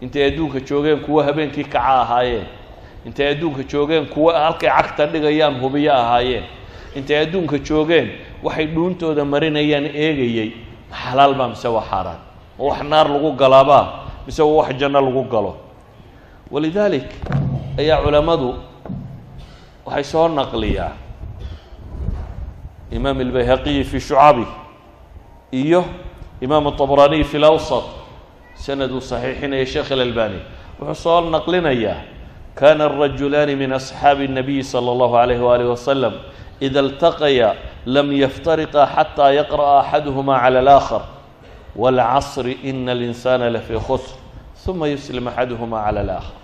Intay 0.00 0.24
adduunka 0.28 0.60
joogeen 0.60 1.00
kuwo 1.00 1.22
habeenkii 1.22 1.64
kaca 1.64 2.00
ahaayeen. 2.02 2.46
Intay 3.06 3.28
adduunka 3.32 3.62
joogeen 3.62 4.06
kuwo 4.06 4.32
halkay 4.32 4.68
cagta 4.70 5.06
dhigayaan 5.06 5.60
hubiyo 5.60 5.92
ahaayeen 5.94 6.44
intay 6.95 7.17
adduunka 7.25 7.57
joogeen 7.59 8.11
waxay 8.43 8.67
dhuuntooda 8.67 9.25
marinayaan 9.25 9.85
eegayey 9.85 10.49
xalaal 10.91 11.33
baa 11.35 11.47
mise 11.47 11.67
waa 11.67 11.83
xaaraan 11.89 12.19
ma 12.57 12.63
wax 12.65 12.81
naar 12.83 13.07
lagu 13.09 13.31
galaabaa 13.35 13.85
mise 14.25 14.39
waa 14.43 14.57
wax 14.63 14.75
janno 14.79 15.01
lagu 15.01 15.23
galo 15.29 15.57
walidaalik 16.51 17.09
ayaa 17.79 18.01
culammadu 18.03 18.55
waxay 19.85 20.03
soo 20.03 20.27
naqliyaa 20.27 20.91
imaam 22.91 23.19
albayhaqiyi 23.19 23.83
fi 23.83 23.99
shucabi 23.99 24.45
iyo 25.51 25.83
imaam 26.41 26.67
aطabraniy 26.67 27.23
fi 27.23 27.37
lawsat 27.39 27.83
sanad 28.55 28.91
uu 28.91 29.01
saxiixinaya 29.01 29.65
sheekh 29.65 29.91
alalbani 29.91 30.39
wuxuu 30.79 31.03
soo 31.03 31.29
naqlinayaa 31.29 32.13
kana 32.55 32.85
الrajulaani 32.85 33.55
min 33.55 33.73
asxaabi 33.73 34.25
الnabiyi 34.29 34.63
salى 34.63 34.89
اllahu 34.93 35.17
alayh 35.17 35.41
walih 35.41 35.67
wasalam 35.73 36.13
إda 36.62 36.80
اltaqya 36.80 37.54
lam 37.86 38.08
yaftariqaa 38.12 38.86
xatىa 38.96 39.28
yaqra'a 39.40 39.80
axaduhma 39.82 40.40
calى 40.42 40.58
اlآkhar 40.64 41.02
wاlcasri 41.76 42.58
ina 42.70 42.92
اlinsaana 42.92 43.46
lafii 43.56 43.78
khusr 43.86 44.16
uma 44.68 44.86
yuslim 44.88 45.26
axaduhma 45.28 45.78
calى 45.86 46.00
اlآkhar 46.04 46.34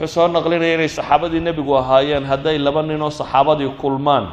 wuxuu 0.00 0.08
soo 0.14 0.28
naqlinaya 0.28 0.74
inay 0.74 0.88
saxaabadii 0.88 1.40
nebigu 1.40 1.76
ahaayeen 1.76 2.24
hadday 2.24 2.58
laba 2.58 2.82
ninoo 2.82 3.10
saxaabadii 3.10 3.70
kulmaan 3.80 4.26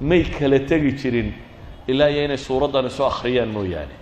may 0.00 0.22
kala 0.24 0.58
tegi 0.58 0.92
jirin 1.00 1.34
ilaa 1.86 2.08
iyo 2.10 2.24
inay 2.24 2.38
suuraddan 2.38 2.86
isu 2.86 3.02
akhriyaan 3.10 3.48
mooyaane 3.56 3.96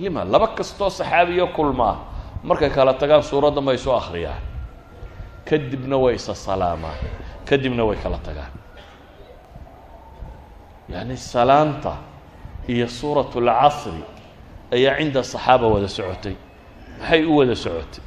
lima 0.00 0.24
laba 0.24 0.46
kastoo 0.56 0.90
saxaabiyo 0.90 1.46
kulmaa 1.56 1.96
markay 2.44 2.70
kala 2.70 2.94
tagaan 2.94 3.22
suuradda 3.22 3.60
ma 3.60 3.72
isu 3.72 3.92
akhriyaan 4.00 4.40
kadibna 5.48 5.96
way 5.96 6.14
isa 6.14 6.34
salaamaan 6.34 6.96
kadibna 7.48 7.84
way 7.88 7.96
kala 8.02 8.18
tagaan. 8.26 8.52
Yacni 10.92 11.16
salaanta 11.16 11.94
iyo 12.68 12.86
suurat 12.88 13.30
اlcasri 13.36 14.02
ayaa 14.72 14.98
cinda 14.98 15.22
saxaaba 15.22 15.66
wada 15.74 15.88
socotay. 15.88 16.36
Maxay 17.00 17.24
u 17.24 17.36
wada 17.38 17.54
socotay? 17.54 18.02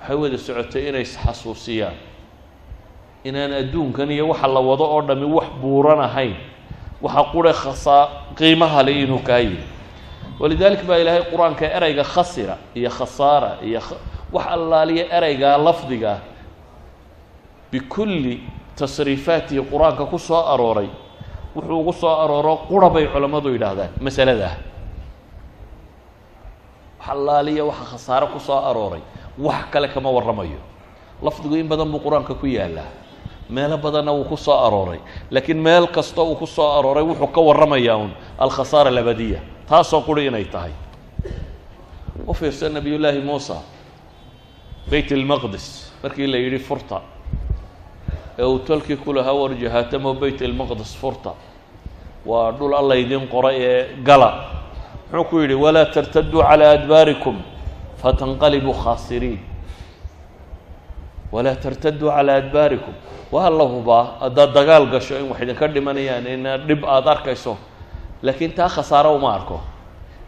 Waxay 0.00 0.16
wada 0.22 0.38
socotay 0.38 0.82
inay 0.88 1.02
isxasuusiyaan 1.06 1.96
inaan 3.24 3.52
adduunkan 3.52 4.10
iyo 4.10 4.28
waxa 4.32 4.48
la 4.48 4.60
wado 4.60 4.84
oo 4.84 5.02
dhami 5.08 5.26
wax 5.36 5.48
buuran 5.60 6.00
ahayn 6.00 6.36
waxa 7.02 7.22
qure 7.32 7.52
khasaa 7.52 8.08
qiimaha 8.38 8.82
le 8.86 8.92
inuu 9.02 9.20
kaa 9.28 9.38
yihi 9.44 9.60
walidalik 10.40 10.82
baa 10.88 10.96
ilaahay 10.98 11.22
qur'aanka 11.30 11.64
ereyga 11.76 12.04
khasira 12.04 12.56
iyo 12.74 12.90
khasaara 12.90 13.50
iyo 13.62 13.80
wax 14.32 14.46
allaaliya 14.56 15.04
ereygaa 15.16 15.58
lafdiga 15.58 16.20
bikulli 17.72 18.34
tasriifaatihi 18.76 19.62
qur'aanka 19.70 20.04
ku 20.10 20.18
soo 20.18 20.42
arooray 20.54 20.88
wuxuu 21.54 21.80
ugu 21.80 21.92
soo 21.92 22.14
arooro 22.24 22.56
qura 22.68 22.88
bay 22.90 23.06
culammadu 23.12 23.48
yidhaahdaan 23.54 23.90
masaladaa 24.00 24.54
wax 26.98 27.08
allaaliya 27.08 27.64
waxa 27.64 27.84
khasaare 27.92 28.26
ku 28.32 28.40
soo 28.40 28.58
arooray 28.70 29.02
wax 29.38 29.64
kale 29.72 29.88
kama 29.88 30.10
warramayo. 30.10 30.60
Lafdigu 31.22 31.56
in 31.56 31.68
badan 31.68 31.90
buu 31.90 31.98
qur'aanka 32.00 32.34
ku 32.34 32.46
yaalaa 32.46 32.88
meelo 33.50 33.76
badanna 33.78 34.12
wuu 34.12 34.24
ku 34.24 34.36
soo 34.36 34.54
arooray 34.66 35.00
laakiin 35.30 35.58
meel 35.58 35.86
kasta 35.88 36.22
uu 36.22 36.34
ku 36.36 36.46
soo 36.46 36.78
arooray 36.78 37.02
wuxuu 37.04 37.26
ka 37.26 37.40
warramayaa 37.40 37.96
un 37.96 38.10
alkhasaara 38.38 38.90
alabadiya 38.90 39.40
taasoo 39.68 40.00
quri 40.02 40.26
inay 40.26 40.44
tahay. 40.44 40.72
U 42.26 42.34
fiirsa 42.34 42.68
nabiyullaahi 42.68 43.20
muusa 43.20 43.56
beyt 44.90 45.10
ilmaqdis 45.10 45.92
markii 46.02 46.26
la 46.26 46.38
yidhi 46.38 46.58
furta 46.58 47.00
ee 48.40 48.44
uu 48.44 48.58
tolkii 48.68 48.96
ku 49.04 49.12
lahaa 49.16 49.32
warjahaatamo 49.42 50.10
beyt 50.20 50.40
ilmaqdis 50.40 50.92
furta. 51.00 51.32
Waa 52.26 52.52
dhul 52.58 52.74
alla 52.80 52.94
idin 53.02 53.24
qoray 53.34 53.56
ee 53.70 53.80
gala. 54.08 54.30
Muxuu 55.12 55.24
ku 55.30 55.36
yidhi 55.42 55.54
walaa 55.64 55.86
tartaduu 55.94 56.40
calaa 56.48 56.72
adbaarikum 56.78 57.36
fatanqalibuu 58.02 58.72
khaasiriin. 58.82 59.38
Walaa 61.32 61.54
tartaduu 61.64 62.08
calaa 62.10 62.36
adbaarikum. 62.42 62.94
Waa 63.32 63.50
la 63.50 63.64
hubaa 63.64 64.04
haddaad 64.20 64.52
dagaal 64.54 64.86
gasho 64.92 65.14
in 65.20 65.28
wax 65.30 65.40
idinka 65.42 65.66
dhimanayaan 65.74 66.26
ina 66.26 66.52
dhib 66.58 66.84
aada 66.84 67.10
arkayso. 67.14 67.56
Laakiin 68.22 68.52
taa 68.58 68.68
khasaaro 68.68 69.14
uma 69.16 69.30
arko. 69.34 69.60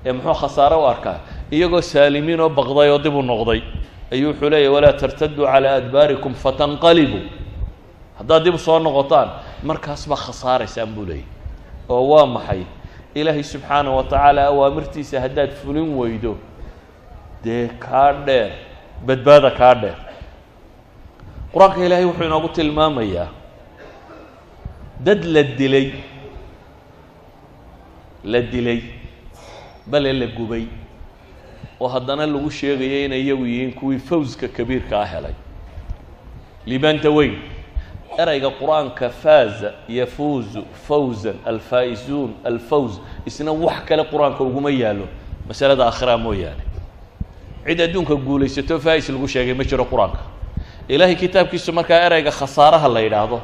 Ee 0.07 0.13
muxuu 0.13 0.35
khasaaro 0.41 0.79
u 0.83 0.87
arkaa? 0.87 1.19
Iyagoo 1.51 1.81
saalimiin 1.81 2.41
oo 2.41 2.49
baqday 2.49 2.89
oo 2.91 2.99
dib 2.99 3.15
u 3.15 3.23
noqday. 3.23 3.61
Ayuu 4.13 4.31
wuxuu 4.33 4.51
leeyahy 4.51 4.69
walaa 4.75 4.93
tartaduu 4.93 5.45
calaa 5.47 5.75
adbaarikum 5.81 6.35
fatanqalibuu 6.35 7.23
haddaad 8.19 8.45
dib 8.45 8.57
soo 8.57 8.79
noqotaan 8.79 9.29
markaas 9.63 10.03
baa 10.11 10.17
khasaaraysaan 10.27 10.91
buu 10.95 11.05
leeyay 11.07 11.27
oo 11.89 12.03
waa 12.13 12.27
maxay? 12.27 12.63
Ilaahay 13.15 13.43
subxaanah 13.43 13.93
wa 13.97 14.03
tacaala 14.05 14.47
awaamirtiisa 14.47 15.21
haddaad 15.21 15.51
fulin 15.63 15.89
weydo 15.99 16.37
dee 17.45 17.69
kaa 17.85 18.13
dheer 18.27 18.51
badbaada 19.07 19.51
kaa 19.51 19.75
dheer. 19.75 19.99
Qur'aanka 21.53 21.85
ilaahay 21.87 22.05
wuxuu 22.09 22.25
inoogu 22.25 22.49
tilmaamayaa 22.49 23.29
dad 25.07 25.25
la 25.25 25.43
dilay 25.43 25.93
la 28.25 28.41
dilay 28.41 28.81
bale 29.87 30.13
la 30.13 30.27
gubay 30.27 30.65
oo 31.81 31.89
haddana 31.89 32.27
lagu 32.27 32.51
sheegaya 32.51 33.05
inay 33.05 33.21
iyagu 33.23 33.47
yihiin 33.47 33.73
kuwii 33.75 33.99
fawska 33.99 34.49
kabiirkaa 34.49 35.05
helay. 35.05 35.35
Libaanta 36.67 37.11
weyn 37.11 37.35
ereyga 38.19 38.51
qur'aanka 38.51 39.11
faaza 39.11 39.73
yafuuzu 39.89 40.65
fawzan 40.89 41.37
alfaa'izuun 41.45 42.35
alfawz 42.45 43.01
isna 43.27 43.53
wax 43.53 43.85
kale 43.89 44.05
qur'aanka 44.05 44.45
uguma 44.45 44.71
yaalo 44.71 45.09
masalada 45.49 45.87
aakhiraa 45.87 46.17
mooyaane 46.17 46.63
cid 47.67 47.81
adduunka 47.81 48.15
guulaysato 48.15 48.79
faa'is 48.79 49.09
lagu 49.09 49.29
sheegay 49.29 49.55
ma 49.55 49.65
jiro 49.65 49.85
qur'aanka. 49.85 50.19
Ilaahay 50.89 51.15
kitaabkiisu 51.17 51.73
markaa 51.73 52.01
ereyga 52.07 52.31
khasaaraha 52.31 52.89
la 52.89 53.01
yidhaahdo 53.01 53.41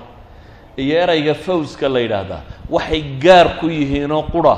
iyo 0.77 0.95
ereyga 1.03 1.35
fawska 1.35 1.89
la 1.89 2.01
yidhaahdaa 2.01 2.43
waxay 2.71 3.03
gaar 3.23 3.59
ku 3.61 3.67
yihiinoo 3.71 4.23
qura. 4.33 4.57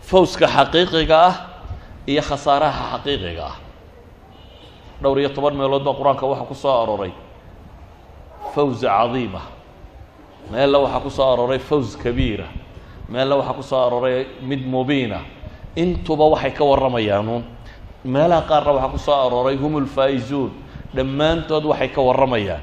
Fawska 0.00 0.46
xaqiiqiga 0.46 1.16
ah 1.28 1.34
iyo 2.06 2.22
khasaaraha 2.22 2.98
xaqiiqiga 2.98 3.44
ah. 3.46 3.56
Dhowr 5.02 5.18
iyo 5.20 5.28
toban 5.28 5.54
meelood 5.54 5.84
baa 5.84 5.94
qur'aanka 5.94 6.26
waxaa 6.26 6.46
ku 6.50 6.54
soo 6.54 6.82
arooray 6.82 7.12
fawza 8.54 8.88
cadiima. 8.88 9.42
Meella 10.50 10.78
waxaa 10.78 11.00
ku 11.04 11.10
soo 11.10 11.28
arooray 11.32 11.58
fawz 11.58 11.96
kabiira. 11.96 12.46
Meella 13.08 13.36
waxaa 13.36 13.54
ku 13.58 13.62
soo 13.62 13.76
arooray 13.86 14.26
mid 14.42 14.62
mubiina. 14.66 15.20
Intuba 15.76 16.24
waxay 16.32 16.52
ka 16.52 16.64
warramayaanuun 16.64 17.44
meelaha 18.04 18.42
qaarna 18.48 18.72
waxaa 18.72 18.92
ku 18.94 18.98
soo 18.98 19.12
arooray 19.26 19.56
hum 19.56 19.74
ulfaa'izuun 19.74 20.50
dhammaantood 20.94 21.64
waxay 21.64 21.88
ka 21.88 22.00
warramayaan. 22.02 22.62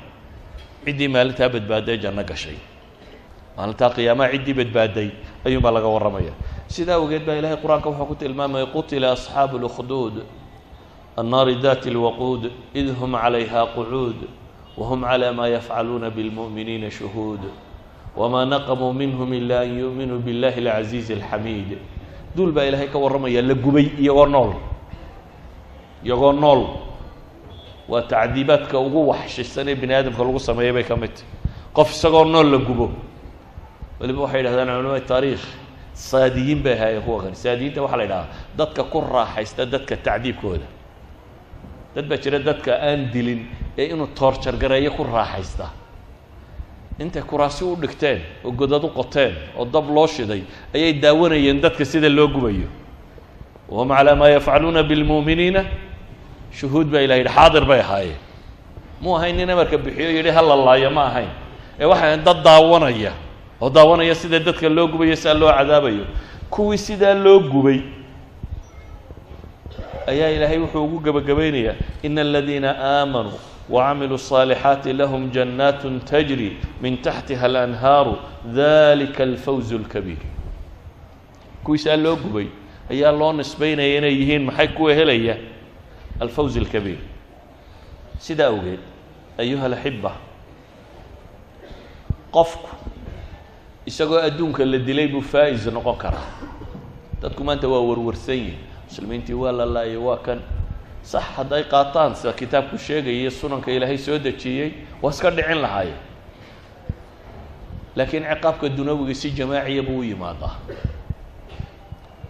Ciddii 0.85 1.07
maalintaa 1.07 1.49
badbaadee 1.49 1.97
janno 2.03 2.23
gashay. 2.23 2.57
Maalintaa 3.57 3.89
qiyaamaha 3.95 4.31
ciddii 4.33 4.53
badbaaday 4.53 5.09
ayuun 5.45 5.61
baa 5.63 5.71
laga 5.71 5.87
warramaya. 5.87 6.33
Sidaa 6.67 6.95
awgeed 6.97 7.25
baa 7.25 7.35
ilahay 7.39 7.57
qur'aanka 7.57 7.89
wuxuu 7.89 8.05
ku 8.05 8.15
tilmaamaya 8.15 8.65
qutila 8.65 9.11
asxaabu 9.13 9.57
اlkhduud 9.61 10.15
annaari 11.17 11.55
dati 11.61 11.89
اlwaquud 11.93 12.51
id 12.73 12.87
hm 12.99 13.13
calayha 13.23 13.61
qucuud 13.75 14.19
whm 14.78 15.04
clى 15.04 15.32
ma 15.32 15.48
yafcaluuna 15.48 16.10
bاlmuؤminiina 16.10 16.90
shuhuud 16.90 17.40
wma 18.16 18.44
naqmuu 18.44 18.92
minhm 18.92 19.32
ila 19.32 19.60
an 19.60 19.70
yuؤminuu 19.78 20.18
biاllahi 20.18 20.60
اlcaziizi 20.60 21.14
اlxamiid 21.18 21.78
duul 22.36 22.52
baa 22.52 22.64
ilaahay 22.64 22.88
ka 22.88 22.98
warramaya 22.98 23.42
la 23.42 23.54
gubay 23.54 23.86
iyagoo 23.98 24.26
nool 24.26 24.52
iyagoo 26.04 26.32
nool 26.32 26.62
waa 27.88 28.02
tacdiibaadka 28.02 28.78
ugu 28.78 29.08
waxshisan 29.08 29.68
ee 29.68 29.74
bini 29.74 29.94
aadamka 29.94 30.24
lagu 30.24 30.38
sameeyay 30.40 30.72
bay 30.72 30.84
ka 30.84 30.96
mid 30.96 31.10
tahy 31.14 31.26
qof 31.74 31.90
isagoo 31.90 32.24
nool 32.24 32.50
la 32.50 32.58
gubo 32.58 32.90
waliba 34.00 34.20
waxay 34.22 34.40
yidhahdaan 34.40 34.68
culamada 34.68 35.00
taariikh 35.06 35.44
saadiyiin 35.94 36.62
bay 36.62 36.72
ahaayeen 36.74 37.02
kuwa 37.02 37.22
kani 37.22 37.36
saadiyiinta 37.36 37.82
waxaa 37.82 37.96
la 37.96 38.02
yidhahdaa 38.02 38.28
dadka 38.56 38.82
ku 38.84 39.00
raaxaysta 39.00 39.66
dadka 39.66 39.96
tacdiibkooda 39.96 40.66
dad 41.94 42.06
baa 42.08 42.16
jira 42.16 42.38
dadka 42.38 42.72
aan 42.80 43.10
dilin 43.12 43.46
ee 43.77 43.85
inuu 43.93 44.07
toorjargareeyo 44.07 44.91
ku 44.91 45.03
raaxaysta. 45.03 45.69
Intay 46.99 47.21
kuraasi 47.21 47.63
u 47.63 47.75
dhigteen 47.75 48.21
oo 48.45 48.51
godad 48.51 48.83
u 48.83 48.89
qoteen 48.89 49.33
oo 49.57 49.65
dab 49.65 49.89
loo 49.89 50.07
shiday 50.07 50.43
ayay 50.73 50.93
daawanayeen 50.93 51.61
dadka 51.61 51.85
sida 51.85 52.09
loo 52.09 52.27
gubayo. 52.27 52.67
Wahum 53.69 53.89
calaa 53.89 54.15
maa 54.15 54.29
yafcaluuna 54.29 54.83
bilmu'miniina 54.83 55.65
shuhuud 56.51 56.87
baa 56.87 57.01
ilah 57.01 57.17
yidhi 57.17 57.29
xaadir 57.35 57.65
bay 57.65 57.79
ahaayeen 57.79 58.19
mu 59.01 59.15
ahayn 59.17 59.35
nin 59.35 59.49
amarka 59.49 59.77
bixiyo 59.77 60.09
yidhi 60.17 60.29
ha 60.31 60.41
la 60.41 60.55
laayo 60.55 60.89
ma 60.89 61.03
ahayn. 61.11 61.29
Ee 61.79 61.85
waxay 61.85 62.07
ahayn 62.07 62.23
dad 62.23 62.43
daawanaya 62.43 63.11
oo 63.61 63.69
daawanaya 63.69 64.15
sida 64.15 64.39
dadka 64.39 64.69
loo 64.69 64.87
gubayo 64.87 65.15
sidaa 65.15 65.33
loo 65.33 65.51
cadaabayo. 65.51 66.05
Kuwii 66.49 66.77
sidaa 66.77 67.13
loo 67.13 67.39
gubay 67.39 67.81
ayaa 70.07 70.29
ilaahay 70.29 70.57
wuxuu 70.63 70.83
ugu 70.85 70.99
gebagabaynayaa 70.99 71.75
ina 72.03 72.21
aladiina 72.21 72.69
aamanuu 72.79 73.39
wacamiluu 73.68 74.14
الصaalixaati 74.18 74.92
lahum 74.92 75.30
jannaat 75.30 75.82
tajri 76.10 76.56
min 76.82 76.96
taxtiha 77.02 77.46
alanhaaru 77.46 78.16
dalika 78.54 79.22
alfawz 79.22 79.72
اlkabiir 79.72 80.18
kuwiisaa 81.64 81.96
loo 81.96 82.16
gubay 82.16 82.46
ayaa 82.90 83.12
loo 83.12 83.32
nisbaynaya 83.32 83.98
inay 83.98 84.14
yihiin 84.20 84.44
maxay 84.44 84.68
kuwa 84.68 84.94
helaya 84.94 85.36
alfawz 86.20 86.56
اlkabiir 86.56 86.98
sidaa 88.18 88.46
awgeed 88.52 88.80
ayuha 89.38 89.66
alaxiba 89.66 90.12
qofku 92.30 92.68
isagoo 93.86 94.18
adduunka 94.18 94.64
la 94.64 94.78
dilay 94.78 95.08
buu 95.08 95.20
faa-is 95.22 95.66
noqon 95.66 95.96
karaa 95.96 96.26
dadku 97.22 97.44
maanta 97.44 97.68
waa 97.68 97.80
warwarsan 97.88 98.34
yihin 98.36 98.58
muslimiintii 98.88 99.34
waa 99.34 99.52
la 99.52 99.66
laayay 99.66 99.96
waa 99.96 100.16
kan 100.16 100.40
sax 101.11 101.23
hadday 101.37 101.63
qaataan 101.73 102.15
sida 102.19 102.33
kitaabku 102.39 102.77
sheegaya 102.85 103.31
sunanka 103.39 103.69
ilaahay 103.75 103.97
soo 103.97 104.17
dejiyey 104.25 104.69
waa 105.01 105.11
iska 105.13 105.29
dhicin 105.37 105.61
lahaayeen. 105.61 106.01
Laakiin 107.95 108.23
ciqaabka 108.31 108.69
dunawiga 108.77 109.13
si 109.21 109.27
jamaaciya 109.37 109.83
buu 109.87 109.99
u 109.99 110.03
yimaadaa. 110.03 110.55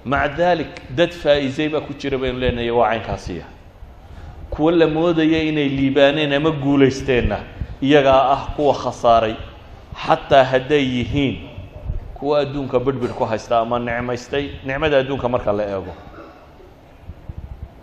Maca 0.06 0.36
dalik 0.38 0.74
dad 0.98 1.12
faa-isay 1.22 1.70
baa 1.74 1.82
ku 1.82 1.94
jira 2.00 2.18
baynu 2.22 2.40
leenahay 2.40 2.70
waa 2.72 2.90
caynkaasiya. 2.92 3.46
Kuwo 4.50 4.72
la 4.72 4.88
moodaya 4.88 5.40
inay 5.50 5.70
liibaaneen 5.70 6.34
ama 6.34 6.52
guulaysteenna 6.52 7.38
iyagaa 7.82 8.22
ah 8.34 8.42
kuwa 8.56 8.74
khasaaray 8.76 9.36
xataa 10.06 10.44
hadday 10.44 10.84
yihiin 10.98 11.36
kuwa 12.14 12.40
adduunka 12.40 12.80
bedhbidh 12.80 13.12
ku 13.18 13.26
haysta 13.26 13.60
ama 13.60 13.80
nicmaystay 13.80 14.50
nicmada 14.66 14.98
adduunka 15.00 15.30
marka 15.30 15.52
la 15.54 15.64
eego 15.64 15.94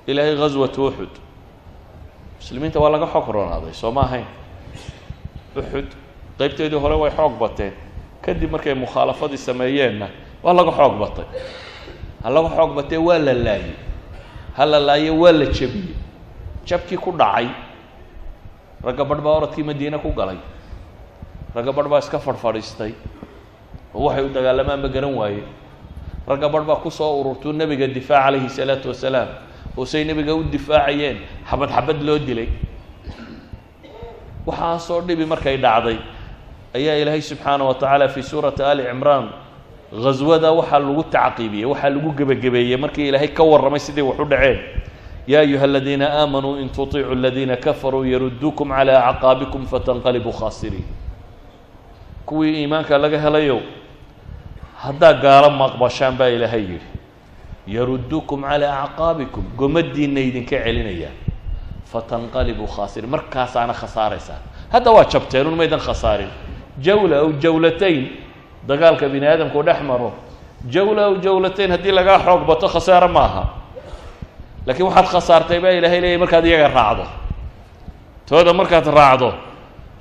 ilaahay 0.06 0.36
ghaswatu 0.36 0.80
uxud 0.88 1.12
muslimiinta 2.40 2.78
waa 2.82 2.90
laga 2.94 3.06
xoog 3.06 3.28
ronaaday 3.36 3.72
soo 3.74 3.90
ma 3.96 4.02
ahayn? 4.06 4.26
Uxud 5.56 5.88
qeybteedii 6.38 6.80
hore 6.82 6.96
way 7.02 7.10
xoog 7.10 7.34
bateen. 7.38 7.72
Kadib 8.24 8.50
markay 8.50 8.74
mukhaalafadii 8.74 9.38
sameeyeenna 9.38 10.08
waa 10.42 10.52
laga 10.58 10.72
xoog 10.78 10.94
batay. 11.02 11.24
Ha 12.22 12.28
laga 12.30 12.48
xoog 12.56 12.70
batee 12.78 12.98
waa 12.98 13.18
la 13.18 13.32
laayey 13.34 13.74
ha 14.56 14.64
la 14.66 14.78
laaye 14.80 15.10
waa 15.10 15.32
la 15.32 15.46
jebiyey 15.46 15.94
jabkii 16.66 16.96
ku 16.98 17.10
dhacay 17.12 17.48
ragga 18.84 19.04
badh 19.04 19.20
baa 19.22 19.34
oradkii 19.38 19.62
madiine 19.64 19.98
ku 19.98 20.10
galay. 20.12 20.38
Ragga 21.54 21.72
badh 21.72 21.88
baa 21.88 21.98
iska 21.98 22.18
fadhfadhiistay 22.18 22.92
oo 23.94 24.02
waxay 24.10 24.24
u 24.24 24.28
dagaalamaan 24.34 24.80
ma 24.82 24.88
garan 24.88 25.14
waaye? 25.14 25.42
Ragga 26.26 26.48
badh 26.48 26.66
baa 26.66 26.76
ku 26.82 26.90
soo 26.90 27.20
ururtuu 27.22 27.52
nebiga 27.52 27.86
difaac 27.86 28.24
calayhi 28.26 28.48
salaatu 28.50 28.88
wasalaam 28.90 29.28
oo 29.78 29.84
say 29.84 30.04
nebiga 30.04 30.34
u 30.34 30.42
difaacayeen 30.44 31.18
xabad 31.50 31.70
xabad 31.70 31.98
loo 32.02 32.18
dilay. 32.18 32.48
Waxaasoo 34.46 35.00
dhibi 35.06 35.24
markay 35.26 35.56
dhacday. 35.56 35.98
Ayaa 36.74 36.96
ilaahay 37.02 37.20
subxaana 37.22 37.64
wa 37.64 37.74
tacaala 37.74 38.08
fii 38.08 38.22
suurati 38.22 38.62
ali 38.62 38.82
cimraan 38.88 39.28
ghaswada 39.92 40.52
waxaa 40.52 40.78
lagu 40.78 41.02
tacqiibiyey 41.04 41.64
waxaa 41.68 41.90
lagu 41.90 42.10
gebagabeeyey 42.18 42.76
markii 42.76 43.08
ilaahay 43.08 43.28
ka 43.28 43.42
warramay 43.44 43.78
sidii 43.80 44.02
wax 44.02 44.18
u 44.18 44.24
dhaceen. 44.24 44.58
Ya 45.26 45.40
ayuha 45.40 45.64
aladiina 45.64 46.06
aamanuu 46.20 46.56
in 46.58 46.68
tuطicuu 46.68 47.12
aladiina 47.12 47.56
kafaruu 47.56 48.04
yaruduukum 48.04 48.68
calى 48.74 48.96
acqaabikum 48.96 49.66
fatanqalibuu 49.66 50.32
khaasiriin. 50.32 50.84
Kuwii 52.26 52.60
iimaanka 52.64 52.98
laga 52.98 53.18
helayow 53.20 53.60
haddaa 54.82 55.12
gaalo 55.22 55.50
maqbashaan 55.50 56.16
baa 56.18 56.28
ilaahay 56.28 56.60
yidhi 56.62 56.86
yaruduukum 57.66 58.42
calى 58.42 58.66
acqaabikum. 58.66 59.44
Gomadiina 59.56 60.20
idinka 60.20 60.56
celinaya. 60.64 61.10
Fatanqalibuu 61.92 62.66
khaasiriin 62.66 63.10
markaasaana 63.10 63.74
khasaaraysaa. 63.74 64.40
Hadda 64.72 64.90
waa 64.90 65.04
jabteenun 65.04 65.54
maydan 65.56 65.80
khasaarin. 65.80 66.30
Jawla 66.80 67.16
aw 67.22 67.32
jawlatayn. 67.32 68.08
Dagaalka 68.66 69.08
bini 69.08 69.26
aadamku 69.26 69.62
dhex 69.62 69.82
maro 69.82 70.12
jawla 70.70 71.04
aw 71.10 71.14
jawlatayn 71.18 71.70
haddii 71.70 71.92
lagaa 71.92 72.18
xoog 72.24 72.46
bato 72.46 72.68
khasaaro 72.68 73.08
maaha. 73.08 73.44
Laakiin 74.66 74.86
waxaad 74.86 75.06
khasaartay 75.12 75.60
baa 75.60 75.70
ilaahay 75.74 76.00
leeyahy 76.00 76.18
markaad 76.18 76.46
iyaga 76.46 76.68
raacdo. 76.68 77.04
Tooda 78.26 78.52
markaad 78.52 78.86
raacdo. 78.86 79.34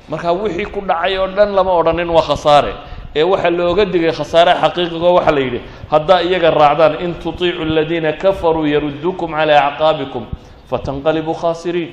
Markaa 0.09 0.31
wixii 0.33 0.65
ku 0.65 0.81
dhacay 0.81 1.17
oo 1.17 1.27
dhan 1.27 1.55
lama 1.55 1.71
odhanin 1.73 2.09
waa 2.09 2.21
khasaare 2.21 2.73
ee 3.15 3.23
waxaa 3.31 3.49
looga 3.59 3.85
digay 3.85 4.11
khasaare 4.11 4.53
xaqiiqigo 4.63 5.09
waxaa 5.17 5.31
la 5.35 5.39
yidhi 5.45 5.59
haddaa 5.91 6.21
iyaga 6.27 6.49
raacdaan 6.51 6.93
in 7.05 7.13
tutiicu 7.23 7.61
aladiina 7.61 8.13
kafaruu 8.13 8.65
yaruduukum 8.73 9.31
calى 9.37 9.55
acqaabikum 9.69 10.25
fatanqalibuu 10.69 11.35
khaasiriin. 11.41 11.91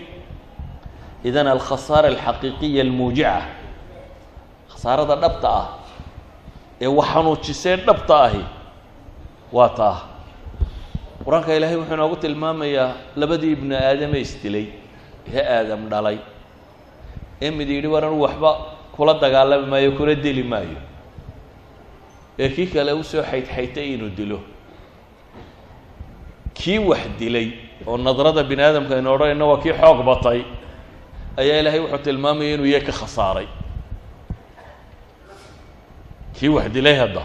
Idan 1.24 1.46
alkhasaara 1.54 2.08
alxaqiiqiya 2.14 2.82
almuujica 2.86 3.42
khasaarada 4.70 5.16
dhabta 5.22 5.48
ah 5.60 5.66
ee 6.80 6.86
wax 6.86 7.06
xanuujisee 7.14 7.76
dhabta 7.86 8.14
ahi 8.26 8.42
waa 9.52 9.68
taa 9.78 9.96
qur'aanka 11.24 11.50
ilaahay 11.58 11.76
wuxuu 11.80 11.94
inoogu 11.98 12.16
tilmaamayaa 12.22 12.90
labadii 13.20 13.52
ibnu 13.58 13.74
aadame 13.74 14.18
isdilay 14.26 14.66
ee 15.34 15.42
aadam 15.56 15.82
dhalay 15.92 16.18
ee 17.42 17.50
mid 17.50 17.68
yidhi 17.68 17.88
war 17.94 18.04
anu 18.04 18.22
waxba 18.22 18.50
kula 18.94 19.14
dagaalami 19.22 19.66
maayo 19.72 19.90
kula 19.98 20.14
deli 20.14 20.42
maayo 20.52 20.78
ee 22.38 22.48
kii 22.48 22.66
kale 22.66 22.92
u 22.92 23.02
soo 23.04 23.22
xaydxaytay 23.22 23.94
inuu 23.94 24.08
dilo. 24.18 24.40
Kii 26.54 26.78
wax 26.78 27.00
dilay 27.18 27.48
oo 27.86 27.96
nadrada 27.96 28.42
bini 28.42 28.62
aadamka 28.62 28.94
aynu 28.96 29.10
odhanayno 29.14 29.48
waa 29.50 29.60
kii 29.62 29.72
xoog 29.80 30.00
batay 30.08 30.40
ayaa 31.40 31.60
ilaahay 31.60 31.80
wuxuu 31.80 31.98
tilmaamaya 32.06 32.54
inuu 32.54 32.66
iyaga 32.66 32.86
ka 32.86 32.92
khasaaray. 33.00 33.46
Kii 36.38 36.48
wax 36.48 36.66
dilay 36.74 36.94
hadda? 36.96 37.22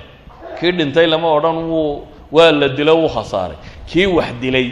Kii 0.59 0.71
dhintay 0.71 1.07
lama 1.07 1.27
odhan 1.37 1.55
wuu 1.69 2.07
waa 2.31 2.51
la 2.51 2.67
dilo 2.69 2.95
wuu 3.01 3.09
khasaaray. 3.09 3.57
Kii 3.89 4.05
wax 4.05 4.29
dilay 4.41 4.67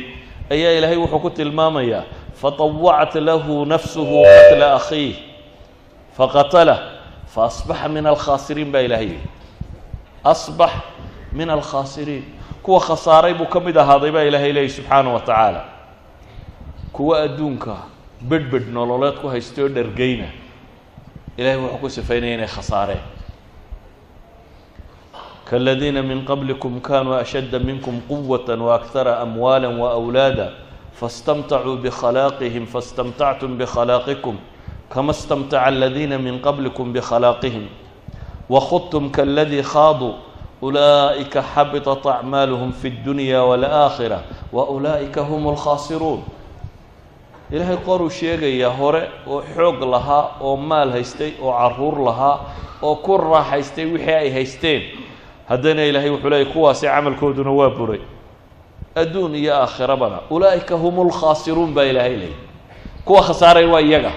ayaa 0.50 0.72
ilaahay 0.78 0.98
wuxuu 0.98 1.20
ku 1.20 1.30
tilmaamayaa 1.30 2.04
faطawacat 2.42 3.16
lahu 3.16 3.66
nafsuhu 3.66 4.24
qatla 4.26 4.68
akhiih 4.80 5.16
faqatalah 6.18 6.80
faasbaxa 7.34 7.88
min 7.89 8.06
alkhaasiriin 8.08 8.72
baa 8.74 8.82
ilahay 8.82 9.06
yihi 9.14 9.28
asbax 10.25 10.71
min 11.33 11.51
alkhaasiriin 11.51 12.25
kuwa 12.62 12.81
khasaaray 12.81 13.35
buu 13.35 13.47
ka 13.47 13.61
mid 13.61 13.77
ahaaday 13.77 14.11
baa 14.11 14.23
ilaahay 14.23 14.53
leeyahy 14.53 14.71
subxaanah 14.71 15.12
wa 15.14 15.21
tacaala 15.21 15.64
kuwa 16.93 17.23
adduunka 17.23 17.77
bedhbedh 18.21 18.69
nololeed 18.73 19.14
ku 19.21 19.29
haystay 19.29 19.64
oo 19.64 19.69
dhergeyna 19.69 20.27
ilahay 21.37 21.57
wuxuu 21.57 21.79
ku 21.79 21.91
sifaynaya 21.91 22.35
inay 22.35 22.47
khasaareen 22.49 23.01
kاladiina 25.51 26.03
min 26.03 26.25
qablikum 26.25 26.81
kanuu 26.81 27.14
ashadda 27.14 27.59
minkum 27.59 28.01
quwaة 28.09 28.49
waأkhara 28.59 29.21
amwaala 29.21 29.69
waأwlaada 29.69 30.51
faاstamtacuu 30.99 31.77
bkhalaaqihim 31.85 32.67
faاstamtactum 32.67 33.59
bkhalaaqikum 33.59 34.37
kama 34.89 35.12
اstamtaca 35.12 35.62
aladiina 35.67 36.19
min 36.19 36.41
qablikum 36.41 36.93
bkhalaaqihim 36.93 37.69
wakhudtum 38.51 39.11
kaladii 39.11 39.62
khaaduu 39.62 40.14
ulaa'ika 40.62 41.43
xabiطat 41.55 42.07
acmaaluhum 42.07 42.73
fi 42.73 42.89
اddunya 42.89 43.43
wاlآakhira 43.45 44.19
wa 44.53 44.62
ulaa'ika 44.69 45.23
hum 45.29 45.47
اlkhaasiruun 45.53 46.23
ilaahay 47.51 47.77
qoruu 47.87 48.11
sheegayaa 48.11 48.71
hore 48.79 49.03
oo 49.27 49.43
xoog 49.55 49.83
lahaa 49.95 50.25
oo 50.41 50.57
maal 50.57 50.91
haystay 50.91 51.33
oo 51.43 51.53
caruur 51.53 51.99
lahaa 52.09 52.37
oo 52.83 52.95
ku 52.97 53.17
raaxaystay 53.19 53.85
wixii 53.93 54.14
ay 54.14 54.31
haysteen 54.31 54.83
haddana 55.49 55.83
ilaahay 55.85 56.11
wuxuu 56.11 56.31
leeyay 56.31 56.47
kuwaasi 56.53 56.87
camalkooduna 56.87 57.51
waa 57.51 57.71
buray 57.71 58.01
adduun 58.95 59.35
iyo 59.35 59.55
aakhirabana 59.55 60.19
ulaa'ika 60.31 60.75
hum 60.75 61.09
lkhaasiruun 61.09 61.75
baa 61.75 61.85
ilaahay 61.85 62.17
leeyay 62.17 62.37
kuwa 63.05 63.23
khasaaray 63.23 63.67
waa 63.67 63.81
iyaga 63.81 64.12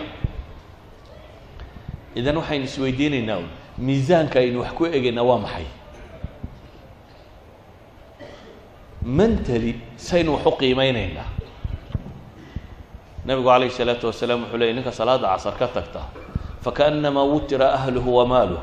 idan 2.16 2.38
waxaynu 2.38 2.66
isweydiinaynaa 2.66 3.41
miisaanka 3.79 4.39
aynu 4.41 4.61
wax 4.62 4.72
ku 4.79 4.87
egayna 4.87 5.22
waa 5.22 5.39
maxay? 5.39 5.66
Mentali 9.05 9.72
saynu 9.97 10.33
wax 10.35 10.47
u 10.47 10.53
qiimeynaynaa 10.61 11.29
nabigu 13.27 13.49
calayhi 13.49 13.72
salaatu 13.72 14.07
wasalaam 14.07 14.41
wuxuu 14.45 14.57
leeyay 14.61 14.75
ninka 14.77 14.93
salaada 14.93 15.29
casar 15.33 15.55
ka 15.59 15.66
tagta 15.68 16.03
fakaأnamaa 16.64 17.25
wutira 17.33 17.72
ahluhu 17.77 18.16
wamaaluh 18.20 18.61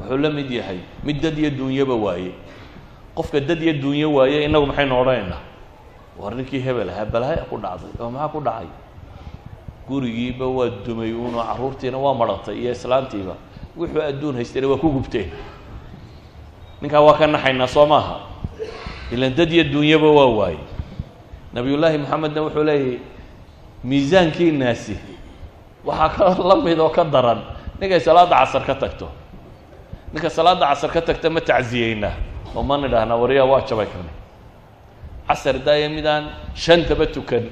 wuxuu 0.00 0.16
la 0.18 0.30
mid 0.30 0.50
yahay 0.50 0.78
mid 1.04 1.20
dad 1.22 1.38
iyo 1.38 1.50
duunyaba 1.50 1.94
waaye. 1.94 2.32
Qofka 3.14 3.40
dad 3.40 3.60
iyo 3.62 3.72
duunyo 3.72 4.08
waaye 4.16 4.44
inagu 4.44 4.66
maxaynu 4.66 4.96
odhanaynaa 5.00 5.40
war 6.20 6.34
ninkii 6.34 6.60
hebel 6.60 6.88
ahaa 6.90 7.04
balaaya 7.04 7.44
ku 7.48 7.56
dhacday 7.56 7.92
oo 8.00 8.10
maxaa 8.10 8.28
ku 8.32 8.40
dhacay? 8.40 8.68
Gurigiiba 9.90 10.46
waa 10.46 10.70
dumay 10.86 11.10
uno 11.12 11.42
carruurtiina 11.48 11.98
waa 11.98 12.14
maratay 12.20 12.54
iyo 12.62 12.70
islaantiiba. 12.72 13.34
Wuxuu 13.76 14.02
adduun 14.08 14.34
haystayna 14.38 14.68
waa 14.70 14.78
ku 14.82 14.88
gubteen 14.96 15.28
ninkaa 16.80 17.00
waa 17.06 17.18
ka 17.18 17.26
naxaynaa 17.26 17.66
soo 17.74 17.86
maaha. 17.86 18.16
Ilan 19.12 19.34
dad 19.38 19.50
iyo 19.52 19.64
duunyaba 19.72 20.06
waa 20.18 20.30
waaye 20.38 20.58
nabiyullaahi 21.54 21.98
maxamedna 21.98 22.40
wuxuu 22.46 22.62
leeyahy 22.68 22.98
miisaankiinaasi 23.84 24.96
waxaa 25.84 26.08
ka 26.14 26.42
la 26.48 26.56
mid 26.64 26.78
oo 26.78 26.90
ka 26.94 27.04
daran 27.04 27.40
ninkay 27.80 28.00
salaadda 28.00 28.36
casar 28.46 28.62
ka 28.68 28.74
tagto. 28.74 29.08
Ninka 30.12 30.30
salaadda 30.30 30.66
casar 30.70 30.90
ka 30.94 31.00
tagta 31.02 31.30
ma 31.30 31.40
tacsiyeynaa 31.40 32.14
oo 32.56 32.62
ma 32.62 32.76
nidhaahnaa 32.78 33.16
wariyaa 33.22 33.46
waa 33.52 33.62
jabay 33.68 33.86
kani 33.86 34.10
casar 35.28 35.56
daaya 35.66 35.88
midaan 35.88 36.24
shantaba 36.54 37.06
tukan 37.06 37.44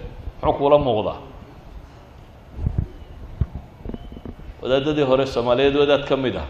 muxuu 0.42 0.58
kuula 0.58 0.78
muuqdaa 0.78 1.18
wadaadadii 4.62 5.04
hore 5.10 5.26
soomaaliyeed 5.26 5.76
wadaad 5.76 6.04
ka 6.08 6.16
mid 6.16 6.36
ah 6.36 6.46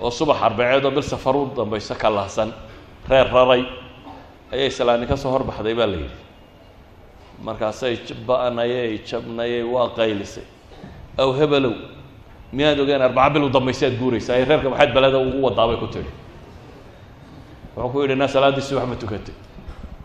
oo 0.00 0.10
subax 0.10 0.38
arbaceed 0.42 0.84
oo 0.84 0.90
bil 0.90 1.02
safar 1.02 1.36
u 1.36 1.50
dambayso 1.56 1.94
ka 1.94 2.10
lahsan 2.10 2.52
reer 3.08 3.26
raray 3.32 3.62
ayay 4.52 4.66
islaani 4.70 5.06
ka 5.06 5.16
soo 5.16 5.30
horbaxday 5.34 5.74
baa 5.74 5.86
la 5.86 5.96
yidhi. 5.96 6.18
Markaasay 7.44 7.98
ba-nayey 8.26 8.98
jabnayey 9.08 9.62
waa 9.62 9.88
qaylisay. 9.98 10.44
Aw 11.18 11.30
hebelow 11.38 11.74
miyaad 12.52 12.78
ogeen 12.80 13.02
arbaca 13.02 13.30
bil 13.34 13.44
u 13.44 13.50
dambaysa 13.50 13.86
ad 13.86 13.96
guuraysaa 13.98 14.34
ay 14.38 14.44
reerka 14.44 14.68
maxaad 14.70 14.94
beleda 14.94 15.18
ugu 15.18 15.42
wadaabay 15.46 15.76
ku 15.76 15.86
tidhi. 15.86 16.10
Wuxuu 17.76 17.90
ku 17.92 17.98
yidhi 18.02 18.14
na 18.16 18.28
salaaddii 18.28 18.62
subax 18.62 18.86
ma 18.86 18.96
tukatay. 18.96 19.34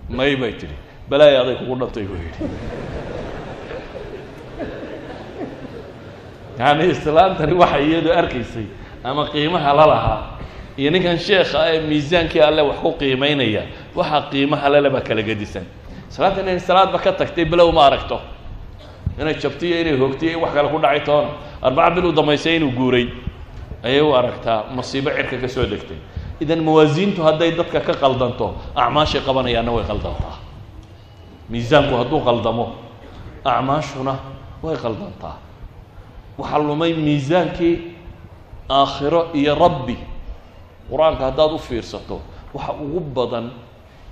May 0.09 0.35
bay 0.35 0.53
tidhi. 0.57 0.73
Balaaya 1.09 1.41
aday 1.41 1.55
kugu 1.61 1.75
dhantay 1.79 2.03
buu 2.09 2.17
yidhi 2.17 2.49
yani 6.59 6.91
islaantani 6.91 7.53
waxay 7.55 7.87
iyadu 7.87 8.11
arkaysay 8.11 8.67
ama 9.03 9.31
qiimaha 9.31 9.73
la 9.73 9.85
lahaa. 9.87 10.21
Iyo 10.77 10.91
ninkan 10.91 11.17
sheekha 11.17 11.71
ee 11.73 11.79
miisaankii 11.87 12.41
alle 12.41 12.61
wax 12.61 12.79
ku 12.83 12.91
qiimeynaya 12.99 13.63
waxaa 13.95 14.21
qiimaha 14.31 14.67
baa 14.91 15.01
kala 15.01 15.21
gedisan. 15.21 15.63
Salaanta 16.09 16.41
inay 16.41 16.59
salaadba 16.59 16.99
ka 16.99 17.11
tagtay 17.11 17.45
bilow 17.45 17.71
ma 17.71 17.87
aragto. 17.87 18.19
Inay 19.19 19.35
jabtiyo 19.39 19.81
inay 19.81 19.97
hoogtiyo 19.97 20.31
in 20.31 20.39
wax 20.43 20.53
kale 20.53 20.69
ku 20.69 20.79
dhacay 20.79 21.03
toona 21.03 21.29
arbaca 21.61 21.95
bil 21.95 22.05
u 22.05 22.11
damaysay 22.11 22.55
inuu 22.55 22.71
guuray. 22.71 23.07
Ayay 23.83 24.01
u 24.01 24.15
aragtaa 24.15 24.63
masiibo 24.75 25.09
cirka 25.11 25.37
ka 25.37 25.47
soo 25.47 25.65
degtay. 25.65 25.97
Idan 26.39 26.63
mawaasiintu 26.63 27.23
hadday 27.23 27.51
dadka 27.51 27.79
ka 27.79 27.93
qaldanto 27.93 28.55
acmaashay 28.75 29.21
qabanayaanna 29.21 29.71
way 29.71 29.83
qaldantaa. 29.83 30.39
Miisaanku 31.49 31.95
hadduu 31.95 32.19
qaldamo 32.19 32.75
acmaashuna 33.43 34.15
way 34.63 34.75
qaldantaa 34.75 35.48
waxaa 36.39 36.59
lumay 36.67 36.93
miisaankii 36.93 37.75
aakhiro 38.69 39.21
iyo 39.39 39.55
rabbi. 39.55 39.95
Qur'aanka 40.89 41.23
haddaad 41.29 41.51
u 41.53 41.57
fiirsato 41.67 42.17
waxa 42.53 42.73
ugu 42.83 42.99
badan 43.17 43.45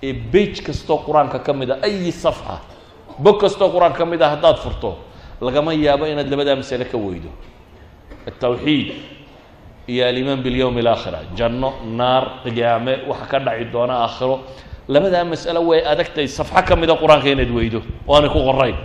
ee 0.04 0.14
bage 0.14 0.62
kastoo 0.68 0.98
qur'aanka 1.06 1.40
ka 1.46 1.54
mid 1.54 1.70
a 1.72 1.78
ayi 1.88 2.12
safxa 2.12 2.56
bog 3.24 3.38
kastoo 3.42 3.70
qur'aanka 3.74 3.98
ka 3.98 4.06
mid 4.06 4.22
a 4.22 4.30
haddaad 4.34 4.58
furto 4.64 4.98
lagama 5.42 5.74
yaabo 5.74 6.06
inaad 6.06 6.30
labadaa 6.30 6.56
masale 6.56 6.86
ka 6.86 6.98
weydo. 6.98 7.30
Altawxiid 8.28 8.94
iyo 9.88 10.04
alimaan 10.08 10.42
bilyowmi 10.44 10.82
alaakhira 10.82 11.20
janno 11.38 11.70
naar 12.00 12.24
qiyaame 12.44 12.94
waxa 13.10 13.26
ka 13.32 13.40
dhaci 13.40 13.66
doona 13.74 13.94
aakhiro. 14.06 14.40
Labadaa 14.88 15.24
mas'alo 15.26 15.62
way 15.70 15.80
adagtay 15.92 16.28
safxo 16.28 16.62
ka 16.68 16.76
mida 16.76 16.94
qur'aanka 16.96 17.30
inaad 17.30 17.52
weydo 17.58 17.80
oo 18.08 18.16
aanay 18.16 18.30
ku 18.30 18.40
qorayn 18.40 18.76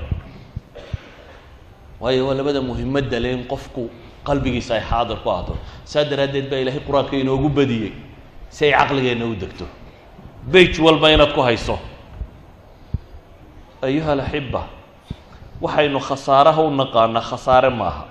waayo 2.02 2.26
waa 2.26 2.34
labada 2.38 2.60
muhimadda 2.68 3.18
le 3.24 3.30
qofku 3.52 3.82
qalbigiisa 4.26 4.72
ay 4.74 4.80
xaadir 4.90 5.18
ku 5.24 5.28
ahdo 5.30 5.54
saa 5.90 6.04
daraaddeed 6.10 6.46
baa 6.50 6.58
ilaahay 6.62 6.80
qur'aanka 6.86 7.14
inoogu 7.22 7.48
badiyey 7.58 7.92
si 8.54 8.64
ay 8.66 8.72
caqligeenna 8.78 9.24
u 9.26 9.34
degto. 9.42 9.66
Bage 10.52 10.78
walba 10.86 11.06
inaad 11.14 11.32
ku 11.34 11.40
hayso. 11.46 11.78
Ayuha 13.82 14.12
alaxiba 14.12 14.62
waxaynu 15.62 15.98
khasaaraha 16.08 16.60
u 16.62 16.70
naqaanaa 16.80 17.22
khasaare 17.30 17.70
maaha. 17.80 18.04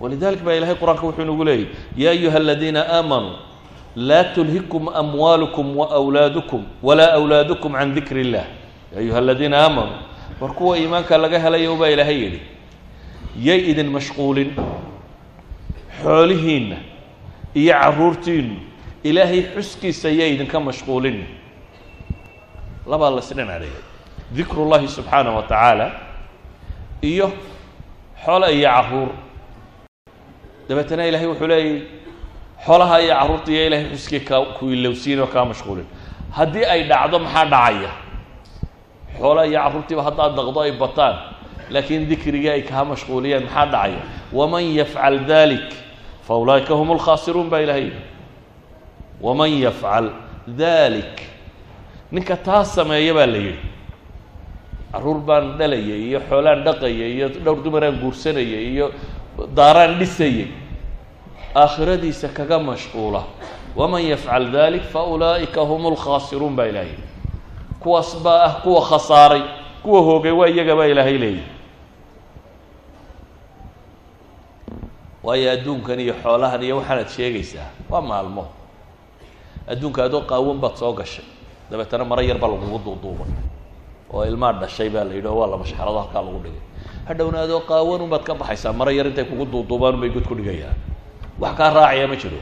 Walidalik 0.00 0.40
baa 0.46 0.54
ilahay 0.58 0.74
qur'aanka 0.80 1.04
wuxuu 1.06 1.22
inagu 1.22 1.44
leeyay 1.44 1.66
ya 1.96 2.10
ayuha 2.10 2.36
aladiina 2.42 2.80
aamanuu 2.96 3.36
laa 3.96 4.24
tulhikum 4.34 4.88
amwaalukum 4.88 5.76
waawlaadukum 5.80 6.62
walaa 6.82 7.12
awlaadukum 7.18 7.72
can 7.78 7.94
dikri 7.94 8.20
illah 8.26 8.44
ya 8.92 8.98
ayuha 9.00 9.18
aladiina 9.18 9.56
aamanuu 9.64 9.98
war 10.40 10.52
kuwa 10.58 10.78
iimaanka 10.78 11.18
laga 11.18 11.38
helayo 11.38 11.76
baa 11.76 11.88
ilaahay 11.94 12.18
yidhi 12.24 12.40
yay 13.36 13.70
idin 13.70 13.90
mashquulin. 13.90 14.50
Xoolihiinna 16.02 16.76
iyo 17.54 17.72
carruurtiinnu 17.72 18.56
ilaahay 19.04 19.42
xuskiisa 19.54 20.08
yay 20.08 20.34
idinka 20.34 20.60
mashquulin. 20.60 21.18
Labaa 22.86 23.10
la 23.10 23.20
isdhinacdhigay 23.20 23.82
dikru 24.36 24.64
llahi 24.70 24.88
subxaanah 24.88 25.34
wa 25.36 25.42
tacaala 25.42 25.86
iyo 27.02 27.28
xoola 28.24 28.50
iyo 28.50 28.68
carruur 28.68 29.10
dabeetana 30.68 31.06
ilaahay 31.08 31.26
wuxuu 31.30 31.46
leeyay 31.52 31.82
xoolaha 32.66 32.96
iyo 33.04 33.14
carruurta 33.14 33.50
iyo 33.52 33.62
ilaahay 33.66 33.86
xuskii 33.94 34.20
ka 34.28 34.36
ku 34.58 34.64
ilowsiin 34.74 35.20
oo 35.20 35.26
kaa 35.26 35.44
mashquulin. 35.44 35.86
Haddii 36.36 36.64
ay 36.64 36.82
dhacdo 36.90 37.18
maxaa 37.18 37.44
dhacaya? 37.52 37.90
Xoolaha 39.18 39.46
iyo 39.46 39.60
carruurtiiba 39.62 40.02
haddaad 40.02 40.32
daqdo 40.38 40.60
ay 40.60 40.72
bataan 40.72 41.16
laakiin 41.72 42.08
dikrigii 42.08 42.50
ay 42.50 42.62
kaa 42.62 42.84
mashquuliyeen 42.84 43.44
maxaa 43.44 43.66
dhacaya? 43.66 44.00
waman 44.32 44.64
yafcal 44.78 45.18
dalik 45.26 45.68
fa 46.26 46.34
ulaa'ika 46.42 46.74
hum 46.74 46.90
lkhaasiruun 46.96 47.48
baa 47.50 47.60
ilahay 47.64 47.84
yidhi. 47.84 48.02
waman 49.20 49.50
yafcal 49.64 50.06
dalik 50.46 51.16
ninka 52.12 52.36
taa 52.36 52.64
sameeya 52.64 53.14
baa 53.14 53.26
la 53.26 53.38
yidhi. 53.38 53.70
Carruur 54.92 55.18
baan 55.28 55.56
dhalayay 55.58 56.08
iyo 56.08 56.20
xoolaan 56.28 56.64
dhaqayay 56.64 57.12
iyo 57.16 57.28
dhowr 57.28 57.62
dumaraan 57.64 57.96
guursanayay 58.02 58.64
iyo 58.72 58.92
daaraan 59.56 59.98
dhisayay 59.98 60.46
aakhiradiisa 61.54 62.28
kaga 62.28 62.58
mashquula. 62.58 63.22
waman 63.76 64.04
yafcal 64.04 64.52
dalik 64.52 64.84
fa 64.92 65.00
ulaa'ika 65.14 65.60
hum 65.64 65.82
lkhaasiruun 65.94 66.56
baa 66.56 66.66
yidhi. 66.66 67.00
Kuwaas 67.80 68.14
baa 68.24 68.44
ah 68.44 68.54
kuwa 68.62 68.80
khasaaray 68.90 69.42
kuwa 69.82 70.00
hoogay 70.00 70.30
waa 70.30 70.48
iyaga 70.48 70.76
baa 70.76 70.86
ilaahay 70.86 71.18
leeyahy 71.18 71.51
waayo 75.22 75.48
adduunkan 75.54 75.98
iyo 76.04 76.14
xoolahan 76.22 76.62
iyo 76.66 76.74
waxaanaad 76.82 77.08
sheegaysaa 77.16 77.68
waa 77.90 78.00
maalmo. 78.10 78.44
Adduunka 79.72 80.00
adoo 80.10 80.22
qaawan 80.30 80.58
baad 80.62 80.76
soo 80.80 80.92
gashay. 80.92 81.24
Dabeetana 81.70 82.04
maro 82.04 82.22
yar 82.22 82.38
baa 82.42 82.50
lagugu 82.52 82.78
duuduubay. 82.84 83.30
Oo 84.12 84.24
ilmaa 84.26 84.52
dhashay 84.60 84.88
baa 84.90 85.04
la 85.08 85.14
yidhi 85.14 85.28
oo 85.28 85.38
waa 85.40 85.46
la 85.52 85.56
mashxarado 85.62 85.98
halkaa 86.02 86.22
lagu 86.26 86.40
dhigay. 86.44 86.62
Hadhowna 87.08 87.38
adoo 87.46 87.60
qaawan 87.70 88.00
unbaad 88.04 88.22
ka 88.26 88.34
baxaysaa 88.34 88.72
maro 88.74 88.90
yar 88.90 89.06
intay 89.06 89.24
kugu 89.24 89.44
duuduubaan 89.46 89.94
unbay 89.94 90.10
god 90.10 90.26
ku 90.28 90.34
dhigayaan. 90.34 90.74
Wax 91.40 91.54
kaa 91.58 91.70
raacaya 91.70 92.06
ma 92.10 92.16
jiro. 92.18 92.40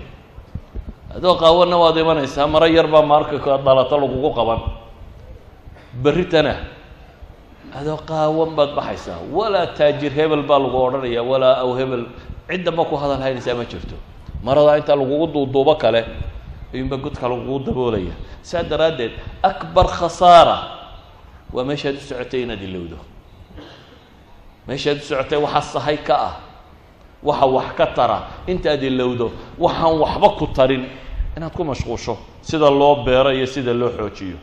Adoo 1.16 1.34
qaawanna 1.42 1.76
waad 1.82 1.96
imanaysaa 2.00 2.46
maro 2.48 2.66
yar 2.66 2.86
baa 2.88 3.02
marka 3.04 3.36
ka 3.38 3.58
dhalato 3.60 3.96
lagugu 4.00 4.30
qaban. 4.38 4.60
Berritana 6.02 6.54
adoo 7.78 7.98
qaawan 8.08 8.50
baad 8.58 8.72
baxaysaa 8.78 9.18
walaa 9.36 9.66
taajir 9.78 10.10
hebel 10.18 10.42
baa 10.48 10.58
lagu 10.58 10.74
odhanaya 10.86 11.22
walaa 11.22 11.60
aw 11.62 11.70
hebel 11.78 12.04
cid 12.50 12.64
damba 12.64 12.84
ku 12.84 12.96
hadal 12.96 13.20
haynaysaa 13.22 13.54
ma 13.54 13.64
jirto. 13.64 13.94
Maradaa 14.42 14.76
inta 14.78 14.96
lagugu 14.96 15.26
duuduubo 15.26 15.74
kale 15.76 16.04
ayuunba 16.74 16.96
godka 16.96 17.28
lagugu 17.28 17.58
daboolaya. 17.66 18.14
Saa 18.42 18.62
daraaddeed 18.62 19.12
akbar 19.42 19.86
khasaara 19.86 20.56
waa 21.52 21.64
meeshaad 21.64 21.94
u 21.96 22.00
socotay 22.00 22.42
inaad 22.42 22.62
ilowdo. 22.62 22.96
Meeshaad 24.68 24.96
u 24.98 25.04
socotay 25.04 25.38
waxaa 25.38 25.62
sahay 25.80 25.96
ka 25.98 26.14
ah 26.16 26.34
waxa 27.22 27.46
wax 27.46 27.68
ka 27.76 27.86
tara. 27.86 28.18
Intaad 28.46 28.82
ilowdo 28.82 29.30
waxaan 29.58 29.98
waxba 30.00 30.28
ku 30.38 30.46
tarin. 30.56 30.84
Inaad 31.36 31.52
ku 31.52 31.64
mashquusho 31.64 32.16
sida 32.42 32.70
loo 32.70 33.04
beero 33.04 33.30
iyo 33.32 33.46
sida 33.46 33.72
loo 33.74 33.90
xoojiyo. 33.92 34.36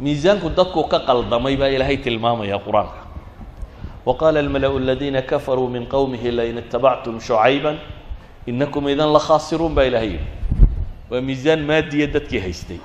Miisaanku 0.00 0.50
dadku 0.50 0.84
ka 0.88 0.98
qaldamay 1.06 1.56
baa 1.56 1.68
ilaahay 1.72 1.96
tilmaamaya 1.96 2.58
qur'aanka 2.58 3.05
qaala 4.14 4.38
almala'u 4.40 4.76
aladiina 4.78 5.22
kafaruu 5.22 5.68
min 5.68 5.86
qowmihi 5.86 6.30
lain 6.30 6.58
itabactum 6.58 7.20
shucayba 7.20 7.74
inakum 8.46 8.88
idan 8.88 9.12
la 9.12 9.18
khaasiruun 9.18 9.74
baa 9.74 9.84
ilahay 9.90 10.10
yidhi 10.14 10.26
waa 11.10 11.20
miisaan 11.20 11.60
maadiya 11.66 12.06
dadkii 12.14 12.38
haystay 12.40 12.78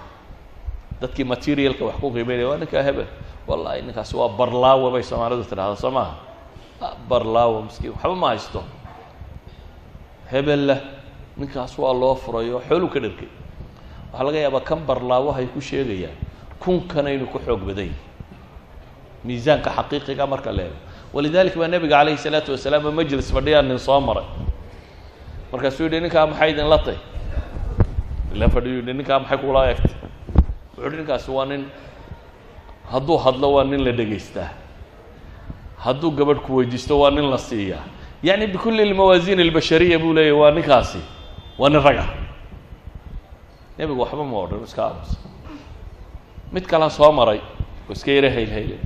dadkii 1.01 1.23
materialka 1.23 1.85
wax 1.85 1.95
ku 2.01 2.09
qiimeynaya 2.11 2.47
waa 2.49 2.57
ninkaa 2.57 2.81
hebel 2.87 3.05
wallahi 3.47 3.81
ninkaasi 3.81 4.13
waa 4.17 4.29
barlaawe 4.29 4.91
bay 4.91 5.03
soomaalidu 5.03 5.43
tidhahda 5.43 5.75
soo 5.75 5.91
maaha 5.91 6.13
barlaawe 7.09 7.61
miskiin 7.69 7.93
waxba 7.93 8.15
ma 8.15 8.27
haysto 8.33 8.63
hebella 10.31 10.77
ninkaas 11.37 11.77
waa 11.77 11.93
loo 11.93 12.15
furay 12.15 12.49
oo 12.53 12.61
xooluu 12.69 12.89
ka 12.93 12.99
dharkay 12.99 13.29
waxaa 14.13 14.25
laga 14.25 14.39
yaabaa 14.45 14.61
kan 14.69 14.79
barlaawahay 14.89 15.45
ku 15.53 15.61
sheegayaan 15.61 16.15
kunkanaynu 16.59 17.25
ku 17.33 17.39
xoog 17.45 17.61
badan 17.67 17.85
yihi 17.89 17.99
miisaanka 19.25 19.69
xaqiiqiga 19.77 20.25
marka 20.27 20.51
la 20.57 20.63
eego 21.11 21.17
walidalik 21.17 21.55
baa 21.57 21.67
nebiga 21.67 21.97
calayhi 21.97 22.17
salaatu 22.17 22.51
wasalaam 22.51 22.93
majlis 22.95 23.31
fadhiyaa 23.33 23.61
nin 23.61 23.77
soo 23.79 23.99
maray. 23.99 24.23
Markaasuu 25.51 25.83
yidhi 25.83 25.99
ninkaa 26.01 26.27
maxay 26.27 26.51
idinla 26.51 26.77
tay 26.85 26.97
ila 28.35 28.49
fadhiyu 28.49 28.75
yidhi 28.79 28.93
ninkaa 28.93 29.19
maxay 29.19 29.37
kula 29.37 29.71
egtay? 29.71 29.91
Wuxuu 30.71 30.83
yidhi 30.85 30.97
ninkaasi 30.97 31.31
waa 31.31 31.45
nin 31.45 31.65
hadduu 32.91 33.17
hadlo 33.17 33.53
waa 33.53 33.63
nin 33.63 33.83
la 33.85 33.91
dhegaystaa 33.91 34.49
hadduu 35.77 36.11
gabadh 36.11 36.39
ku 36.45 36.55
weydiisto 36.55 36.99
waa 36.99 37.11
nin 37.11 37.29
la 37.29 37.37
siiyaa 37.37 37.83
yacni 38.23 38.47
bikulli 38.47 38.85
lmawaasiin 38.85 39.39
albashariya 39.39 39.99
buu 39.99 40.13
leeyahy 40.13 40.31
waa 40.41 40.51
ninkaasi 40.51 41.01
waa 41.59 41.69
nin 41.69 41.81
raga. 41.83 42.05
Nebigu 43.77 44.01
waxba 44.01 44.23
ma 44.23 44.37
odhan 44.37 44.63
iska 44.63 44.83
aamusa 44.85 45.17
mid 46.51 46.65
kalaa 46.67 46.89
soo 46.89 47.11
maray 47.11 47.39
oo 47.89 47.93
iska 47.93 48.11
yara 48.11 48.29
haylhayle 48.29 48.77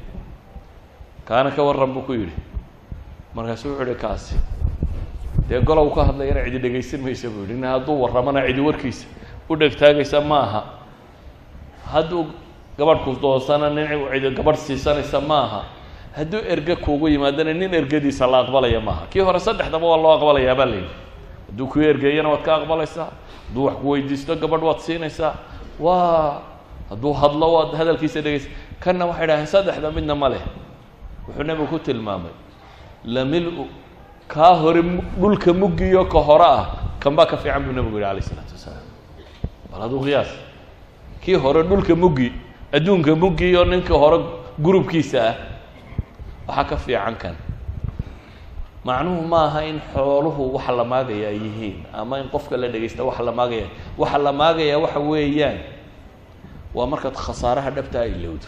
kaana 1.28 1.52
ka 1.52 1.64
warran 1.64 1.94
buu 1.94 2.02
ku 2.02 2.14
yidhi. 2.14 2.34
Markaasu 3.36 3.70
wuxuu 3.70 3.84
ihi 3.86 3.96
kaasi. 3.96 4.36
Dee 5.50 5.60
golow 5.62 5.90
ka 5.94 6.04
hadlayana 6.06 6.44
cidi 6.46 6.60
dhegaysan 6.60 7.02
maysa 7.02 7.30
buu 7.30 7.42
yidhi. 7.42 7.54
Nin 7.54 7.64
hadduu 7.64 8.02
warramana 8.02 8.46
cidi 8.48 8.62
warkiisa 8.62 9.08
u 9.50 9.56
dhegtaagaysa 9.56 10.22
ma 10.22 10.40
aha. 10.40 10.64
Hadduu 11.92 12.26
gabadhku 12.78 13.16
doonsana 13.22 13.70
nin 13.70 13.88
cidi 14.14 14.30
gabadh 14.36 14.58
siisanaysa 14.58 15.22
ma 15.22 15.40
aha. 15.44 15.62
Hadduu 16.16 16.40
erge 16.48 16.76
kuugu 16.76 17.08
yimaadana 17.10 17.54
nin 17.54 17.74
ergadiisa 17.74 18.28
la 18.28 18.40
aqbalaya 18.48 18.80
maaha 18.80 19.06
kii 19.12 19.20
hore 19.20 19.40
saddexdaba 19.40 19.84
waa 19.86 19.98
loo 19.98 20.14
aqbalayaa 20.16 20.56
baa 20.56 20.66
layidhi 20.66 20.90
hadduu 21.52 21.68
ku 21.68 21.80
ergeeyana 21.80 22.30
waad 22.30 22.44
ka 22.44 22.56
aqbalaysaa 22.56 23.10
hadduu 23.50 23.66
wax 23.68 23.76
ku 23.82 23.90
weydiisto 23.92 24.36
gabadh 24.40 24.64
waad 24.64 24.80
siinaysaa 24.80 25.34
waa 25.80 26.40
hadduu 26.90 27.14
hadlo 27.14 27.48
waad 27.54 27.76
hadalkiisa 27.76 28.22
dhegaysa. 28.24 28.48
Kanna 28.80 29.06
waxay 29.12 29.28
dhaheen 29.28 29.48
saddexda 29.48 29.92
midna 29.92 30.16
ma 30.16 30.30
leh 30.30 30.40
wuxuu 31.28 31.44
nebigu 31.44 31.68
ku 31.68 31.80
tilmaamay 31.80 32.34
lamil-u 33.06 33.66
kaa 34.28 34.54
hore 34.62 34.82
dhulka 35.20 35.54
muggiyo 35.54 36.06
ka 36.06 36.20
hore 36.20 36.46
ah. 36.46 36.66
Kan 37.00 37.14
baa 37.16 37.26
ka 37.30 37.38
fiican 37.38 37.62
buu 37.64 37.72
nebigu 37.74 37.98
yihi 38.02 38.10
alayh 38.10 38.24
isalaatu 38.26 38.54
wasalaam. 38.58 38.88
Bal 39.72 39.82
hadduu 39.86 40.02
qiyaas 40.06 40.32
kii 41.22 41.36
hore 41.38 41.62
dhulka 41.64 41.94
muggi 41.96 42.34
adduunka 42.74 43.14
muggi 43.16 43.46
iyo 43.54 43.62
ninka 43.66 43.94
hore 43.94 44.18
gurubkiisa 44.60 45.20
ah. 45.30 45.36
Waxaa 46.48 46.66
ka 46.70 46.78
fiican 46.78 47.16
kan. 47.22 47.36
Macnuhu 48.86 49.22
ma 49.26 49.46
aha 49.50 49.62
in 49.66 49.82
xooluhu 49.94 50.54
waxa 50.58 50.72
la 50.74 50.84
maagaya 50.86 51.30
ay 51.34 51.38
yihiin 51.42 51.78
ama 51.94 52.20
in 52.22 52.30
qofka 52.30 52.58
la 52.58 52.68
dhegaysta 52.70 53.02
waxa 53.04 53.24
la 53.24 53.32
maagaya. 53.32 53.68
Waxa 53.98 54.18
la 54.18 54.32
maagaya 54.32 54.78
waxa 54.80 55.00
weeyaan 55.00 55.58
waa 56.74 56.86
markaad 56.86 57.14
khasaaraha 57.18 57.70
dhabtaa 57.72 58.06
ilowdo 58.06 58.46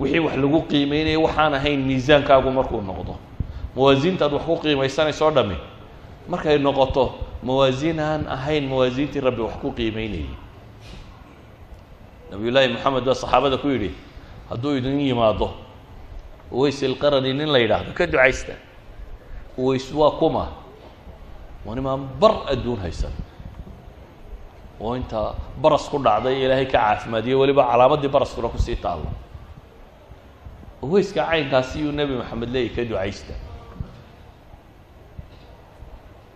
wixii 0.00 0.18
wax 0.26 0.34
lagu 0.42 0.60
qiimeynaya 0.70 1.18
waxaan 1.20 1.54
ahayn 1.54 1.80
miisaankaagu 1.88 2.50
markuu 2.50 2.80
noqdo. 2.80 3.14
Mawaasiintaad 3.76 4.32
wax 4.32 4.44
ku 4.48 4.56
qiimaysanayso 4.62 5.26
o 5.26 5.30
dhami 5.30 5.56
markay 6.28 6.58
noqoto 6.58 7.04
mawaasiin 7.42 8.00
aan 8.00 8.22
ahayn 8.36 8.64
mawaasiintii 8.68 9.20
rabbi 9.20 9.42
wax 9.46 9.54
ku 9.62 9.68
qiimeynayay. 9.78 10.30
Nabiy 12.30 12.50
llaahi 12.50 12.68
moxamed 12.74 13.04
baa 13.04 13.14
saxaabada 13.14 13.56
ku 13.58 13.68
yidhi 13.68 13.90
hadduu 14.50 14.76
idin 14.78 15.00
yimaado 15.00 15.50
uways 16.52 16.82
ilqarani 16.82 17.32
nin 17.34 17.48
la 17.52 17.58
yidhaahdo 17.58 17.92
ka 17.92 18.06
ducaysta. 18.06 18.52
Uways 19.58 19.92
waa 19.94 20.10
kuma. 20.18 20.44
Waa 21.66 21.74
nimaan 21.74 22.06
bar 22.20 22.34
adduun 22.52 22.78
haysan. 22.80 23.12
Oo 24.80 24.94
inta 24.96 25.34
baras 25.60 25.88
ku 25.90 25.98
dhacday 25.98 26.40
ilaahay 26.44 26.66
ka 26.66 26.78
caafimaadiye 26.78 27.34
weliba 27.36 27.62
calaamaddii 27.68 28.08
baraskuna 28.08 28.48
ku 28.48 28.58
sii 28.58 28.76
taallo 28.80 29.10
uweyska 30.82 31.22
caynkaasi 31.30 31.80
yuu 31.84 31.92
nebi 31.92 32.14
maxamed 32.20 32.48
leeyahy 32.54 32.74
ka 32.76 32.82
ducaysta. 32.84 33.34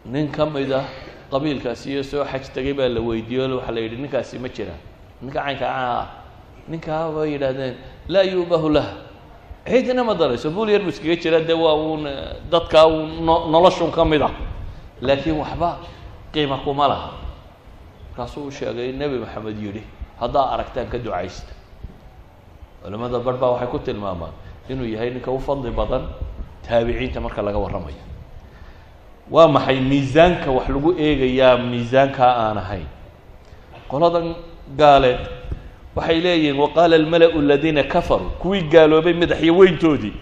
Nin 0.04 0.28
ka 0.32 0.44
mid 0.46 0.72
ah 0.72 0.84
qabiilkaasi 1.30 1.90
iyo 1.92 2.02
soo 2.04 2.24
xaj 2.24 2.44
tegay 2.54 2.72
baa 2.78 2.88
la 2.88 3.00
weydiiyo 3.00 3.56
waxaa 3.56 3.72
la 3.72 3.80
yidhi 3.80 3.96
ninkaasi 3.96 4.38
ma 4.38 4.48
jiraan. 4.48 4.78
Ninka 5.22 5.40
caynka 5.40 5.66
ah 5.68 6.06
ninkaa 6.68 7.12
bay 7.14 7.32
yidhahdeen 7.32 7.74
laa 8.08 8.22
yuubahu 8.22 8.68
lah. 8.68 8.86
Cidina 9.66 10.04
ma 10.04 10.14
darayso 10.14 10.50
bul 10.50 10.68
yar 10.68 10.82
bu 10.82 10.88
iskaga 10.92 11.16
jira 11.16 11.40
dee 11.40 11.56
waa 11.56 11.74
uun 11.74 12.04
dadkaa 12.50 12.86
uun 12.86 13.24
no 13.24 13.48
noloshun 13.48 13.90
ka 13.90 14.04
mid 14.04 14.22
ah. 14.22 14.30
Laakiin 15.00 15.36
waxba 15.40 15.78
qiima 16.32 16.58
kuma 16.64 16.88
laha. 16.88 17.10
Markaasuu 18.12 18.46
u 18.46 18.50
sheegay 18.50 18.92
nebi 18.92 19.18
maxamed 19.24 19.56
yidhi 19.56 19.82
haddaa 20.20 20.52
aragtaan 20.52 20.86
ka 20.92 20.98
ducaysta 20.98 21.52
culamada 22.84 23.18
barh 23.18 23.38
baa 23.40 23.50
waxay 23.56 23.68
ku 23.72 23.78
tilmaamaan 23.78 24.32
inuu 24.68 24.84
yahay 24.86 25.10
ninka 25.10 25.30
u 25.32 25.38
fadli 25.40 25.70
badan 25.70 26.04
taabiciinta 26.68 27.20
marka 27.20 27.42
laga 27.42 27.58
warramayo. 27.58 28.02
Waa 29.30 29.48
maxay 29.48 29.80
miisaanka 29.80 30.50
wax 30.50 30.68
lagu 30.68 30.92
eegayaa 30.98 31.56
miisaankaa 31.58 32.32
aan 32.48 32.58
ahayn? 32.58 32.86
Qoladan 33.88 34.34
gaaleed 34.76 35.20
waxay 35.96 36.20
leeyihiin 36.20 36.56
waqaala 36.60 36.96
almala-u 36.96 37.38
aladiina 37.40 37.82
kafaruu 37.84 38.30
kuwii 38.38 38.62
gaaloobay 38.68 39.12
madaxyo 39.16 39.56
weyntoodii. 39.56 40.12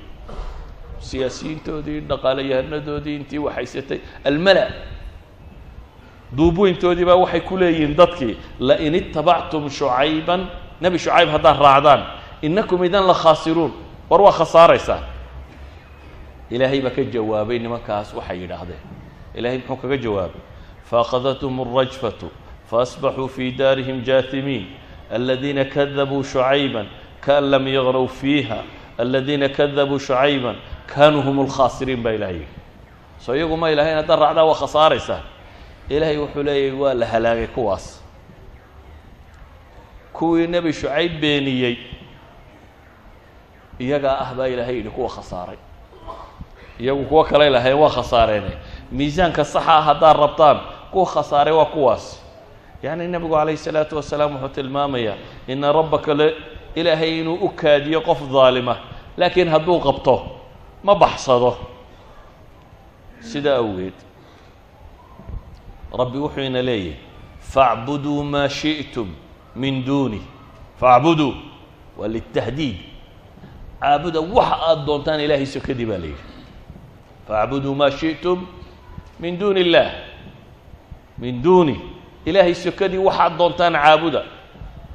Siyaasiyiintoodii 1.03 2.01
dhaqaaleyahanadoodii 2.07 3.17
intii 3.17 3.39
waxaysatay 3.39 3.99
almala 4.25 4.67
duubweyntoodii 6.37 7.05
baa 7.05 7.17
waxay 7.19 7.41
ku 7.41 7.57
leeyihiin 7.59 7.97
dadkii 7.97 8.37
lain 8.61 8.95
itabactum 8.95 9.71
shucayban 9.71 10.47
nebi 10.81 10.99
shucayb 10.99 11.29
haddaad 11.29 11.59
raacdaan 11.59 12.03
inakum 12.43 12.85
idan 12.85 13.07
la 13.07 13.15
khaasiruun 13.15 13.73
war 14.11 14.21
waa 14.21 14.33
khasaaraysaa 14.33 15.01
ilaahay 16.51 16.81
baa 16.81 16.91
ka 16.91 17.03
jawaabay 17.03 17.59
nimankaas 17.59 18.15
waxay 18.15 18.39
yidhaahdeen 18.43 18.81
ilahay 19.35 19.59
muxuu 19.59 19.77
kaga 19.77 19.97
jawaabay 19.97 20.43
faakadathum 20.91 21.61
alrajfatu 21.61 22.31
faasbaxuu 22.71 23.29
fii 23.29 23.51
daarihim 23.53 24.03
jaatimiin 24.05 24.67
aladiina 25.11 25.65
kadabuu 25.65 26.23
shucayba 26.25 26.87
kaan 27.21 27.51
lam 27.51 27.67
yaqraw 27.69 28.07
fiiha 28.09 28.59
aladiina 28.99 29.49
kadabuu 29.49 29.99
shucayba 29.99 30.55
kaanuu 30.87 31.23
hum 31.23 31.47
lkhaasiriin 31.47 32.03
baa 32.03 32.13
ilahay 32.13 32.35
yidhi 32.35 32.49
so 33.19 33.37
iyagu 33.37 33.57
ma 33.57 33.71
ilahayn 33.71 33.97
haddaad 33.97 34.21
raacdaa 34.21 34.45
waa 34.45 34.55
khasaaraysaa 34.55 35.21
ilaahay 35.89 36.17
wuxuu 36.19 36.43
leeyahy 36.43 36.77
waa 36.81 36.95
la 36.95 37.07
halaagay 37.07 37.47
kuwaas 37.47 38.03
kuwii 40.13 40.47
nebi 40.47 40.73
shucayb 40.73 41.21
beeniyey 41.21 41.77
iyagaa 43.85 44.17
ah 44.25 44.35
baa 44.39 44.47
ilaahay 44.53 44.77
yidhi 44.77 44.91
kuwa 44.91 45.09
khasaaray. 45.17 45.59
Iyagu 46.83 47.05
kuwo 47.05 47.25
kale 47.25 47.51
lahayn 47.51 47.77
waa 47.83 47.91
khasaareene. 47.97 48.53
Miisaanka 48.93 49.45
saxa 49.45 49.75
ah 49.79 49.83
haddaad 49.89 50.17
rabtaan 50.17 50.59
kuwa 50.93 51.07
khasaaray 51.07 51.55
waa 51.55 51.65
kuwaas. 51.75 52.05
Yacni 52.83 53.09
nebigu 53.09 53.35
calayhi 53.35 53.57
salaatu 53.59 53.97
wasalaam 53.97 54.33
wuxuu 54.35 54.49
tilmaamayaa 54.49 55.17
ina 55.47 55.73
rabbaka 55.73 56.15
le 56.15 56.35
ilaahay 56.75 57.21
inuu 57.21 57.35
u 57.35 57.49
kaadiyo 57.49 58.01
qof 58.01 58.21
daalima 58.33 58.77
laakiin 59.17 59.49
hadduu 59.49 59.79
qabto 59.87 60.15
ma 60.85 60.95
baxsado. 60.95 61.57
Sidaa 63.21 63.57
awgeed 63.63 63.95
rabbi 65.99 66.19
wuxuu 66.19 66.41
ina 66.43 66.63
leeyahy 66.63 66.97
faacbuduu 67.53 68.23
maa 68.25 68.49
shi'tum 68.49 69.09
min 69.57 69.85
duuni 69.87 70.21
faacbuduu 70.81 71.33
waa 71.99 72.09
litahdiid 72.09 72.77
caabuda 73.83 74.21
waxa 74.21 74.57
aad 74.71 74.87
doontaan 74.87 75.21
ilaahay 75.21 75.47
sekadii 75.47 75.87
baa 75.87 75.99
la 75.99 76.07
yidhi. 76.07 76.25
Faacbuduu 77.27 77.75
maa 77.75 77.91
shi'tum 77.91 78.47
min 79.19 79.39
duuni 79.39 79.61
illaah 79.61 79.91
min 81.19 81.43
duuni 81.43 81.81
ilaahay 82.25 82.55
sekadii 82.55 82.99
waxaad 82.99 83.39
doontaan 83.39 83.75
caabuda. 83.75 84.23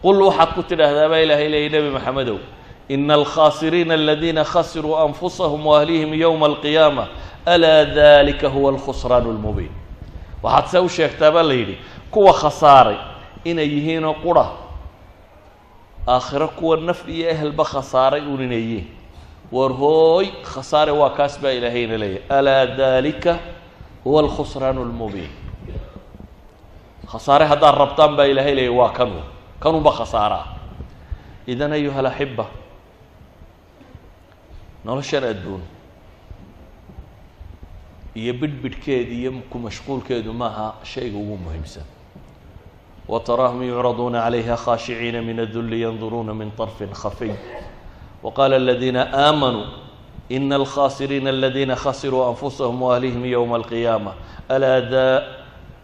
Qul 0.01 0.21
waxaad 0.21 0.55
ku 0.55 0.63
tidhaahdaa 0.63 1.09
baa 1.09 1.19
ilaahay 1.19 1.49
leeyay 1.49 1.69
nebi 1.69 1.89
maxamedow. 1.89 2.39
Ina 2.89 3.13
alkhaasiriina 3.13 3.93
aladiina 3.93 4.43
khasiruu 4.43 4.95
anfusahum 4.95 5.65
waahlihim 5.65 6.13
yowma 6.13 6.45
alqiyaama 6.45 7.07
alaa 7.45 7.85
dalika 7.85 8.47
huwa 8.47 8.71
alkhusraanu 8.71 9.31
lmubiin 9.35 9.71
waxaad 10.43 10.67
se 10.71 10.79
u 10.79 10.89
sheegtaa 10.89 11.31
baa 11.31 11.43
kuwa 12.11 12.33
khasaaray 12.33 12.97
inay 13.43 13.67
yihiinoo 13.67 14.13
qura 14.23 14.66
aakhiro 16.07 16.47
kuwa 16.47 16.77
naf 16.77 17.07
iyo 17.09 17.29
ehelba 17.29 17.63
khasaaray 17.63 18.21
un 18.21 18.41
war 19.51 19.71
hooy 19.71 20.31
khasaare 20.43 20.91
waa 20.91 21.09
kaas 21.09 21.39
baa 21.41 21.51
ilaahayna 21.51 21.97
leeyahy 21.97 22.23
alaa 22.29 22.65
dalika 22.65 23.39
huwa 24.03 24.21
alkhusraan 24.23 24.77
اlmubiin 24.77 25.29
khasaare 27.11 27.45
haddaad 27.45 27.75
rabtaan 27.75 28.15
baa 28.15 28.25
ilaahay 28.25 28.55
leeyahy 28.55 28.77
waa 28.77 28.89
kanu 28.89 29.23
kanunba 29.59 29.91
khasaare 29.91 30.35
ah 30.35 30.47
idan 31.47 31.71
ayuha 31.71 31.99
alaxiba 31.99 32.45
noloshan 34.85 35.23
adduun 35.23 35.61
iyo 38.15 38.33
bidhbidhkeeda 38.33 39.11
iyo 39.11 39.31
ku 39.49 39.59
mashquulkeedu 39.59 40.33
maaha 40.33 40.75
shayga 40.83 41.17
ugu 41.17 41.37
muhiimsan 41.37 41.96
وتراهم 43.08 43.62
يعرضون 43.62 44.16
عليها 44.16 44.56
خاشعين 44.56 45.22
من 45.26 45.40
الذل 45.40 45.72
ينظرون 45.72 46.30
من 46.30 46.50
طرف 46.58 46.92
خفي 46.92 47.30
وقال 48.22 48.54
الذين 48.54 48.96
آمنوا 48.96 49.64
إن 50.32 50.52
الخاسرين 50.52 51.28
الذين 51.28 51.74
خسروا 51.74 52.30
أنفسهم 52.30 52.82
وأهليهم 52.82 53.24
يوم 53.24 53.54
القيامة 53.54 54.12
ألا, 54.50 54.78
دا 54.78 55.26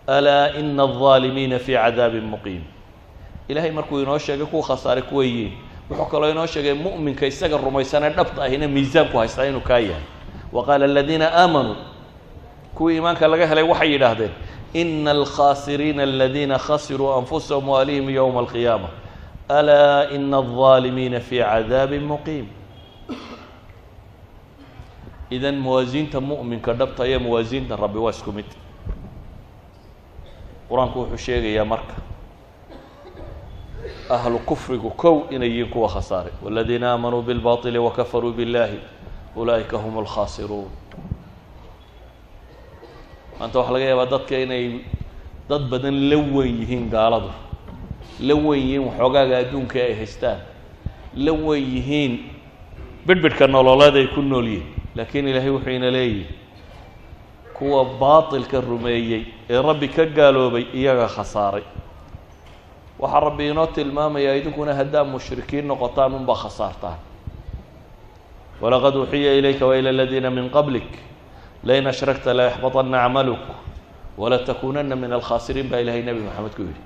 ألا 0.09 0.61
إن 0.61 0.81
الظالمين 0.81 1.59
في 1.59 1.77
عذاب 1.77 2.15
مقيم 2.15 2.65
إلهي 3.51 3.71
markuu 3.73 4.01
inoo 4.01 4.19
sheegay 4.19 4.47
kuwa 4.47 4.63
khasaare 4.63 5.03
kuwa 5.03 5.25
yihiin 5.25 5.53
wuxuu 5.91 6.05
kaloo 6.05 6.31
inoo 6.31 6.47
sheegay 6.47 6.73
mu'minka 6.75 7.27
isaga 7.27 7.57
rumaysana 7.57 8.11
dhabta 8.11 8.43
ahina 8.45 8.69
miisaanku 8.69 9.19
haystaa 9.19 9.45
inuu 9.47 9.61
kaa 9.61 9.79
yahay 9.79 10.03
وqاala 10.53 10.85
الذيina 10.87 11.45
آmanوu 11.45 11.77
kuwii 12.75 12.95
iimaanka 12.95 13.29
laga 13.29 13.47
helay 13.47 13.65
waxay 13.65 13.93
yidhaahdeen 13.93 14.31
إن 14.77 15.09
الخاسرين 15.09 16.01
الذين 16.01 16.59
خسروا 16.59 17.19
أنفسهم 17.19 17.69
وأهليهم 17.69 18.11
يوم 18.11 18.39
القيامة 18.39 18.89
ألا 19.51 20.15
إن 20.15 20.35
الظالمين 20.35 21.19
في 21.19 21.43
عذاب 21.43 21.93
مقيم 21.95 22.47
إذا 25.33 25.51
موازينta 25.51 26.21
مؤمنka 26.21 26.73
dhabta 26.73 27.07
iyo 27.07 27.21
موازينta 27.21 27.77
rabi 27.77 27.99
waa 27.99 28.11
isku 28.11 28.33
mid 28.33 28.45
qur-aanku 30.71 30.99
wuxuu 30.99 31.17
sheegayaa 31.17 31.65
marka 31.65 31.95
أهlu 34.11 34.39
كفrigu 34.49 34.91
kow 34.91 35.29
inay 35.31 35.49
yihiin 35.49 35.71
kuwa 35.71 35.89
khasaaray 35.89 36.33
والذيina 36.45 36.95
آمنوا 36.95 37.23
بالباطل 37.23 37.79
وكفروا 37.79 38.33
بالله 38.33 38.79
أولئika 39.37 39.75
هم 39.77 39.99
الخاسرون 39.99 40.69
maanta 43.40 43.60
waxaa 43.60 43.74
laga 43.74 43.86
yaabaa 43.92 44.06
dadka 44.14 44.36
inay 44.46 44.66
dad 45.50 45.64
badan 45.72 45.96
la 46.10 46.18
weyn 46.18 46.56
yihiin 46.62 46.90
gaaladu. 46.90 47.30
La 48.20 48.36
weyn 48.36 48.62
yihiin 48.68 48.84
waxoogaaga 48.88 49.36
adduunka 49.44 49.80
ay 49.80 49.94
haystaan. 50.00 50.40
La 51.16 51.32
weyn 51.34 51.66
yihiin 51.76 52.14
bidhbidhka 53.08 53.48
nololeed 53.48 53.96
ay 53.96 54.08
ku 54.16 54.22
nool 54.22 54.46
yihiin 54.48 54.68
laakiin 54.96 55.28
ilaahay 55.28 55.50
wuxuu 55.50 55.70
ina 55.76 55.92
leeyihi 55.92 56.26
kuwa 57.58 57.86
baatilka 58.00 58.62
rumeeyey 58.62 59.24
ee 59.50 59.62
rabbi 59.62 59.88
ka 59.88 60.06
gaaloobay 60.06 60.66
iyaga 60.74 61.08
khasaaray. 61.08 61.64
Waxaa 63.00 63.20
rabbi 63.20 63.50
inoo 63.50 63.68
tilmaamayaa 63.68 64.36
idinkuna 64.40 64.74
haddaa 64.74 65.04
mushrikiin 65.04 65.68
noqotaan 65.68 66.14
unbaa 66.14 66.36
khasaartaan. 66.44 66.98
Walaqad 68.62 68.96
uuxiya 68.96 69.34
ilayka 69.40 69.66
wailى 69.66 69.90
aladiina 69.90 70.30
min 70.30 70.50
qablik 70.50 70.88
lain 71.65 71.87
ashrakta 71.87 72.35
layaxbaطana 72.35 73.05
acmaluk 73.05 73.41
walatakuunana 74.19 74.97
min 74.97 75.13
alkhaasiriin 75.13 75.69
baa 75.71 75.81
ilahay 75.81 76.03
nebi 76.03 76.21
moxamed 76.21 76.55
ku 76.57 76.63
yidhi 76.63 76.81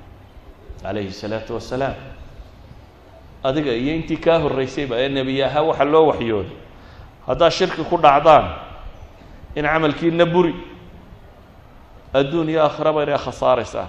calayhi 0.83 1.09
الsalaatu 1.09 1.55
wasalaam 1.55 1.95
adiga 3.45 3.73
iyo 3.73 3.95
intii 3.95 4.17
kaa 4.17 4.39
horreysayba 4.39 4.97
ee 5.05 5.09
nebiy 5.09 5.45
ahaa 5.45 5.63
waxaa 5.63 5.85
loo 5.85 6.07
waxyooday 6.11 6.53
haddaad 7.27 7.53
shirki 7.53 7.85
ku 7.91 7.97
dhacdaan 7.97 8.47
in 9.57 9.65
camalkiina 9.65 10.27
buri 10.27 10.55
adduun 12.15 12.49
iyo 12.49 12.61
aakhiraba 12.67 13.03
inay 13.03 13.19
khasaaraysaan 13.19 13.89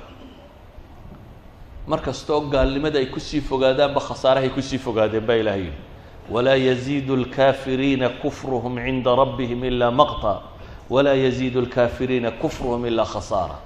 mar 1.88 2.00
kastoo 2.02 2.42
gaalnimada 2.54 3.00
ay 3.00 3.06
kusii 3.16 3.42
fogaadaanba 3.42 4.00
khasaarahay 4.08 4.50
kusii 4.50 4.78
fogaadeen 4.80 5.26
baa 5.28 5.36
ilahay 5.36 5.62
yidhi 5.68 5.78
walaa 6.32 6.56
yaziidu 6.56 7.14
اlkaafiriina 7.20 8.10
kufruhm 8.24 8.76
cinda 8.86 9.16
rabbihim 9.16 9.64
ila 9.64 9.92
maqta 9.92 10.34
walaa 10.91 11.15
yaziidu 11.15 11.61
alkaafiriina 11.61 12.31
kufruhum 12.31 12.87
ilaa 12.87 13.05
khasaara. 13.05 13.59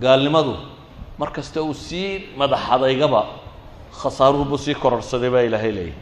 Gaalnimadu 0.00 0.56
mar 1.18 1.32
kasta 1.32 1.62
uu 1.62 1.74
sii 1.74 2.24
madaxadaygaba 2.36 3.26
khasaaruhubuu 4.02 4.58
sii 4.58 4.74
kororsaday 4.74 5.30
baa 5.30 5.42
ilaahay 5.42 5.72
leeyahy 5.72 5.94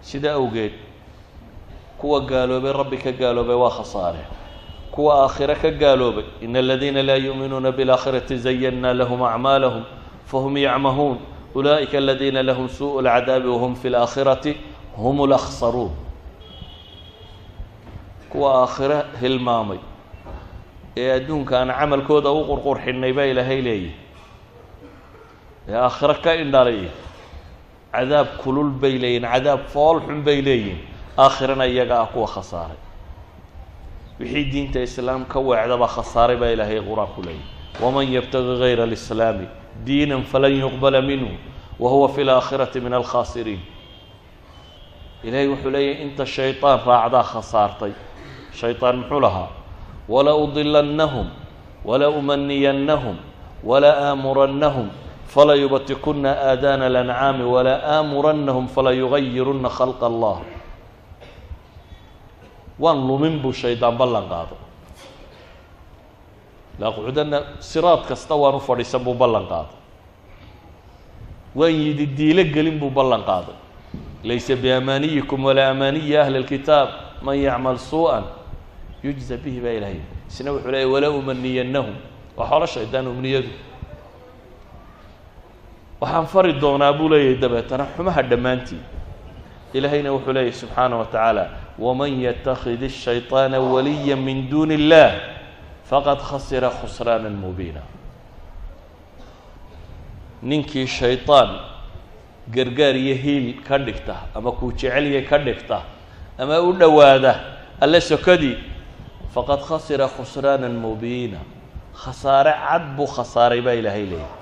sidaa 0.00 0.32
awgeed 0.40 0.72
kuwa 1.98 2.20
gaaloobay 2.20 2.72
rabbi 2.72 2.96
ka 2.96 3.12
gaaloobay 3.12 3.56
waa 3.56 3.70
khasaare. 3.70 4.24
Kuwa 4.90 5.24
aakhire 5.24 5.54
ka 5.54 5.70
gaaloobay 5.70 6.24
in 6.40 6.56
aladiina 6.56 7.02
laa 7.02 7.16
yuuminuuna 7.16 7.72
biاlaakhirati 7.72 8.36
zayanna 8.38 8.94
lahum 8.94 9.22
acmaalahum 9.22 9.84
fahum 10.26 10.56
yacmahuun. 10.56 11.18
Ulaa'ika 11.54 11.98
aladiina 11.98 12.42
lahum 12.42 12.68
suuءu 12.68 13.00
اlcadaabi 13.00 13.48
wahum 13.48 13.74
fi 13.74 13.88
اlaakhirati 13.88 14.56
hum 14.96 15.20
اlaksaruun 15.20 16.05
kuwa 18.36 18.50
aakhire 18.68 18.98
hilmaamay. 19.20 19.78
Ee 20.96 21.08
adduunka 21.16 21.54
aan 21.60 21.72
camalkooda 21.72 22.30
u 22.30 22.44
qurqurxinay 22.44 23.12
baa 23.16 23.24
ilaahay 23.32 23.60
leeyahy 23.66 23.92
ee 25.68 25.74
aakhiro 25.86 26.14
ka 26.24 26.34
indhalay 26.42 26.80
cadaab 27.92 28.28
kulul 28.44 28.70
bay 28.82 28.94
leeyihiin 29.02 29.24
cadaab 29.32 29.60
fool 29.72 30.00
xun 30.06 30.20
bay 30.26 30.38
leeyihiin 30.48 30.80
aakhirana 31.24 31.64
iyaga 31.66 31.96
ah 32.00 32.06
kuwa 32.12 32.28
khasaaray. 32.34 32.80
Wixii 34.20 34.44
diinta 34.52 34.80
islaam 34.88 35.24
ka 35.24 35.38
weecdaba 35.40 35.86
khasaaray 35.94 36.36
baa 36.36 36.52
ilaahay 36.54 36.80
qur'aanku 36.88 37.20
leeyahy 37.26 37.44
waman 37.82 38.06
yabtagi 38.16 38.58
gayra 38.62 38.84
alislaami 38.84 39.46
diinan 39.86 40.22
falan 40.32 40.52
yuqbala 40.62 41.00
minhu 41.02 41.32
wa 41.82 41.88
huwa 41.90 42.08
fi 42.08 42.24
laakhirati 42.24 42.80
min 42.80 42.92
alkhaasiriin 43.00 43.60
ilaahay 45.24 45.48
wuxuu 45.52 45.70
leeyahy 45.70 46.02
inta 46.04 46.24
shayطaan 46.26 46.80
raacdaa 46.86 47.22
khasaartay 47.32 47.92
shayطaan 48.55 48.97
muxuu 49.05 49.19
lahaa 49.19 49.49
wala 50.09 50.35
udilannahum 50.35 51.27
wala 51.85 52.09
umaniyannahum 52.09 53.15
wala 53.63 53.89
aamurannahum 54.11 54.89
fala 55.27 55.55
yubatikuna 55.55 56.31
aadaana 56.51 56.85
alancaami 56.91 57.43
wala 57.43 57.73
aamurannahum 57.95 58.67
fala 58.67 58.91
yugayiruna 58.91 59.69
khalqa 59.69 60.05
allah 60.11 60.37
waan 62.79 62.99
lumin 63.07 63.39
buu 63.41 63.53
shaydaan 63.53 63.95
ballan 63.97 64.25
qaado 64.27 64.55
laaqcudana 66.81 67.39
siraad 67.61 68.03
kasta 68.09 68.35
waan 68.35 68.55
u 68.55 68.59
fadhiisan 68.59 69.03
buu 69.05 69.13
ballan 69.13 69.45
qaaday 69.47 69.77
waan 71.55 71.73
yidi 71.73 72.05
diilo 72.17 72.43
gelin 72.55 72.77
buu 72.81 72.89
ballan 72.89 73.23
qaaday 73.23 73.55
laysa 74.23 74.55
biamaaniyikum 74.55 75.39
walaa 75.45 75.69
amaaniyi 75.71 76.17
ahli 76.17 76.37
اlkitaab 76.41 76.89
man 77.21 77.37
yacmal 77.37 77.77
suuءa 77.77 78.34
yujza 79.05 79.37
bihi 79.37 79.59
baa 79.61 79.69
ilahay 79.79 79.99
isna 80.29 80.51
wuxuu 80.51 80.71
leeyay 80.71 80.89
walaa 80.93 81.09
umaniyannahum 81.09 81.95
waa 82.37 82.47
xoolo 82.49 82.65
shaydaan 82.65 83.07
umniyadu 83.07 83.49
waxaan 86.01 86.25
fari 86.27 86.53
doonaa 86.53 86.93
buu 86.93 87.09
leeyahay 87.09 87.37
dabeetana 87.41 87.85
xumaha 87.95 88.21
dhammaantii 88.21 88.81
ilaahayna 89.73 90.11
wuxuu 90.11 90.33
leeyahy 90.33 90.53
subxaanaه 90.53 90.99
wa 90.99 91.05
tacaala 91.05 91.43
waman 91.79 92.21
yatakid 92.21 92.83
الshayطaana 92.83 93.59
waliya 93.59 94.15
min 94.15 94.49
duuni 94.49 94.75
اllah 94.75 95.11
faqad 95.89 96.19
khasira 96.29 96.69
khusraana 96.69 97.29
mubiina 97.29 97.81
ninkii 100.43 100.87
shayطaan 100.87 101.49
gargaar 102.49 102.95
iyo 102.95 103.15
hiil 103.15 103.61
ka 103.63 103.77
dhigta 103.77 104.15
ama 104.35 104.51
kuu 104.51 104.71
jecelya 104.73 105.21
ka 105.29 105.37
dhigta 105.37 105.81
ama 106.37 106.61
u 106.61 106.73
dhowaada 106.73 107.33
alle 107.79 108.01
sokadii 108.01 108.57
faqad 109.36 109.60
khasira 109.68 110.06
khusraana 110.16 110.68
mubiina 110.84 111.40
khasaare 112.02 112.52
cad 112.64 112.84
buu 112.96 113.06
khasaaray 113.16 113.60
baa 113.66 113.76
ilaahay 113.80 114.04
leeyahy 114.12 114.32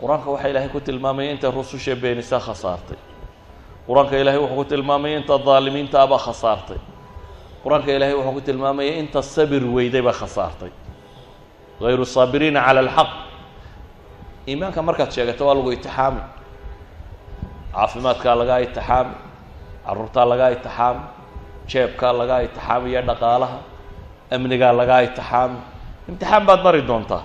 qur'aanka 0.00 0.28
waxaa 0.32 0.48
ilaahay 0.52 0.70
ku 0.74 0.80
tilmaamaya 0.88 1.30
intay 1.34 1.50
rususha 1.58 1.94
beenisaa 2.02 2.40
khasaartay 2.46 2.96
qur'aanka 3.86 4.14
ilaahay 4.22 4.40
wuxuu 4.44 4.56
ku 4.60 4.64
tilmaamaya 4.72 5.14
inta 5.20 5.34
daalimiinta 5.48 5.96
abaa 6.04 6.18
khasaartay 6.26 6.80
qur'aanka 7.64 7.90
ilaahay 7.96 8.14
wuxuu 8.18 8.32
ku 8.36 8.40
tilmaamaya 8.48 8.92
inta 9.02 9.20
sabir 9.34 9.62
weyday 9.76 10.02
baa 10.06 10.16
khasaartay 10.20 10.72
hayru 11.84 12.04
saabiriina 12.14 12.60
cala 12.66 12.80
alxaq 12.84 13.10
iimaanka 14.50 14.80
markaad 14.88 15.10
sheegato 15.14 15.42
waa 15.46 15.54
lagu 15.58 15.70
itixaami 15.76 16.22
caafimaadkaa 17.74 18.34
lagaa 18.40 18.58
itixaami 18.66 19.14
carruurtaa 19.86 20.24
lagaa 20.30 20.50
itixaami 20.56 21.02
jeebkaa 21.71 22.13
lagaa 22.19 22.41
itixaami 22.47 22.87
iyo 22.91 23.01
dhaqaalaha 23.09 23.57
amnigaa 24.35 24.73
lagaa 24.79 25.01
itixaami 25.07 25.59
imtixaan 26.09 26.43
baad 26.47 26.61
mari 26.65 26.81
doontaa 26.89 27.23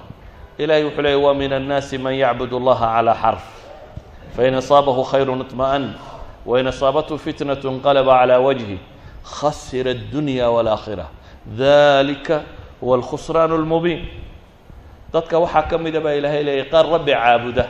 ilahay 0.62 0.85
wuxuu 0.86 1.02
leeyay 1.02 1.20
wa 1.24 1.35
min 1.40 1.52
annaasi 1.59 1.98
man 2.05 2.14
yacbud 2.22 2.52
اllaha 2.59 2.86
calى 2.97 3.14
xarf 3.22 3.44
fain 4.36 4.55
asaabahu 4.60 5.02
khayru 5.10 5.32
iطma'an 5.44 5.85
wain 6.47 6.66
asaabathu 6.72 7.14
fitnaة 7.24 7.62
inqalba 7.72 8.12
calى 8.20 8.36
wajhi 8.47 8.78
khasira 9.39 9.90
الdunya 9.97 10.47
wاlaakhira 10.55 11.06
dalika 11.60 12.36
huwa 12.80 12.94
alkhusraan 12.98 13.51
اlmubiin 13.59 14.01
dadka 15.12 15.36
waxaa 15.44 15.64
ka 15.70 15.76
mida 15.85 16.01
baa 16.05 16.14
ilahay 16.20 16.43
leeyay 16.47 16.66
qaar 16.72 16.86
rabbi 16.94 17.12
caabuda 17.12 17.64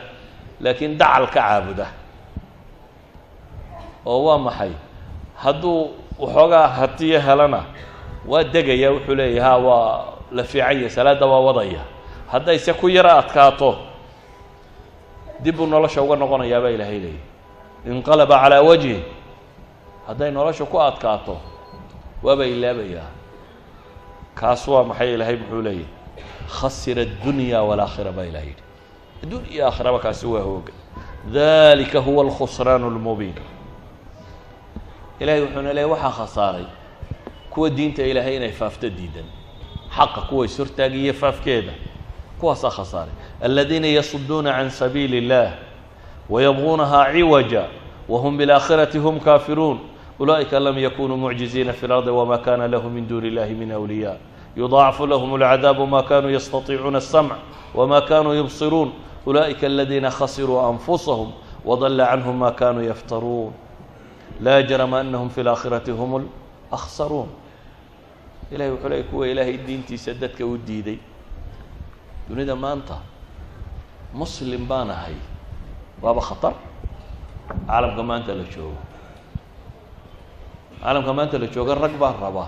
laakiin 0.65 0.93
dacal 1.01 1.27
ka 1.35 1.41
caabuda 1.41 1.87
oo 4.07 4.21
waa 4.27 4.39
maxay 4.47 4.73
hadduu 5.43 5.81
waxoogaa 6.20 6.68
hatiyo 6.68 7.20
helana. 7.20 7.64
Waa 8.28 8.44
degaya 8.44 8.92
wuxuu 8.92 9.16
leeyahy 9.16 9.40
ha 9.40 9.58
waa 9.58 10.06
la 10.32 10.44
fiican 10.44 10.76
yahay 10.78 10.90
salaadda 10.90 11.26
waa 11.26 11.40
wadaya. 11.40 11.82
Haddayse 12.32 12.74
ku 12.74 12.90
yaro 12.90 13.10
adkaato 13.12 13.78
dib 15.44 15.56
buu 15.56 15.66
nolosha 15.68 16.02
uga 16.02 16.16
noqonayaa 16.16 16.62
baa 16.62 16.70
ilaahay 16.76 17.00
leeyay 17.00 17.22
inqalaba 17.92 18.40
calaa 18.42 18.62
wajhi. 18.62 19.04
Hadday 20.08 20.32
nolosha 20.32 20.66
ku 20.66 20.78
adkaato 20.82 21.38
waaba 22.24 22.46
ilaabayaa 22.46 23.10
kaas 24.36 24.68
waa 24.68 24.84
maxay 24.84 25.14
ilaahay 25.14 25.36
muxuu 25.38 25.62
leeyahy 25.62 25.86
khasira 26.48 27.02
addunya 27.02 27.60
walaakhira 27.64 28.12
baa 28.12 28.24
ilahay 28.30 28.48
yidhi. 28.48 28.64
Adduun 29.24 29.44
iyo 29.52 29.68
aakhiraba 29.68 30.00
kaasi 30.00 30.26
waa 30.28 30.42
hooga. 30.42 30.72
Dalika 31.34 32.00
huwa 32.00 32.24
alkhusraan 32.24 32.84
اlmubiin 32.84 33.36
ilaahay 35.24 35.42
wuxuuna 35.42 35.74
leeya 35.74 35.88
waxaa 35.88 36.12
khasaaray 36.12 36.66
kuwa 37.50 37.70
diinta 37.70 38.04
ilaahay 38.04 38.36
inay 38.36 38.52
faafto 38.52 38.90
diidan. 38.90 39.24
Xaqa 39.96 40.22
kuwa 40.22 40.46
ishortaagiiyo 40.46 41.14
faafkeeda 41.14 41.72
kuwaasaa 42.40 42.70
khasaaray. 42.70 43.14
Aladiina 43.42 43.88
yasuduuna 43.88 44.52
can 44.54 44.70
sabiili 44.70 45.18
اllah 45.22 45.52
wayabغuunaha 46.30 47.14
ciwaja 47.14 47.64
whm 48.10 48.38
biاlaakhirati 48.38 48.98
hm 49.00 49.20
kaafiruun. 49.20 49.80
Ulaa'ika 50.20 50.60
lam 50.60 50.78
yakunuu 50.78 51.18
mucjiziina 51.18 51.74
fi 51.74 51.86
اlardi 51.86 52.10
wma 52.10 52.38
kana 52.38 52.68
lahu 52.68 52.90
min 52.90 53.08
duuni 53.08 53.30
اllahi 53.30 53.54
min 53.54 53.72
awliya 53.72 54.18
yudaacafu 54.56 55.08
lahm 55.08 55.34
اlcadaabu 55.34 55.88
ma 55.88 56.04
kanuu 56.04 56.30
yastatiicuuna 56.30 56.98
الsamc 56.98 57.32
wma 57.76 58.02
kanuu 58.02 58.34
yubsiruun. 58.34 58.92
Ulaa'ika 59.26 59.68
aladiina 59.68 60.12
khasiruu 60.12 60.60
anfusahum 60.60 61.32
wadala 61.66 62.06
canhum 62.08 62.38
ma 62.38 62.52
kanuu 62.52 62.84
yaftaruun 62.84 63.54
laa 64.42 64.62
jarama 64.64 65.00
anahum 65.00 65.30
fi 65.30 65.44
laakhirati 65.44 65.92
hum 65.92 66.30
laksaruun 66.72 67.30
ilahay 68.52 68.72
wuxuu 68.72 68.90
leey 68.90 69.04
kuwa 69.04 69.28
ilaahay 69.28 69.58
diintiisa 69.58 70.14
dadka 70.14 70.46
u 70.46 70.58
diiday 70.58 70.98
dunida 72.30 72.56
maanta 72.56 72.98
muslim 74.14 74.68
baan 74.68 74.90
ahay 74.92 75.16
waaba 76.02 76.22
khatar 76.22 76.54
caalamka 77.68 78.04
maanta 78.04 78.34
la 78.36 78.44
joogo 78.54 78.78
caalamka 80.82 81.14
maanta 81.14 81.38
la 81.40 81.48
jooga 81.48 81.76
rag 81.76 81.94
baa 82.00 82.14
raba 82.22 82.46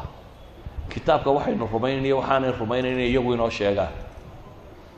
kitaabka 0.89 1.29
waxaynu 1.31 1.67
rumaynayna 1.73 2.15
waxaanay 2.15 2.51
rumaynayna 2.59 3.01
iyagu 3.09 3.33
inoo 3.33 3.49
sheegaan 3.49 3.93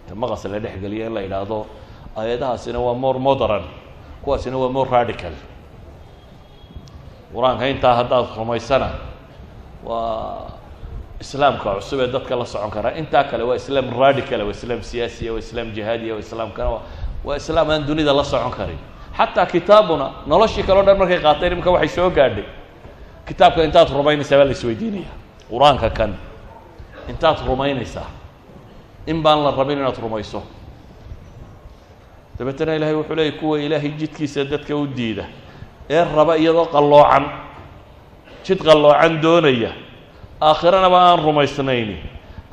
ta 0.08 0.16
maqas 0.16 0.46
la 0.46 0.60
dhexgeliya 0.60 1.08
in 1.08 1.14
la 1.14 1.22
yidhaahdo 1.22 1.66
aayadahaasina 2.18 2.80
waa 2.80 2.94
more 2.94 3.20
modern. 3.20 3.64
kuwaasina 4.24 4.58
waa 4.58 4.70
more 4.70 4.90
radical 4.90 5.32
qur'aanka 7.34 7.68
intaa 7.70 7.96
haddaad 7.96 8.26
rumaysana 8.38 8.90
waa 9.84 10.48
islaamka 11.20 11.76
cusub 11.82 12.00
ee 12.00 12.08
dadka 12.08 12.36
la 12.36 12.46
socon 12.46 12.72
karaa 12.72 12.94
intaa 13.02 13.24
kale 13.24 13.44
waa 13.44 13.56
islaam 13.56 13.90
radical 14.00 14.42
waa 14.42 14.52
islaam 14.52 14.82
siyaasiya 14.84 15.32
waa 15.34 15.40
islaam 15.40 15.72
jihaadiya 15.76 16.14
waa 16.14 16.20
islaamkana 16.26 16.70
waa 16.70 16.82
waa 17.26 17.36
islaam 17.38 17.70
aan 17.70 17.86
dunida 17.88 18.14
la 18.14 18.24
socon 18.24 18.52
karin. 18.52 18.78
Xataa 19.18 19.46
kitaabuna 19.46 20.12
noloshii 20.28 20.64
kaleo 20.64 20.84
dhan 20.84 20.98
markay 20.98 21.20
qaateen 21.20 21.54
imika 21.54 21.72
waxay 21.72 21.90
soo 21.90 22.10
gaadhay. 22.10 22.46
Kitaabka 23.28 23.64
intaad 23.64 23.90
rumaynaysaa 23.90 24.38
baa 24.38 24.46
la 24.46 24.52
isweydiinaya 24.52 25.10
qur'aanka 25.52 25.90
kan 25.90 26.12
intaad 27.10 27.38
rumaynaysaa 27.48 28.06
in 29.08 29.22
baan 29.24 29.44
la 29.44 29.52
rabin 29.52 29.78
inaad 29.82 29.98
rumayso. 30.02 30.44
Dabeetana 32.40 32.76
ilahay 32.76 32.94
wuxuu 32.96 33.16
leeyay 33.16 33.32
kuwa 33.40 33.60
ilaahay 33.60 33.90
jidkiisa 34.00 34.44
dadka 34.46 34.76
u 34.76 34.88
diida 34.88 35.26
ee 35.90 36.04
raba 36.16 36.38
iyadoo 36.38 36.66
qalloocan 36.76 37.26
jid 38.46 38.60
qalloocan 38.68 39.22
doonaya 39.22 39.72
aakhirana 40.42 40.88
aan 40.98 41.20
rumaysnayni. 41.26 41.98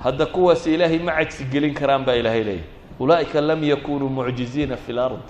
Hadda 0.05 0.27
kuwaas 0.27 0.67
ilaahay 0.67 0.99
ma 0.99 1.13
cajsi 1.13 1.45
gelin 1.53 1.75
karaan 1.75 2.05
baa 2.05 2.15
ilaahay 2.15 2.45
leeyahy 2.45 2.65
ulaa'ika 3.01 3.41
lam 3.41 3.65
yakunuu 3.65 4.09
mucjiziina 4.09 4.77
fi 4.77 4.93
lard 4.93 5.25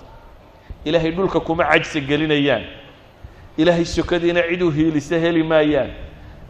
ilaahay 0.85 1.11
dhulka 1.11 1.39
kuma 1.39 1.63
cajsi 1.63 2.01
gelinayaan. 2.01 2.63
Ilaahay 3.57 3.85
sokadiina 3.85 4.41
cid 4.49 4.61
u 4.61 4.71
hiilisa 4.71 5.15
heli 5.19 5.43
maayaan. 5.43 5.89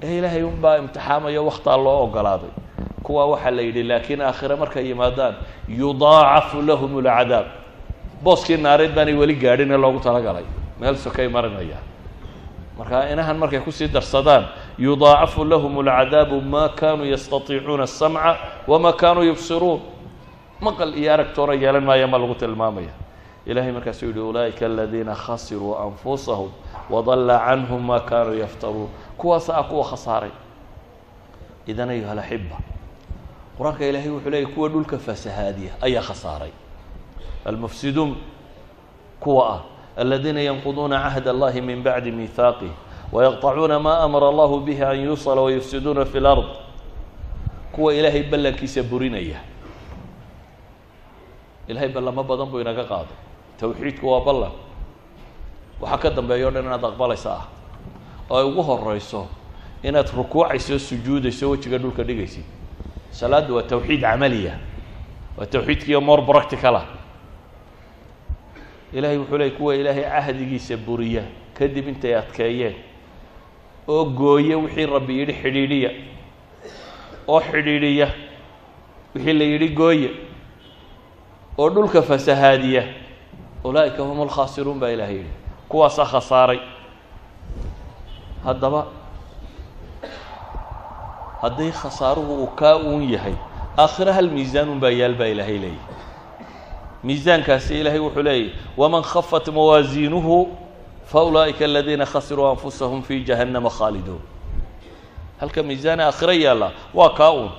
Ee 0.04 0.18
ilaahay 0.18 0.44
unbaa 0.44 0.78
imtixaamayo 0.78 1.46
waktaa 1.46 1.78
loo 1.78 2.04
ogolaaday. 2.04 2.50
Kuwaa 3.04 3.26
waxaa 3.26 3.52
la 3.52 3.62
yidhi 3.62 3.84
laakiin 3.84 4.22
aakhire 4.22 4.56
markay 4.56 4.86
yimaadaan 4.90 5.36
yudaacafu 5.70 6.62
lahum 6.62 6.92
اlcadaab 7.00 7.46
booskii 8.24 8.58
naareed 8.58 8.94
baanay 8.96 9.14
weli 9.14 9.36
gaadhin 9.36 9.72
ee 9.72 9.78
loogu 9.78 10.00
talagalay 10.00 10.44
meel 10.81 10.97
sokay 10.97 11.29
marinaya 11.29 11.79
marka 12.79 13.09
inahan 13.13 13.37
markay 13.39 13.61
kusii 13.61 13.89
darsadaan 13.89 14.45
yudaacafu 14.79 15.45
lahum 15.45 15.79
اlcadaabu 15.85 16.41
ma 16.41 16.69
kanuu 16.69 17.05
yastatiicuuna 17.05 17.85
الsamca 17.85 18.37
wama 18.67 18.93
kanuu 18.93 19.23
yubsiruun 19.29 19.81
maqal 20.61 20.95
iyo 20.97 21.13
aragtoona 21.15 21.55
yeelan 21.55 21.85
maaya 21.85 22.07
ma 22.07 22.19
lagu 22.19 22.35
tilmaamaya 22.35 22.93
ilahay 23.47 23.73
markaasuu 23.73 24.07
yihi 24.09 24.21
ulaa'ika 24.21 24.67
aladiina 24.67 25.15
khasiruu 25.15 25.77
anfusahum 25.77 26.51
wadala 26.91 27.39
canhum 27.47 27.81
ma 27.87 28.01
kanuu 28.01 28.35
yaftaruun 28.41 28.89
kuwaasa 29.17 29.57
ah 29.57 29.65
kuwa 29.65 29.85
khasaaray 29.91 30.33
idan 31.67 31.91
ayuha 31.91 32.13
alaxiba 32.13 32.57
qur-aanka 33.59 33.85
ilaahay 33.89 34.09
wuxuu 34.11 34.31
leeyay 34.31 34.47
kuwa 34.55 34.69
dhulka 34.69 34.99
fasahaadiya 34.99 35.73
ayaa 35.81 36.03
khasaaray 36.03 36.53
almufsiduun 37.45 38.17
kuwa 39.21 39.45
ah 39.55 39.61
aladiina 39.98 40.42
yanquduuna 40.42 41.00
cahd 41.10 41.28
allahi 41.28 41.62
min 41.62 41.84
bacdi 41.84 42.12
miihaaqih 42.12 42.72
wayaqطacuuna 43.12 43.80
ma 43.80 44.00
amara 44.04 44.28
allahu 44.28 44.60
bihi 44.66 44.84
an 44.84 44.98
yusla 45.06 45.42
wayufsiduuna 45.42 46.06
fi 46.06 46.20
lard 46.20 46.46
kuwa 47.72 47.94
ilaahay 47.94 48.24
ballankiisa 48.24 48.84
burinaya 48.84 49.40
ilahay 51.68 51.90
ballamo 51.90 52.24
badan 52.24 52.48
buu 52.52 52.60
inaga 52.62 52.84
qaaday 52.84 53.16
tawxiidku 53.60 54.06
waa 54.12 54.22
ballan 54.26 54.52
waxaa 55.82 55.98
ka 55.98 56.10
dambeeya 56.10 56.48
o 56.48 56.52
dhan 56.52 56.66
inaad 56.66 56.84
aqbalaysa 56.86 57.32
ah 57.32 57.46
oo 58.30 58.38
ay 58.40 58.46
ugu 58.46 58.62
horeyso 58.64 59.28
inaad 59.84 60.08
rukuucayso 60.18 60.80
sujuudayso 60.80 61.50
wejiga 61.50 61.78
dhulka 61.78 62.04
dhigaysid 62.04 62.44
salaaddu 63.12 63.56
waa 63.56 63.64
tawxiid 63.64 64.02
camaliya 64.02 64.60
waa 65.38 65.46
tawxiidkiiyo 65.46 66.02
more 66.02 66.22
practicala 66.22 66.86
ilahay 68.94 69.18
wuxuu 69.18 69.38
leeyay 69.38 69.58
kuwa 69.58 69.76
ilaahay 69.76 70.04
cahdigiisa 70.04 70.78
buriya 70.78 71.24
kadib 71.58 71.88
intay 71.88 72.16
adkeeyeen 72.18 72.76
oo 73.88 74.06
gooye 74.06 74.56
wixii 74.56 74.86
rabbi 74.86 75.14
yidhi 75.20 75.34
xidhiidhiya 75.42 75.92
oo 77.28 77.40
xidhiidhiya 77.42 78.08
wixii 79.16 79.34
la 79.40 79.44
yidhi 79.52 79.70
gooye 79.70 80.10
oo 81.58 81.70
dhulka 81.70 82.02
fasahaadiya. 82.02 82.84
Ulaa'ika 83.66 84.04
hum 84.04 84.22
alkhaasiruun 84.22 84.80
baa 84.80 84.90
ilahay 84.94 85.16
yidhi. 85.16 85.32
Kuwaasaa 85.70 86.06
khasaaray. 86.06 86.60
Haddaba 88.46 88.82
hadday 91.42 91.72
khasaaruhu 91.72 92.34
uu 92.44 92.48
kaa 92.60 92.76
uun 92.78 93.04
yahay 93.14 93.34
aakhiro 93.78 94.12
hal 94.14 94.30
miisaanun 94.30 94.80
baa 94.80 94.90
yaal 95.00 95.16
baa 95.20 95.26
ilaahay 95.34 95.58
leeyahy 95.58 95.80
miisaankaasi 97.08 97.74
ilaahay 97.80 98.00
wuxuu 98.06 98.24
leeyahy 98.28 98.50
waman 98.82 99.04
khafat 99.12 99.46
mawaasiinuhu 99.58 100.38
fa 101.12 101.20
ulaa'ika 101.28 101.66
aladiina 101.66 102.06
khasiruu 102.14 102.46
anfusahum 102.52 103.02
fi 103.08 103.16
jahannama 103.28 103.70
khaaliduun. 103.78 104.22
Halka 105.42 105.64
miisaan 105.64 106.00
aakhiro 106.00 106.34
yaalla 106.46 106.72
waa 106.94 107.10
kaa 107.20 107.32
uun. 107.32 107.52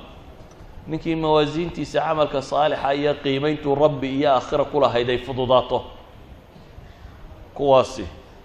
Ninkii 0.87 1.15
mawaasiintiisa 1.25 2.01
camalka 2.01 2.43
saalixa 2.43 2.93
iyo 2.95 3.15
qiimayntuu 3.23 3.75
rabbi 3.75 4.09
iyo 4.19 4.31
aakhira 4.35 4.65
ku 4.65 4.81
lahayd 4.81 5.09
ay 5.11 5.19
fududaato. 5.19 5.79
Kuwaasi 7.55 8.05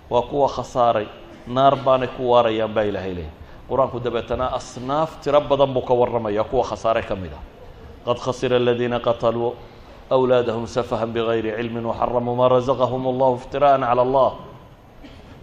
waa 0.10 0.22
kuwa 0.22 0.49
khasaaray 0.49 1.07
naar 1.48 1.76
baanay 1.76 2.07
ku 2.18 2.30
waarayaan 2.32 2.73
baa 2.73 2.84
ilaahay 2.84 3.14
leehay 3.14 3.32
qur'aanku 3.69 3.99
dabeetana 3.99 4.45
asnaaf 4.53 5.22
tiro 5.23 5.41
badan 5.41 5.73
buu 5.73 5.82
ka 5.82 5.94
warramaya 5.94 6.44
kuwa 6.44 6.64
khasaare 6.64 7.02
ka 7.02 7.15
mid 7.15 7.32
ah. 7.34 7.41
Qad 8.06 8.18
khasira 8.19 8.56
aladiina 8.57 8.99
qataluu 8.99 9.56
أwlaadahum 10.11 10.66
safaha 10.66 11.07
bغayri 11.07 11.51
cilmi 11.57 11.81
وxaramuu 11.83 12.37
maa 12.39 12.49
razaqahum 12.49 13.03
اllahu 13.12 13.35
اftiraaءa 13.43 13.83
calى 13.83 14.03
اllah 14.07 14.31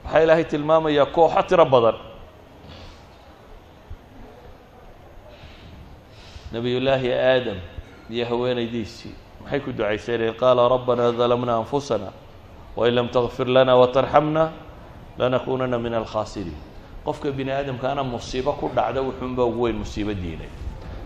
waxaa 0.06 0.24
ilaahay 0.24 0.46
tilmaamayaa 0.48 1.06
kooxo 1.16 1.42
tiro 1.50 1.66
badan 1.66 1.96
nabiy 6.54 6.80
llaahi 6.80 7.10
aadam 7.14 7.58
iyo 8.10 8.26
haweenaydiisii 8.26 9.16
maxay 9.44 9.60
ku 9.60 9.72
ducaysanayeen 9.76 10.36
qaala 10.40 10.70
rabbana 10.70 11.12
dalamna 11.12 11.54
anfusana 11.60 12.10
wain 12.78 12.94
lam 12.96 13.08
tغfir 13.10 13.48
lana 13.48 13.76
وtarxamna 13.76 14.52
lanakunana 15.20 15.78
min 15.80 15.94
alkhaasiriin 15.94 16.56
qofka 17.06 17.32
bini 17.32 17.52
aadamkaana 17.52 18.04
musiibo 18.04 18.54
ku 18.56 18.70
dhacda 18.76 19.02
wuxuunba 19.02 19.44
ugu 19.44 19.62
weyn 19.68 19.78
musiibo 19.84 20.14
diinay 20.14 20.48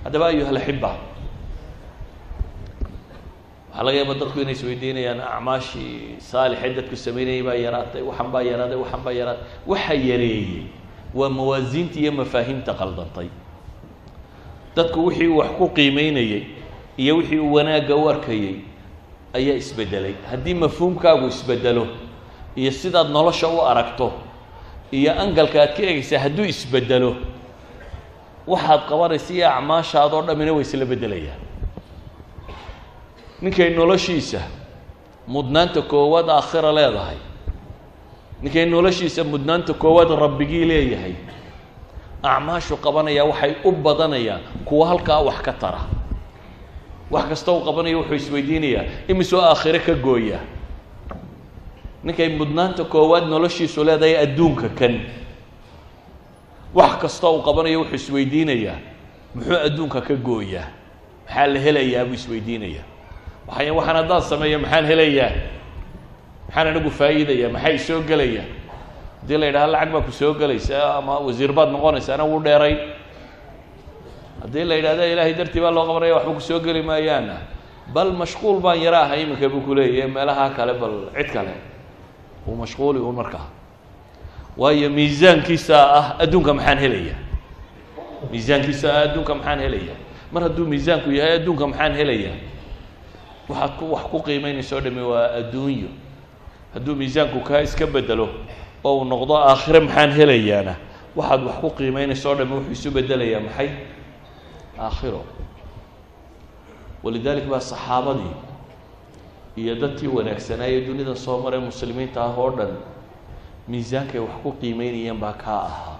haddaba 0.03 0.25
ayuha 0.29 0.49
اlaxiba 0.53 0.91
waxaa 3.72 3.84
laga 3.86 3.98
yaaba 3.98 4.14
dadku 4.20 4.38
inay 4.42 4.52
isweydiinayaan 4.58 5.20
acmaashii 5.20 6.20
saalixee 6.30 6.72
dadku 6.76 6.96
sameynayay 7.06 7.42
baa 7.48 7.54
yaraatay 7.66 8.02
waxan 8.08 8.28
baa 8.34 8.42
yaraaday 8.50 8.76
waxan 8.82 9.00
baa 9.04 9.12
yaraaday. 9.20 9.44
Waxa 9.70 9.94
yareeyey 9.94 10.62
waa 11.18 11.28
mawaasiinta 11.36 11.96
iyo 12.02 12.12
mafaahiimta 12.20 12.72
qaldantay 12.80 13.28
dadku 14.76 14.98
wixii 15.06 15.28
uu 15.28 15.38
wax 15.40 15.50
ku 15.58 15.66
qiimeynayey 15.76 16.42
iyo 17.02 17.12
wixii 17.16 17.38
uu 17.40 17.52
wanaagga 17.56 17.96
u 17.96 18.08
arkayey 18.12 18.54
ayaa 19.36 19.56
isbedelay. 19.62 20.14
Haddii 20.30 20.54
mafhuumkaagu 20.54 21.26
isbedelo 21.28 21.84
iyo 22.56 22.70
sidaad 22.72 23.08
nolosha 23.10 23.48
u 23.48 23.60
aragto 23.70 24.12
iyo 24.92 25.10
angalka 25.22 25.58
aad 25.62 25.72
ka 25.76 25.82
egaysaa 25.82 26.18
hadduu 26.24 26.44
isbedelo 26.44 27.10
waxaad 28.46 28.82
qabanaysa 28.88 29.30
iyo 29.34 29.46
acmaashaad 29.48 30.12
oo 30.14 30.22
dhamina 30.28 30.52
way 30.52 30.60
isla 30.66 30.84
bedelayaan 30.92 31.40
ninkay 33.42 33.70
noloshiisa 33.78 34.40
mudnaanta 35.26 35.82
koowaad 35.82 36.28
aakhira 36.30 36.72
leedahay. 36.72 37.16
Ninkay 38.42 38.66
noloshiisa 38.66 39.24
mudnaanta 39.24 39.72
koowaad 39.74 40.10
rabbigii 40.22 40.64
leeyahay. 40.70 41.14
Acmaashu 42.22 42.76
qabanaya 42.76 43.24
waxay 43.24 43.54
u 43.64 43.72
badanayaan 43.72 44.40
kuwa 44.64 44.86
halkaa 44.88 45.20
wax 45.20 45.38
ka 45.42 45.52
tara. 45.52 45.80
Wax 47.10 47.24
kasta 47.28 47.52
uu 47.52 47.60
qabanaya 47.66 47.96
wuxuu 47.98 48.14
isweydiinayaa 48.14 48.84
imisoo 49.08 49.40
aakhire 49.42 49.78
ka 49.78 49.94
gooya. 49.94 50.38
Ninkay 52.04 52.28
mudnaanta 52.38 52.84
koowaad 52.84 53.24
noloshiisu 53.28 53.84
leedahay 53.84 54.16
adduunka 54.18 54.68
kan. 54.68 55.00
Wax 56.74 56.92
kasta 57.02 57.28
uu 57.30 57.42
qabanayo 57.42 57.78
wuxuu 57.80 57.94
isweydiinayaa 57.94 58.78
muxuu 59.34 59.56
adduunka 59.66 60.00
ka 60.00 60.14
gooyaa 60.14 60.66
maxaa 61.26 61.46
la 61.46 61.58
helayaa 61.58 62.04
buu 62.04 62.14
isweydiinayaa 62.14 62.84
waxay 63.48 63.70
waxaan 63.70 63.96
haddaan 63.96 64.22
sameeyo 64.22 64.58
maxaan 64.58 64.84
helayaa? 64.86 65.30
Maxaan 66.48 66.66
anigu 66.68 66.90
faa'iidaya 66.90 67.48
maxaa 67.54 67.72
isoo 67.78 68.00
gelaya 68.08 68.44
haddii 69.22 69.38
la 69.38 69.46
yidhaha 69.46 69.66
lacag 69.66 69.90
baa 69.92 70.00
ku 70.02 70.12
soo 70.12 70.34
gelaysa 70.34 70.96
ama 70.98 71.18
wasiir 71.26 71.52
baad 71.52 71.70
noqonaysa 71.74 72.14
ana 72.14 72.24
wuu 72.24 72.40
dheerayn 72.42 72.78
haddii 74.42 74.64
la 74.64 74.74
yidhahda 74.74 75.04
ilaahay 75.12 75.34
dartii 75.34 75.60
baa 75.60 75.70
loo 75.70 75.86
qabanaya 75.86 76.14
waxba 76.14 76.32
ku 76.34 76.40
soo 76.40 76.60
geli 76.60 76.82
maayaana. 76.82 77.36
Bal 77.94 78.12
mashquul 78.12 78.60
baan 78.60 78.78
yara 78.80 79.00
ahay 79.02 79.22
iminka 79.22 79.48
buu 79.48 79.60
kuleeyahy 79.60 80.08
meelaha 80.10 80.50
kale 80.56 80.74
bal 80.78 81.10
cid 81.16 81.32
kale. 81.32 81.54
Uu 82.46 82.54
mashquuli 82.56 82.98
un 82.98 83.14
markaa 83.14 83.46
waayo 84.56 84.90
miisaankiisa 84.90 85.76
ah 85.98 86.06
adduunka 86.22 86.54
maxaan 86.54 86.78
helaya 86.78 87.14
miisaankiisa 88.30 88.86
ah 88.92 89.02
adduunka 89.08 89.34
maxaan 89.34 89.60
helaya 89.60 89.94
mar 90.32 90.42
hadduu 90.42 90.66
miisaanku 90.66 91.10
yahay 91.10 91.34
adduunka 91.40 91.66
maxaan 91.66 91.94
helaya 91.96 92.32
waxaad 93.48 93.80
wax 93.92 94.02
ku 94.10 94.18
qiimeynaysa 94.26 94.76
o 94.76 94.80
dhami 94.80 95.02
waa 95.02 95.28
adduunyo. 95.38 95.88
Hadduu 96.74 96.94
miisaanku 96.94 97.40
kaa 97.48 97.60
iska 97.62 97.86
bedelo 97.86 98.28
oo 98.84 98.98
uu 98.98 99.04
noqdo 99.04 99.34
aakhire 99.36 99.80
maxaan 99.80 100.10
helayaana? 100.18 100.74
Waxaad 101.16 101.42
wax 101.46 101.56
ku 101.60 101.70
qiimeynaysa 101.70 102.26
o 102.30 102.34
dhami 102.34 102.52
wuxuu 102.54 102.72
isu 102.72 102.90
bedelayaa 102.90 103.40
maxay? 103.40 103.68
Aakhiro. 104.78 105.22
Walidalik 107.02 107.44
baa 107.50 107.60
saxaabadii 107.60 108.32
iyo 109.56 109.74
dadkii 109.74 110.06
wanaagsanaaye 110.08 110.80
dunida 110.86 111.16
soo 111.16 111.38
maray 111.42 111.60
muslimiinta 111.60 112.22
ah 112.24 112.38
oo 112.38 112.50
dhan 112.56 112.72
miisaankay 113.68 114.20
wax 114.20 114.34
ku 114.42 114.52
qiimeynayeen 114.60 115.18
baa 115.20 115.32
kaa 115.32 115.60
ahaa. 115.70 115.98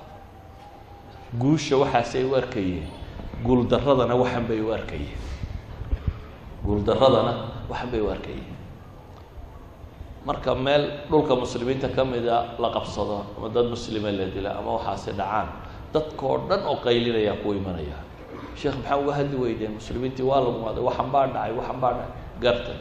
Guusha 1.41 1.77
waxaasay 1.77 2.25
u 2.25 2.35
arkayeen 2.37 2.87
guuldaradana 3.45 4.15
waxan 4.23 4.45
bay 4.49 4.61
u 4.61 4.73
arkayeen 4.73 5.19
guuldaradana 6.65 7.33
waxan 7.71 7.89
bay 7.93 8.01
u 8.01 8.09
arkayeen 8.11 8.51
marka 10.27 10.55
meel 10.55 10.85
dhulka 11.11 11.35
muslimiinta 11.37 11.89
ka 11.97 12.05
mida 12.05 12.55
la 12.59 12.69
qabsado 12.71 13.27
ama 13.39 13.49
dad 13.49 13.67
muslima 13.75 14.11
la 14.13 14.27
dila 14.35 14.51
ama 14.59 14.71
waxaasi 14.79 15.11
dhacaan 15.19 15.49
dadkao 15.95 16.39
dhan 16.49 16.61
oo 16.67 16.77
qaylinaya 16.85 17.35
ku 17.43 17.53
imanaya. 17.53 17.99
Sheekh 18.57 18.77
maxaa 18.81 18.97
uga 19.03 19.13
hadli 19.13 19.37
weydeen? 19.37 19.73
Muslimiintii 19.77 20.23
waa 20.25 20.41
lagumaaday 20.41 20.83
waxan 20.89 21.09
baa 21.13 21.27
dhacay 21.27 21.53
waxan 21.59 21.77
baa 21.83 21.93
dhacay. 21.99 22.13
Garta 22.41 22.73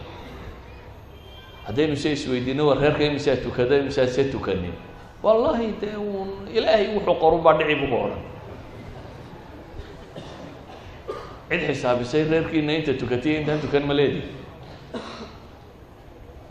haddaynu 1.67 1.95
se 1.95 2.11
isweydiino 2.13 2.67
war 2.67 2.77
reerka 2.77 3.03
imisaa 3.03 3.35
tukada 3.43 3.77
imisaa 3.77 4.07
se 4.07 4.23
tukanin? 4.31 4.73
Wallahi 5.23 5.73
dee 5.81 5.95
uun 5.97 6.47
ilaahay 6.53 6.87
wuxuu 6.95 7.15
qorun 7.21 7.41
baa 7.45 7.57
dhici 7.57 7.75
buku 7.81 7.95
odhan 8.05 8.21
cid 11.51 11.61
xisaabisay 11.67 12.23
reerkiina 12.31 12.73
inta 12.79 12.93
tukatay 13.01 13.33
intaan 13.43 13.59
tukan 13.63 13.83
ma 13.89 13.93
leedi 13.99 14.21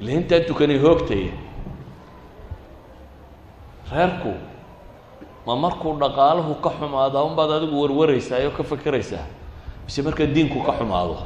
ila 0.01 0.10
intaan 0.20 0.44
tukanay 0.48 0.77
hoogtaya 0.85 1.32
reerku 3.93 4.32
ma 5.47 5.56
markuu 5.56 5.93
dhaqaaluhu 6.02 6.55
ka 6.64 6.70
xumaada 6.78 7.18
unbaad 7.28 7.51
adigu 7.59 7.77
warwaraysaa 7.82 8.39
oo 8.47 8.52
ka 8.59 8.62
fekeraysaa 8.62 9.24
mise 9.89 10.02
marka 10.06 10.27
diinku 10.27 10.59
ka 10.66 10.72
xumaado 10.78 11.16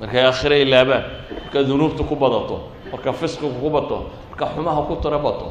markay 0.00 0.22
aakhire 0.26 0.56
ilaabaan 0.64 1.04
marka 1.44 1.58
dunuubta 1.68 2.02
ku 2.04 2.16
badato 2.16 2.56
marka 2.92 3.12
fisqigu 3.12 3.52
ku 3.62 3.68
bato 3.70 3.98
marka 4.30 4.46
xumaha 4.56 4.80
ku 4.88 4.94
tiro 5.04 5.18
bato 5.20 5.48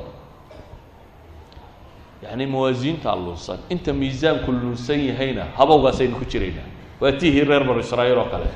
yacni 2.26 2.45
mawaasiintaa 2.49 3.15
lunsan 3.15 3.59
inta 3.69 3.93
miisaanku 3.93 4.51
lunsan 4.51 4.99
yahayna 5.09 5.43
habowgaasaynu 5.57 6.15
ku 6.19 6.26
jiraynaa 6.26 6.67
waa 7.01 7.11
tihii 7.11 7.43
reer 7.49 7.63
banu 7.67 7.80
israa'iil 7.80 8.17
oo 8.17 8.30
kale. 8.34 8.47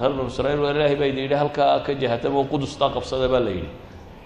Reer 0.00 0.12
banu 0.16 0.28
israiil 0.28 0.60
waa 0.64 0.72
ilaahay 0.74 0.96
baa 0.96 1.06
idin 1.10 1.22
yidhi 1.24 1.34
halkaa 1.34 1.80
ka 1.86 1.92
jahatamo 1.94 2.44
qudustaa 2.50 2.90
qabsada 2.94 3.28
baa 3.28 3.40
la 3.46 3.50
yidhi. 3.50 3.70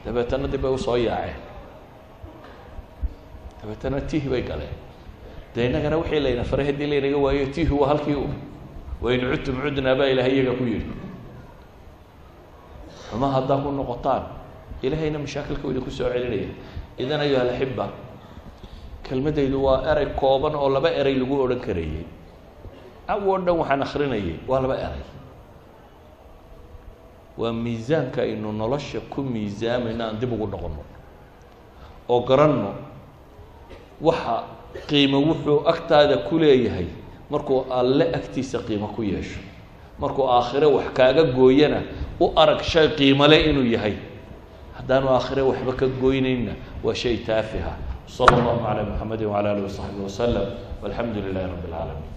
Dabeetana 0.05 0.49
dib 0.53 0.61
bay 0.63 0.73
u 0.73 0.79
soo 0.79 0.97
yaaceen. 0.97 1.37
Dabeetana 3.63 4.01
tihi 4.01 4.29
bay 4.29 4.43
galeen. 4.43 4.75
Dee 5.55 5.67
innagana 5.69 5.97
wixii 6.01 6.21
layna 6.21 6.45
faray 6.45 6.67
haddii 6.67 6.87
laynaga 6.87 7.19
waayo 7.25 7.47
tihi 7.55 7.73
waa 7.73 7.89
halkii 7.89 8.15
u 8.15 8.29
wain 9.03 9.21
cudtum 9.21 9.57
cudnaa 9.63 9.95
baa 9.99 10.09
ilahay 10.13 10.33
iyaga 10.37 10.53
ku 10.59 10.65
yidhi. 10.65 10.93
Xuma 13.11 13.29
haddaa 13.35 13.59
ku 13.63 13.71
noqotaan 13.71 14.23
ilahayna 14.83 15.19
mashaakilka 15.19 15.69
idinku 15.71 15.91
soo 15.91 16.09
celinaya. 16.13 16.49
Idan 16.99 17.21
ayuha 17.21 17.43
alaxiba 17.43 17.87
kelmadaydu 19.09 19.59
waa 19.67 19.81
erey 19.93 20.07
kooban 20.21 20.55
oo 20.55 20.69
laba 20.75 20.91
erey 21.01 21.15
lagu 21.21 21.35
odhan 21.45 21.61
karayey 21.67 22.05
aw 23.13 23.21
oo 23.31 23.39
dhan 23.47 23.57
waxaan 23.61 23.83
akrinayay 23.87 24.37
waa 24.49 24.61
laba 24.65 24.77
erey 24.87 25.05
waa 27.39 27.53
miisaanka 27.53 28.23
aynu 28.23 28.53
nolosha 28.53 29.01
ku 29.13 29.21
miisaamayno 29.23 30.05
aan 30.05 30.17
dib 30.21 30.33
ugu 30.33 30.47
noqono 30.53 30.83
oo 32.13 32.21
garanno 32.29 32.71
waxa 34.01 34.35
qiimo 34.89 35.19
wuxuu 35.29 35.59
agtaada 35.71 36.17
ku 36.29 36.39
leeyahay 36.39 36.87
markuu 37.31 37.65
alle 37.71 38.05
agtiisa 38.19 38.59
qiimo 38.67 38.89
ku 38.97 39.03
yeesho. 39.03 39.41
Markuu 39.99 40.27
aakhire 40.29 40.67
wax 40.67 40.87
kaaga 40.99 41.23
gooyana 41.25 41.81
u 42.21 42.27
arag 42.37 42.61
shay 42.63 42.89
qiimale 42.99 43.37
inuu 43.51 43.65
yahay. 43.75 43.95
Haddaanu 44.77 45.09
aakhire 45.09 45.43
waxba 45.43 45.73
ka 45.73 45.87
goynayna 45.87 46.53
waa 46.85 46.95
shay 46.95 47.17
taafiha 47.27 47.73
salى 48.08 48.36
اllahu 48.42 48.62
عalى 48.70 48.82
mxamedi 48.90 49.26
وعalى 49.30 49.48
alih 49.54 49.64
وصaxbi 49.70 50.02
وsلم 50.08 50.46
والحamdu 50.84 51.18
لlah 51.26 51.44
رb 51.54 51.64
العaalمين 51.70 52.10